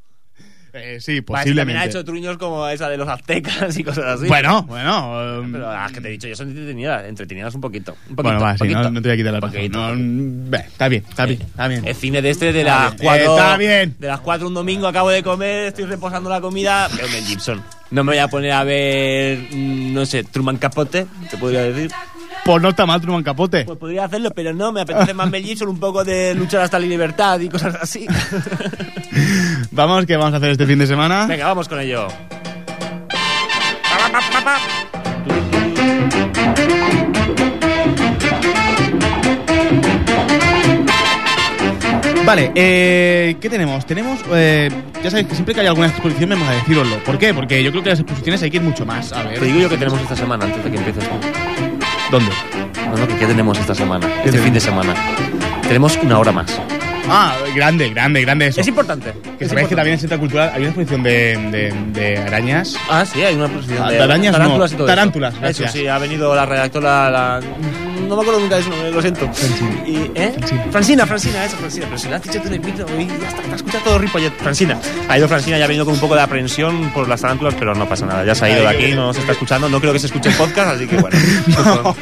Eh, 0.75 0.97
sí, 0.99 1.21
posiblemente. 1.21 1.59
también 1.61 1.77
ha 1.77 1.85
hecho 1.85 2.03
truños 2.03 2.37
como 2.37 2.67
esa 2.67 2.89
de 2.89 2.97
los 2.97 3.07
aztecas 3.07 3.77
y 3.77 3.83
cosas 3.83 4.05
así. 4.19 4.27
Bueno, 4.27 4.63
bueno. 4.63 5.39
um, 5.41 5.51
Pero 5.51 5.71
las 5.71 5.91
que 5.91 6.01
te 6.01 6.07
he 6.07 6.11
dicho, 6.11 6.27
yo 6.27 6.35
son 6.35 6.49
entretenidas, 6.49 7.05
entretenidas 7.05 7.53
un 7.53 7.61
poquito. 7.61 7.91
Un 8.09 8.15
poquito 8.15 8.23
bueno, 8.23 8.39
va, 8.41 8.57
sí, 8.57 8.67
no, 8.69 8.89
no 8.89 9.01
te 9.01 9.09
voy 9.09 9.11
a 9.13 9.17
quitar 9.17 9.33
la 9.33 9.39
razón. 9.39 9.71
No, 9.71 9.95
mm, 9.95 10.53
está 10.55 10.87
bien, 10.87 11.03
está 11.07 11.25
bien, 11.27 11.41
está 11.41 11.67
bien. 11.67 11.85
El 11.87 11.95
cine 11.95 12.21
de 12.23 12.29
este 12.31 12.51
de 12.51 12.61
Está 12.61 12.79
las 12.85 12.91
bien. 12.95 13.03
cuatro. 13.03 13.37
Está 13.37 13.57
bien. 13.57 13.95
De 13.99 14.07
las 14.07 14.19
cuatro 14.21 14.47
un 14.47 14.53
domingo 14.55 14.87
acabo 14.87 15.09
de 15.09 15.21
comer, 15.21 15.67
estoy 15.67 15.85
reposando 15.85 16.29
la 16.29 16.41
comida. 16.41 16.87
Veo 16.87 17.07
Mel 17.07 17.23
Gibson. 17.23 17.61
No 17.91 18.03
me 18.03 18.13
voy 18.13 18.17
a 18.19 18.27
poner 18.27 18.53
a 18.53 18.63
ver, 18.63 19.37
mm, 19.51 19.93
no 19.93 20.05
sé, 20.07 20.23
Truman 20.23 20.57
Capote, 20.57 21.05
te 21.29 21.37
podría 21.37 21.61
decir. 21.61 21.91
Pues 22.45 22.61
no 22.61 22.69
está 22.69 22.85
mal 22.85 22.99
Truman 22.99 23.23
Capote. 23.23 23.63
Pues 23.63 23.77
podría 23.77 24.03
hacerlo, 24.03 24.31
pero 24.31 24.53
no, 24.53 24.73
me 24.73 24.81
apetece 24.81 25.13
más 25.13 25.29
Mel 25.29 25.43
Gibson, 25.43 25.69
un 25.69 25.79
poco 25.79 26.03
de 26.03 26.35
luchar 26.35 26.61
hasta 26.61 26.77
la 26.77 26.85
libertad 26.85 27.39
y 27.39 27.47
cosas 27.47 27.75
así. 27.75 28.05
Vamos, 29.71 30.05
¿qué 30.05 30.17
vamos 30.17 30.33
a 30.33 30.37
hacer 30.37 30.51
este 30.51 30.65
fin 30.65 30.77
de 30.77 30.87
semana? 30.87 31.25
Venga, 31.25 31.47
vamos 31.47 31.67
con 31.67 31.79
ello. 31.79 32.07
Vale, 42.25 42.51
eh, 42.55 43.35
¿qué 43.41 43.49
tenemos? 43.49 43.85
Tenemos, 43.85 44.19
eh, 44.33 44.69
ya 45.03 45.09
sabéis 45.09 45.27
que 45.27 45.33
siempre 45.35 45.53
que 45.53 45.61
hay 45.61 45.67
alguna 45.67 45.87
exposición 45.87 46.29
me 46.29 46.35
a 46.35 46.51
deciroslo. 46.51 47.03
¿Por 47.03 47.17
qué? 47.17 47.33
Porque 47.33 47.63
yo 47.63 47.71
creo 47.71 47.83
que 47.83 47.89
las 47.89 47.99
exposiciones 47.99 48.41
hay 48.43 48.51
que 48.51 48.57
ir 48.57 48.63
mucho 48.63 48.85
más. 48.85 49.11
A 49.11 49.23
ver. 49.23 49.39
Te 49.39 49.45
digo 49.45 49.59
yo 49.59 49.69
que 49.69 49.77
tenemos 49.77 49.99
esta 50.01 50.15
semana 50.15 50.45
antes 50.45 50.63
de 50.63 50.71
que 50.71 50.77
empieces. 50.77 51.03
¿Dónde? 52.13 52.31
No, 52.91 52.95
no, 52.95 53.07
que 53.07 53.15
¿qué 53.15 53.25
tenemos 53.25 53.57
esta 53.57 53.73
semana? 53.73 54.07
Este 54.23 54.37
fin 54.37 54.53
de 54.53 54.59
semana. 54.59 54.93
Tenemos 55.63 55.97
una 56.03 56.19
hora 56.19 56.31
más. 56.31 56.61
Ah, 57.09 57.35
grande, 57.55 57.89
grande, 57.89 58.21
grande 58.21 58.47
eso. 58.47 58.61
Es 58.61 58.67
importante. 58.67 59.13
Que 59.37 59.47
sabéis 59.47 59.67
que 59.67 59.75
también 59.75 59.95
en 59.95 59.99
Centro 59.99 60.19
Cultural 60.19 60.51
hay 60.53 60.61
una 60.61 60.69
exposición 60.69 61.03
de, 61.03 61.37
de, 61.51 61.73
de 61.99 62.17
arañas. 62.17 62.75
Ah, 62.89 63.05
sí, 63.05 63.21
hay 63.21 63.35
una 63.35 63.45
exposición 63.45 63.83
Ah, 63.83 63.91
de 63.91 64.01
arañas 64.01 64.31
no, 64.31 64.37
tarántulas 64.37 64.71
y 64.71 64.75
todo 64.75 64.87
eso. 64.87 64.95
tarántulas, 64.95 65.33
Eso 65.33 65.41
gracias. 65.41 65.71
sí, 65.73 65.87
ha 65.87 65.97
venido 65.97 66.33
la 66.35 66.45
redactora, 66.45 67.09
la... 67.09 67.39
No 68.07 68.17
me 68.17 68.21
acuerdo 68.21 68.41
nunca 68.41 68.57
de 68.57 68.63
nombre, 68.63 68.91
lo 68.91 69.01
siento. 69.01 69.29
Y, 69.87 70.11
¿eh? 70.13 70.33
Francina, 70.71 71.05
Francina, 71.07 71.45
eso, 71.45 71.55
Francina. 71.57 71.85
Pero 71.85 71.97
si 71.97 72.09
lo 72.09 72.15
has 72.17 72.21
dicho 72.21 72.41
tú 72.41 72.47
en 72.49 72.53
el 72.55 72.59
micro 72.59 72.85
y 72.99 73.07
ya 73.07 73.27
está, 73.29 73.41
te 73.41 73.47
has 73.49 73.55
escuchado 73.55 73.83
todo 73.85 73.97
Ripollet. 73.97 74.33
Francina. 74.39 74.77
Ha 75.07 75.17
ido 75.17 75.27
Francina 75.27 75.57
y 75.57 75.61
ha 75.61 75.67
venido 75.67 75.85
con 75.85 75.93
un 75.95 75.99
poco 76.01 76.13
de 76.13 76.21
aprensión 76.21 76.91
por 76.93 77.07
las 77.07 77.21
tarántulas, 77.21 77.55
pero 77.57 77.73
no 77.73 77.87
pasa 77.87 78.05
nada. 78.05 78.25
Ya 78.25 78.35
se 78.35 78.45
ha 78.45 78.49
ido 78.49 78.61
de 78.61 78.67
aquí, 78.67 78.91
no 78.93 79.07
nos 79.07 79.17
está 79.17 79.31
escuchando. 79.31 79.69
No 79.69 79.79
creo 79.79 79.93
que 79.93 79.99
se 79.99 80.07
escuche 80.07 80.29
en 80.29 80.35
podcast, 80.35 80.75
así 80.75 80.85
que 80.87 80.97
bueno. 80.97 81.17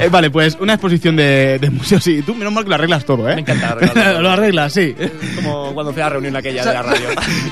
Eh, 0.00 0.08
vale, 0.10 0.30
pues 0.30 0.56
una 0.60 0.74
exposición 0.74 1.16
de, 1.16 1.58
de 1.58 1.70
museos. 1.70 2.02
Sí, 2.04 2.22
tú 2.22 2.34
menos 2.34 2.52
mal 2.52 2.64
que 2.64 2.68
lo 2.70 2.74
arreglas 2.74 3.04
todo, 3.04 3.28
¿eh? 3.28 3.34
Me 3.34 3.40
encanta 3.42 3.70
arreglarlo 3.70 4.13
lo 4.20 4.30
arreglas, 4.30 4.72
sí. 4.72 4.94
Como 5.36 5.72
cuando 5.74 5.92
fui 5.92 6.02
a 6.02 6.06
la 6.06 6.10
reunión 6.10 6.36
aquella 6.36 6.64
de 6.64 6.72
la 6.74 6.82
radio. 6.82 7.08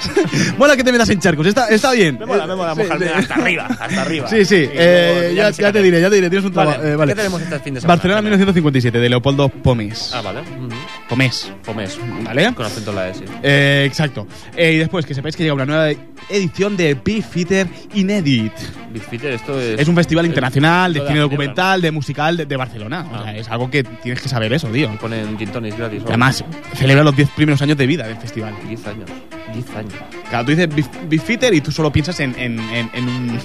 Mola 0.59 0.77
que 0.77 0.85
te 0.85 0.93
metas 0.93 1.09
en 1.11 1.21
charcos, 1.21 1.47
está, 1.47 1.69
está 1.69 1.93
bien. 1.93 2.19
Me 2.19 2.27
mola, 2.27 2.47
me 2.47 2.55
mola 2.55 2.75
Sí, 2.75 2.83
mojarme 2.83 3.07
sí. 3.07 3.13
hasta 3.15 3.35
arriba, 3.35 3.67
hasta 3.79 4.03
arriba. 4.03 4.29
Sí, 4.29 4.45
sí, 4.45 4.69
eh, 4.73 5.33
ya, 5.37 5.51
ya 5.51 5.73
te 5.73 5.83
diré, 5.83 6.01
ya 6.01 6.09
te 6.11 6.17
diré, 6.17 6.31
tienes 6.31 6.47
un 6.47 6.55
Vale, 6.55 6.71
trabajo. 6.73 6.89
eh, 6.89 6.97
vale. 6.97 7.13
¿qué 7.13 7.17
tenemos 7.17 7.43
este 7.43 7.59
fin 7.61 7.75
de 7.75 7.81
semana? 7.81 7.95
Barcelona 7.97 8.23
1957, 8.23 8.99
de 8.99 9.09
Leopoldo 9.09 9.49
Pomes. 9.49 10.13
Ah, 10.15 10.21
vale. 10.23 10.41
Ujú. 10.41 10.69
Pomés. 11.13 11.53
Pomés. 11.63 11.99
¿Vale? 12.25 12.55
Con 12.55 12.65
acento 12.65 12.89
en 12.89 12.97
la 12.97 13.09
S. 13.11 13.23
Eh, 13.43 13.85
exacto. 13.87 14.27
Eh, 14.57 14.73
y 14.73 14.79
después, 14.79 15.05
que 15.05 15.13
sepáis 15.13 15.37
que 15.37 15.43
llega 15.43 15.53
una 15.55 15.67
nueva 15.67 15.91
edición 16.31 16.75
de 16.75 16.95
Beef 16.95 17.27
Fitter 17.29 17.67
Inedit. 17.93 18.51
Big 18.91 19.03
Peter, 19.11 19.33
esto 19.35 19.61
es... 19.61 19.79
Es 19.79 19.89
un 19.89 19.95
festival 19.95 20.25
internacional 20.25 20.95
de 20.95 21.07
cine 21.07 21.19
documental, 21.21 21.83
de 21.83 21.91
musical 21.91 22.39
de, 22.39 22.47
de 22.47 22.57
Barcelona. 22.57 23.07
O 23.13 23.17
Ah. 23.17 23.23
sea, 23.25 23.37
es 23.37 23.47
algo 23.51 23.71
que 23.71 23.85
tienes 23.85 24.23
que 24.23 24.29
saber 24.31 24.55
eso, 24.55 24.69
tío. 24.69 24.91
Ponen 24.99 25.37
gin 25.39 25.51
tonics 25.51 25.77
gratis. 25.77 26.01
Y 26.03 26.09
Además, 26.09 26.43
celebra 26.77 27.05
los 27.05 27.15
10 27.15 27.29
primeros 27.31 27.61
años 27.61 27.77
de 27.77 27.87
vida 27.87 28.07
del 28.07 28.17
festival. 28.17 28.55
10 28.67 28.87
años. 28.87 29.11
10 29.53 29.77
años. 29.77 29.93
Claro, 30.31 30.47
tú 30.47 30.53
dices 30.53 30.75
Beef, 30.75 30.87
Beef 31.11 31.23
Fitter 31.23 31.53
y 31.53 31.61
tú 31.61 31.71
solo 31.71 31.93
piensas 31.93 32.19
en, 32.21 32.35
en, 32.39 32.59
en, 32.59 32.91
en 32.95 33.05
un... 33.07 33.39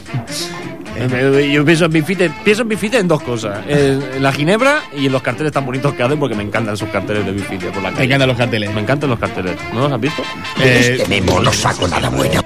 Eh, 1.00 1.52
Yo 1.52 1.64
pienso 1.64 1.86
en 1.86 1.92
Big 1.92 2.06
Peter, 2.06 2.32
pienso 2.44 2.64
en 2.64 2.70
Big 2.70 2.80
Peter 2.80 3.00
en 3.00 3.08
dos 3.08 3.22
cosas. 3.22 3.60
En, 3.68 4.02
en 4.02 4.24
la 4.24 4.32
ginebra 4.32 4.82
y 4.96 5.06
en 5.06 5.12
los 5.12 5.22
carteles 5.22 5.52
tan 5.52 5.66
bonitos 5.66 5.94
que 5.94 6.04
hacen 6.04 6.20
porque 6.20 6.36
me 6.36 6.44
encantan 6.44 6.76
sus 6.76 6.90
carteles 6.90 7.26
de 7.26 7.32
Big 7.32 7.46
Peter 7.48 7.72
por 7.72 7.84
la 7.84 7.90
calle. 7.92 8.00
Me 8.00 8.06
encantan 8.06 8.28
los 8.30 8.38
carteles. 8.38 8.74
Me 8.74 8.82
encantan 8.82 9.10
los 9.10 9.20
carteles. 9.20 9.58
¿No 9.74 9.82
los 9.82 9.92
has 9.92 10.00
visto? 10.02 10.22
Eh, 10.60 10.98
Este 11.00 11.08
memo 11.08 11.40
no 11.40 11.52
saco 11.54 11.88
nada 11.88 12.10
bueno. 12.10 12.42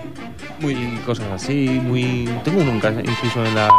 Muy 0.60 0.76
cosas 1.06 1.26
así, 1.34 1.68
muy... 1.82 2.30
Tengo 2.44 2.62
uno 2.62 2.72
incluso 2.74 3.44
en 3.46 3.56
la, 3.56 3.66
la. 3.68 3.72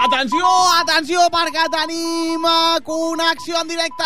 Atenció, 0.00 0.46
atenció, 0.80 1.20
perquè 1.32 1.64
tenim 1.72 2.44
eh, 2.46 2.78
connexió 2.86 3.60
en 3.60 3.68
directe. 3.68 4.04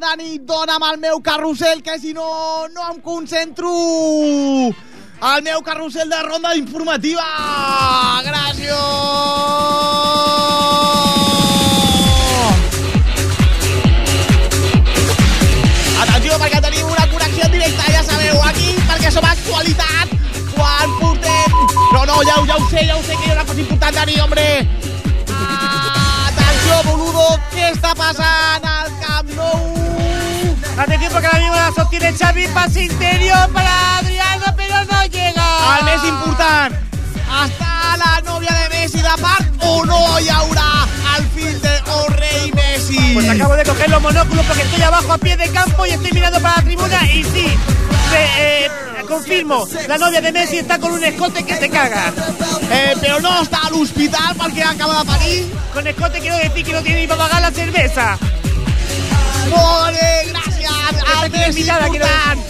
Dani, 0.00 0.38
dona'm 0.40 0.82
el 0.90 0.98
meu 0.98 1.20
carrusel, 1.20 1.82
que 1.82 1.98
si 2.00 2.14
no, 2.14 2.66
no 2.72 2.88
em 2.94 3.00
concentro. 3.00 3.68
El 5.22 5.42
meu 5.44 5.62
carrusel 5.62 6.08
de 6.10 6.20
ronda 6.26 6.50
informativa. 6.56 7.22
Gràcies. 8.26 8.72
Atenció, 16.02 16.38
perquè 16.42 16.58
tenim 16.64 16.90
una 16.90 17.06
connexió 17.12 17.46
en 17.46 17.54
directe, 17.54 17.92
ja 17.94 18.02
sabeu, 18.08 18.40
aquí, 18.48 18.74
perquè 18.88 19.12
som 19.14 19.28
actualitat. 19.30 20.10
Quan 20.56 20.96
portem... 20.98 21.54
No, 21.92 22.02
no, 22.02 22.18
ja, 22.26 22.40
ja 22.48 22.56
ho 22.56 22.66
sé, 22.66 22.82
ja 22.88 22.96
ho 22.96 23.04
sé 23.06 23.14
que 23.14 23.28
hi 23.28 23.30
ha 23.30 23.36
una 23.36 23.44
cosa 23.44 23.60
important, 23.60 23.94
Dani, 24.00 24.18
hombre. 24.26 24.48
Atenció, 25.38 26.82
boludo, 26.90 27.28
què 27.54 27.70
està 27.70 27.94
passant 27.94 28.68
al 28.74 28.90
Camp 28.98 29.32
Nou? 29.38 29.81
Atención 30.78 31.12
porque 31.12 31.26
ahora 31.26 31.38
mismo 31.38 31.54
la 31.54 31.72
sostiene 31.74 32.12
Xavi, 32.12 32.48
pase 32.48 32.84
interior 32.84 33.48
para 33.52 33.98
Adriano, 33.98 34.44
pero 34.56 34.84
no 34.84 35.04
llega. 35.06 35.78
El 35.78 35.84
més 35.84 36.04
important, 36.08 36.74
està 37.44 37.96
la 38.00 38.12
nòvia 38.26 38.52
de 38.56 38.68
Messi 38.72 39.02
de 39.04 39.14
part 39.20 39.64
o 39.68 39.84
no 39.86 40.00
hi 40.18 40.28
haurà 40.32 40.70
el 41.18 41.26
fill 41.36 41.60
de 41.62 41.74
O 41.92 42.08
Rei 42.16 42.50
Messi? 42.56 42.98
Pues 43.14 43.28
acabo 43.28 43.54
de 43.56 43.64
coger 43.64 43.90
los 43.90 44.02
monóculos 44.02 44.44
porque 44.46 44.62
estoy 44.62 44.82
abajo 44.82 45.12
a 45.12 45.18
pie 45.18 45.36
de 45.36 45.48
campo 45.50 45.86
y 45.86 45.90
estoy 45.90 46.12
mirando 46.12 46.40
para 46.40 46.56
la 46.56 46.62
tribuna 46.62 47.02
y 47.12 47.22
sí, 47.24 47.46
se- 48.10 48.64
eh, 48.64 48.70
confirmo, 49.06 49.66
la 49.88 49.98
novia 49.98 50.20
de 50.20 50.32
Messi 50.32 50.58
está 50.58 50.78
con 50.78 50.92
un 50.92 51.04
escote 51.04 51.44
que 51.44 51.54
te 51.56 51.68
caga. 51.68 52.12
Eh, 52.72 52.94
però 53.00 53.20
no 53.20 53.42
està 53.42 53.60
a 53.66 53.70
l'hospital 53.70 54.34
perquè 54.40 54.64
acaba 54.64 55.00
de 55.00 55.04
parir? 55.04 55.52
Con 55.74 55.86
escote 55.86 56.18
quiero 56.20 56.36
decir 56.38 56.64
que 56.64 56.72
no 56.72 56.82
tiene 56.82 57.00
ni 57.02 57.06
para 57.06 57.24
pagar 57.28 57.42
la 57.42 57.50
cerveza. 57.50 58.16
Bé, 59.52 60.32
gràcies. 60.96 61.12
El 61.12 61.22
Aquesta 61.22 61.36
més 61.36 61.58
important, 61.58 62.42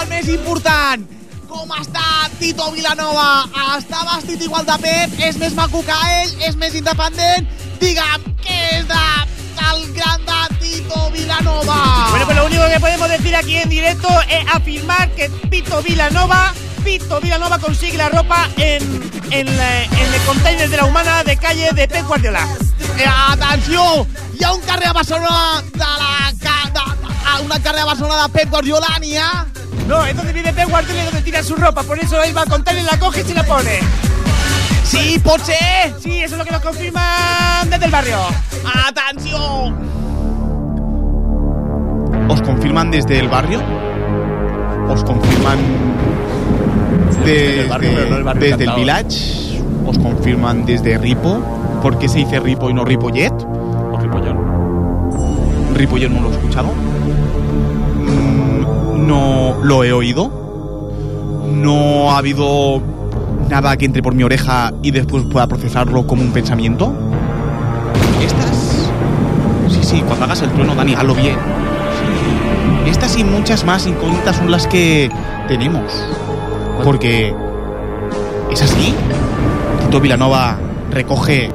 el 0.00 0.08
més 0.12 0.28
important. 0.28 1.08
Com 1.50 1.72
està 1.80 2.28
Tito 2.38 2.70
Vilanova? 2.70 3.28
Està 3.76 4.04
vestit 4.12 4.44
igual 4.46 4.66
de 4.68 4.76
Pep? 4.84 5.16
És 5.26 5.36
més 5.40 5.56
maco 5.58 5.82
que 5.82 5.96
ell? 6.20 6.30
És 6.46 6.54
més 6.56 6.76
independent? 6.78 7.48
Digue'm, 7.80 8.28
què 8.44 8.58
és 8.76 8.86
de, 8.86 9.06
del 9.58 9.82
gran 9.96 10.20
Tito 10.60 11.10
Vilanova? 11.10 12.06
Bueno, 12.10 12.26
pues 12.26 12.36
lo 12.36 12.46
único 12.46 12.68
que 12.68 12.78
podemos 12.78 13.08
decir 13.08 13.34
aquí 13.34 13.56
en 13.56 13.68
directo 13.68 14.08
es 14.28 14.44
afirmar 14.52 15.10
que 15.16 15.28
Pito 15.50 15.82
Vilanova, 15.82 16.52
Pito 16.84 17.20
Vilanova 17.20 17.58
consigue 17.58 17.96
la 17.96 18.10
ropa 18.10 18.48
en, 18.56 18.82
en, 19.30 19.48
en 19.48 20.14
el 20.14 20.20
container 20.26 20.68
de 20.68 20.76
la 20.76 20.84
humana 20.84 21.24
de 21.24 21.36
calle 21.36 21.70
de 21.72 21.88
Pep 21.88 22.06
Guardiola. 22.06 22.46
Eh, 22.96 23.06
atenció! 23.06 24.06
Hi 24.38 24.44
ha 24.44 24.52
un 24.52 24.60
carrer 24.62 24.88
a 24.88 24.92
Barcelona 24.92 25.62
de 25.72 25.78
la... 25.78 26.20
ca- 27.30 27.36
De, 27.36 27.38
a 27.38 27.40
una 27.44 27.60
carrer 27.62 27.80
a 27.80 27.84
Barcelona 27.86 28.22
de 28.22 28.28
Pep? 28.30 28.50
No, 29.86 30.04
es 30.04 30.16
donde 30.16 30.32
vive 30.32 30.52
Pep 30.52 30.68
Guardiola 30.68 31.02
y 31.02 31.04
donde 31.06 31.22
tira 31.22 31.42
su 31.42 31.56
ropa, 31.56 31.82
por 31.82 31.98
eso 31.98 32.22
él 32.22 32.36
va 32.36 32.42
a 32.42 32.46
container, 32.46 32.84
la 32.84 32.98
coge 32.98 33.20
y 33.22 33.24
se 33.24 33.34
la 33.34 33.42
pone. 33.44 33.78
Sí, 34.84 35.20
ser? 35.40 35.94
Sí, 36.00 36.18
eso 36.22 36.34
es 36.34 36.38
lo 36.38 36.44
que 36.44 36.50
nos 36.52 36.62
confirman 36.62 37.70
desde 37.70 37.84
el 37.84 37.90
barrio. 37.90 38.16
Atenció! 38.88 39.38
¿Os 42.28 42.42
confirman 42.42 42.90
desde 42.90 43.18
el 43.18 43.28
barrio? 43.28 43.60
¿Os 44.88 45.02
confirman 45.04 45.58
Desde 47.24 47.60
el 47.62 47.68
barrio, 47.68 47.90
pero 47.94 48.10
no 48.10 48.16
el 48.16 48.24
barrio 48.24 48.40
desde 48.42 48.64
el 48.64 48.70
encantado. 48.70 48.78
village? 48.80 49.62
¿Os 49.86 49.98
confirman 49.98 50.64
desde 50.66 50.98
Ripo? 50.98 51.40
¿Por 51.82 51.98
qué 51.98 52.08
se 52.08 52.18
dice 52.18 52.38
Ripo 52.40 52.70
y 52.70 52.74
no 52.74 52.84
Ripollet? 52.84 53.32
O 53.32 53.98
Ripollón. 54.00 55.74
Ripollet 55.74 56.08
no 56.10 56.20
lo 56.22 56.28
he 56.30 56.32
escuchado. 56.32 56.68
No 59.10 59.56
lo 59.64 59.82
he 59.82 59.92
oído. 59.92 60.30
No 61.52 62.12
ha 62.12 62.18
habido 62.18 62.80
nada 63.48 63.76
que 63.76 63.84
entre 63.84 64.04
por 64.04 64.14
mi 64.14 64.22
oreja 64.22 64.72
y 64.84 64.92
después 64.92 65.24
pueda 65.24 65.48
procesarlo 65.48 66.06
como 66.06 66.22
un 66.22 66.30
pensamiento. 66.30 66.94
Estas. 68.24 68.88
Sí, 69.68 69.80
sí, 69.82 70.04
cuando 70.06 70.26
hagas 70.26 70.42
el 70.42 70.50
trueno, 70.50 70.76
Dani, 70.76 70.94
hazlo 70.94 71.16
bien. 71.16 71.34
Estas 72.86 73.18
y 73.18 73.24
muchas 73.24 73.64
más 73.64 73.84
incógnitas 73.88 74.36
son 74.36 74.48
las 74.48 74.68
que 74.68 75.10
tenemos. 75.48 75.92
Porque. 76.84 77.34
¿Es 78.52 78.62
así? 78.62 78.94
Tito 79.80 80.00
Vilanova 80.00 80.56
recoge 80.92 81.50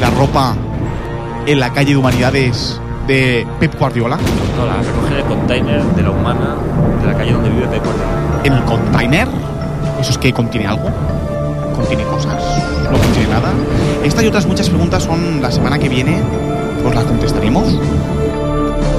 la 0.00 0.10
ropa 0.10 0.56
en 1.46 1.60
la 1.60 1.72
calle 1.72 1.92
de 1.92 1.96
Humanidades 1.96 2.81
de 3.06 3.46
Pep 3.60 3.78
Guardiola. 3.78 4.16
No, 4.56 4.66
la 4.66 4.76
recoge 4.76 5.12
en 5.12 5.18
el 5.18 5.24
container 5.24 5.82
de 5.82 6.02
la 6.02 6.10
humana 6.10 6.56
de 7.00 7.06
la 7.06 7.14
calle 7.16 7.32
donde 7.32 7.50
vive 7.50 7.66
Pep 7.66 7.84
Guardiola. 7.84 8.10
En 8.44 8.52
el 8.52 8.64
container. 8.64 9.28
¿Eso 10.00 10.10
es 10.10 10.18
que 10.18 10.32
contiene 10.32 10.66
algo? 10.66 10.88
¿Contiene 11.74 12.02
cosas? 12.04 12.42
¿No 12.90 12.98
contiene 12.98 13.28
nada? 13.28 13.50
Estas 14.04 14.24
y 14.24 14.26
otras 14.26 14.46
muchas 14.46 14.68
preguntas 14.68 15.02
son 15.04 15.40
la 15.40 15.50
semana 15.50 15.78
que 15.78 15.88
viene. 15.88 16.20
Os 16.86 16.94
las 16.94 17.04
contestaremos. 17.04 17.64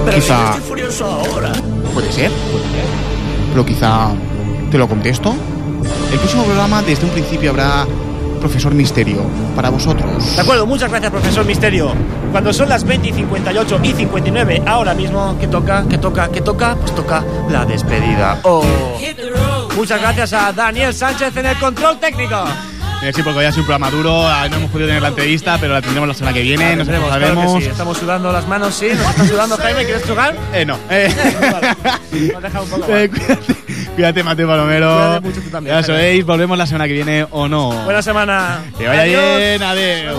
Pero 0.05 0.17
Quizá- 0.17 0.45
estoy 0.51 0.61
furioso 0.61 1.05
ahora. 1.05 1.51
Puede 1.93 2.11
ser, 2.11 2.31
puede 2.51 2.63
ser. 2.63 2.85
Pero 3.51 3.65
quizá 3.65 4.09
te 4.71 4.77
lo 4.77 4.87
contesto. 4.87 5.33
El 6.11 6.17
próximo 6.19 6.43
programa, 6.43 6.81
desde 6.81 7.05
un 7.05 7.11
principio, 7.11 7.51
habrá 7.51 7.85
Profesor 8.43 8.73
Misterio 8.73 9.25
para 9.55 9.69
vosotros. 9.69 10.35
De 10.35 10.41
acuerdo, 10.41 10.65
muchas 10.65 10.89
gracias, 10.89 11.09
profesor 11.09 11.45
Misterio. 11.45 11.93
Cuando 12.29 12.51
son 12.51 12.67
las 12.67 12.83
20 12.83 13.07
y 13.07 13.13
58 13.13 13.79
y 13.83 13.93
59 13.93 14.63
ahora 14.65 14.93
mismo, 14.93 15.37
¿qué 15.39 15.47
toca? 15.47 15.85
¿Qué 15.89 15.97
toca? 15.97 16.27
¿Qué 16.29 16.41
toca? 16.41 16.75
Pues 16.75 16.93
toca 16.93 17.23
la 17.49 17.63
despedida. 17.63 18.39
Oh. 18.43 18.61
Muchas 19.77 20.01
gracias 20.01 20.33
a 20.33 20.51
Daniel 20.51 20.93
Sánchez 20.93 21.37
en 21.37 21.45
el 21.45 21.57
control 21.57 21.97
técnico. 21.99 22.43
Sí, 23.13 23.21
porque 23.21 23.39
hoy 23.39 23.45
ha 23.45 23.51
sido 23.51 23.61
un 23.63 23.67
programa 23.67 23.89
duro, 23.91 24.25
ah, 24.27 24.47
no 24.49 24.55
hemos 24.57 24.71
podido 24.71 24.87
tener 24.87 25.01
la 25.01 25.09
entrevista, 25.09 25.57
pero 25.59 25.73
la 25.73 25.81
tendremos 25.81 26.07
la 26.07 26.13
semana 26.13 26.33
que 26.33 26.41
viene, 26.41 26.75
nos 26.77 26.87
claro 26.87 27.03
que 27.03 27.09
sabemos. 27.11 27.63
sí. 27.63 27.69
Estamos 27.69 27.97
sudando 27.97 28.31
las 28.31 28.47
manos, 28.47 28.75
sí. 28.75 28.87
¿Nos 28.93 29.09
está 29.09 29.25
sudando, 29.25 29.57
Jaime? 29.57 29.83
¿Quieres 29.85 30.03
jugar? 30.05 30.35
Eh, 30.53 30.65
no. 30.65 30.77
Eh, 30.89 31.13
Nos 32.33 32.43
deja 32.43 32.61
un 32.61 32.69
poco 32.69 32.85
eh, 32.95 33.09
cuídate, 33.09 33.52
cuídate, 33.95 34.23
Mateo 34.23 34.47
Palomero. 34.47 34.89
Cuídate 34.89 35.27
mucho 35.27 35.41
tú 35.41 35.49
también, 35.49 35.75
ya 35.75 35.83
sabéis, 35.83 36.25
volvemos 36.25 36.57
la 36.57 36.65
semana 36.65 36.87
que 36.87 36.93
viene 36.93 37.25
o 37.31 37.47
no. 37.47 37.71
Buena 37.85 38.01
semana. 38.01 38.63
Que 38.77 38.87
vaya 38.87 39.01
Adiós. 39.01 39.37
bien, 39.37 39.63
adiós. 39.63 40.17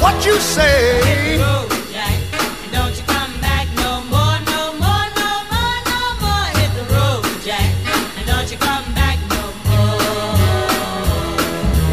What 0.00 0.24
you 0.24 0.34
say? 0.40 1.38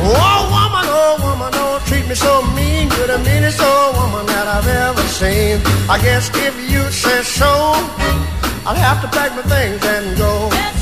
Oh, 0.10 0.42
woman, 0.54 0.86
oh, 0.88 1.18
woman, 1.22 1.52
don't 1.52 1.84
treat 1.86 2.08
me 2.08 2.16
so 2.16 2.42
mean. 2.56 2.90
You're 2.96 3.08
the 3.08 3.20
meanest 3.20 3.60
old 3.62 3.96
woman 3.96 4.26
that 4.28 4.48
I've 4.48 4.68
ever 4.68 4.97
I 5.20 6.00
guess 6.00 6.30
if 6.36 6.70
you 6.70 6.92
say 6.92 7.24
so, 7.24 7.48
I'll 8.68 8.76
have 8.76 9.02
to 9.02 9.08
pack 9.08 9.32
my 9.36 9.42
things 9.42 9.84
and 9.84 10.16
go. 10.16 10.77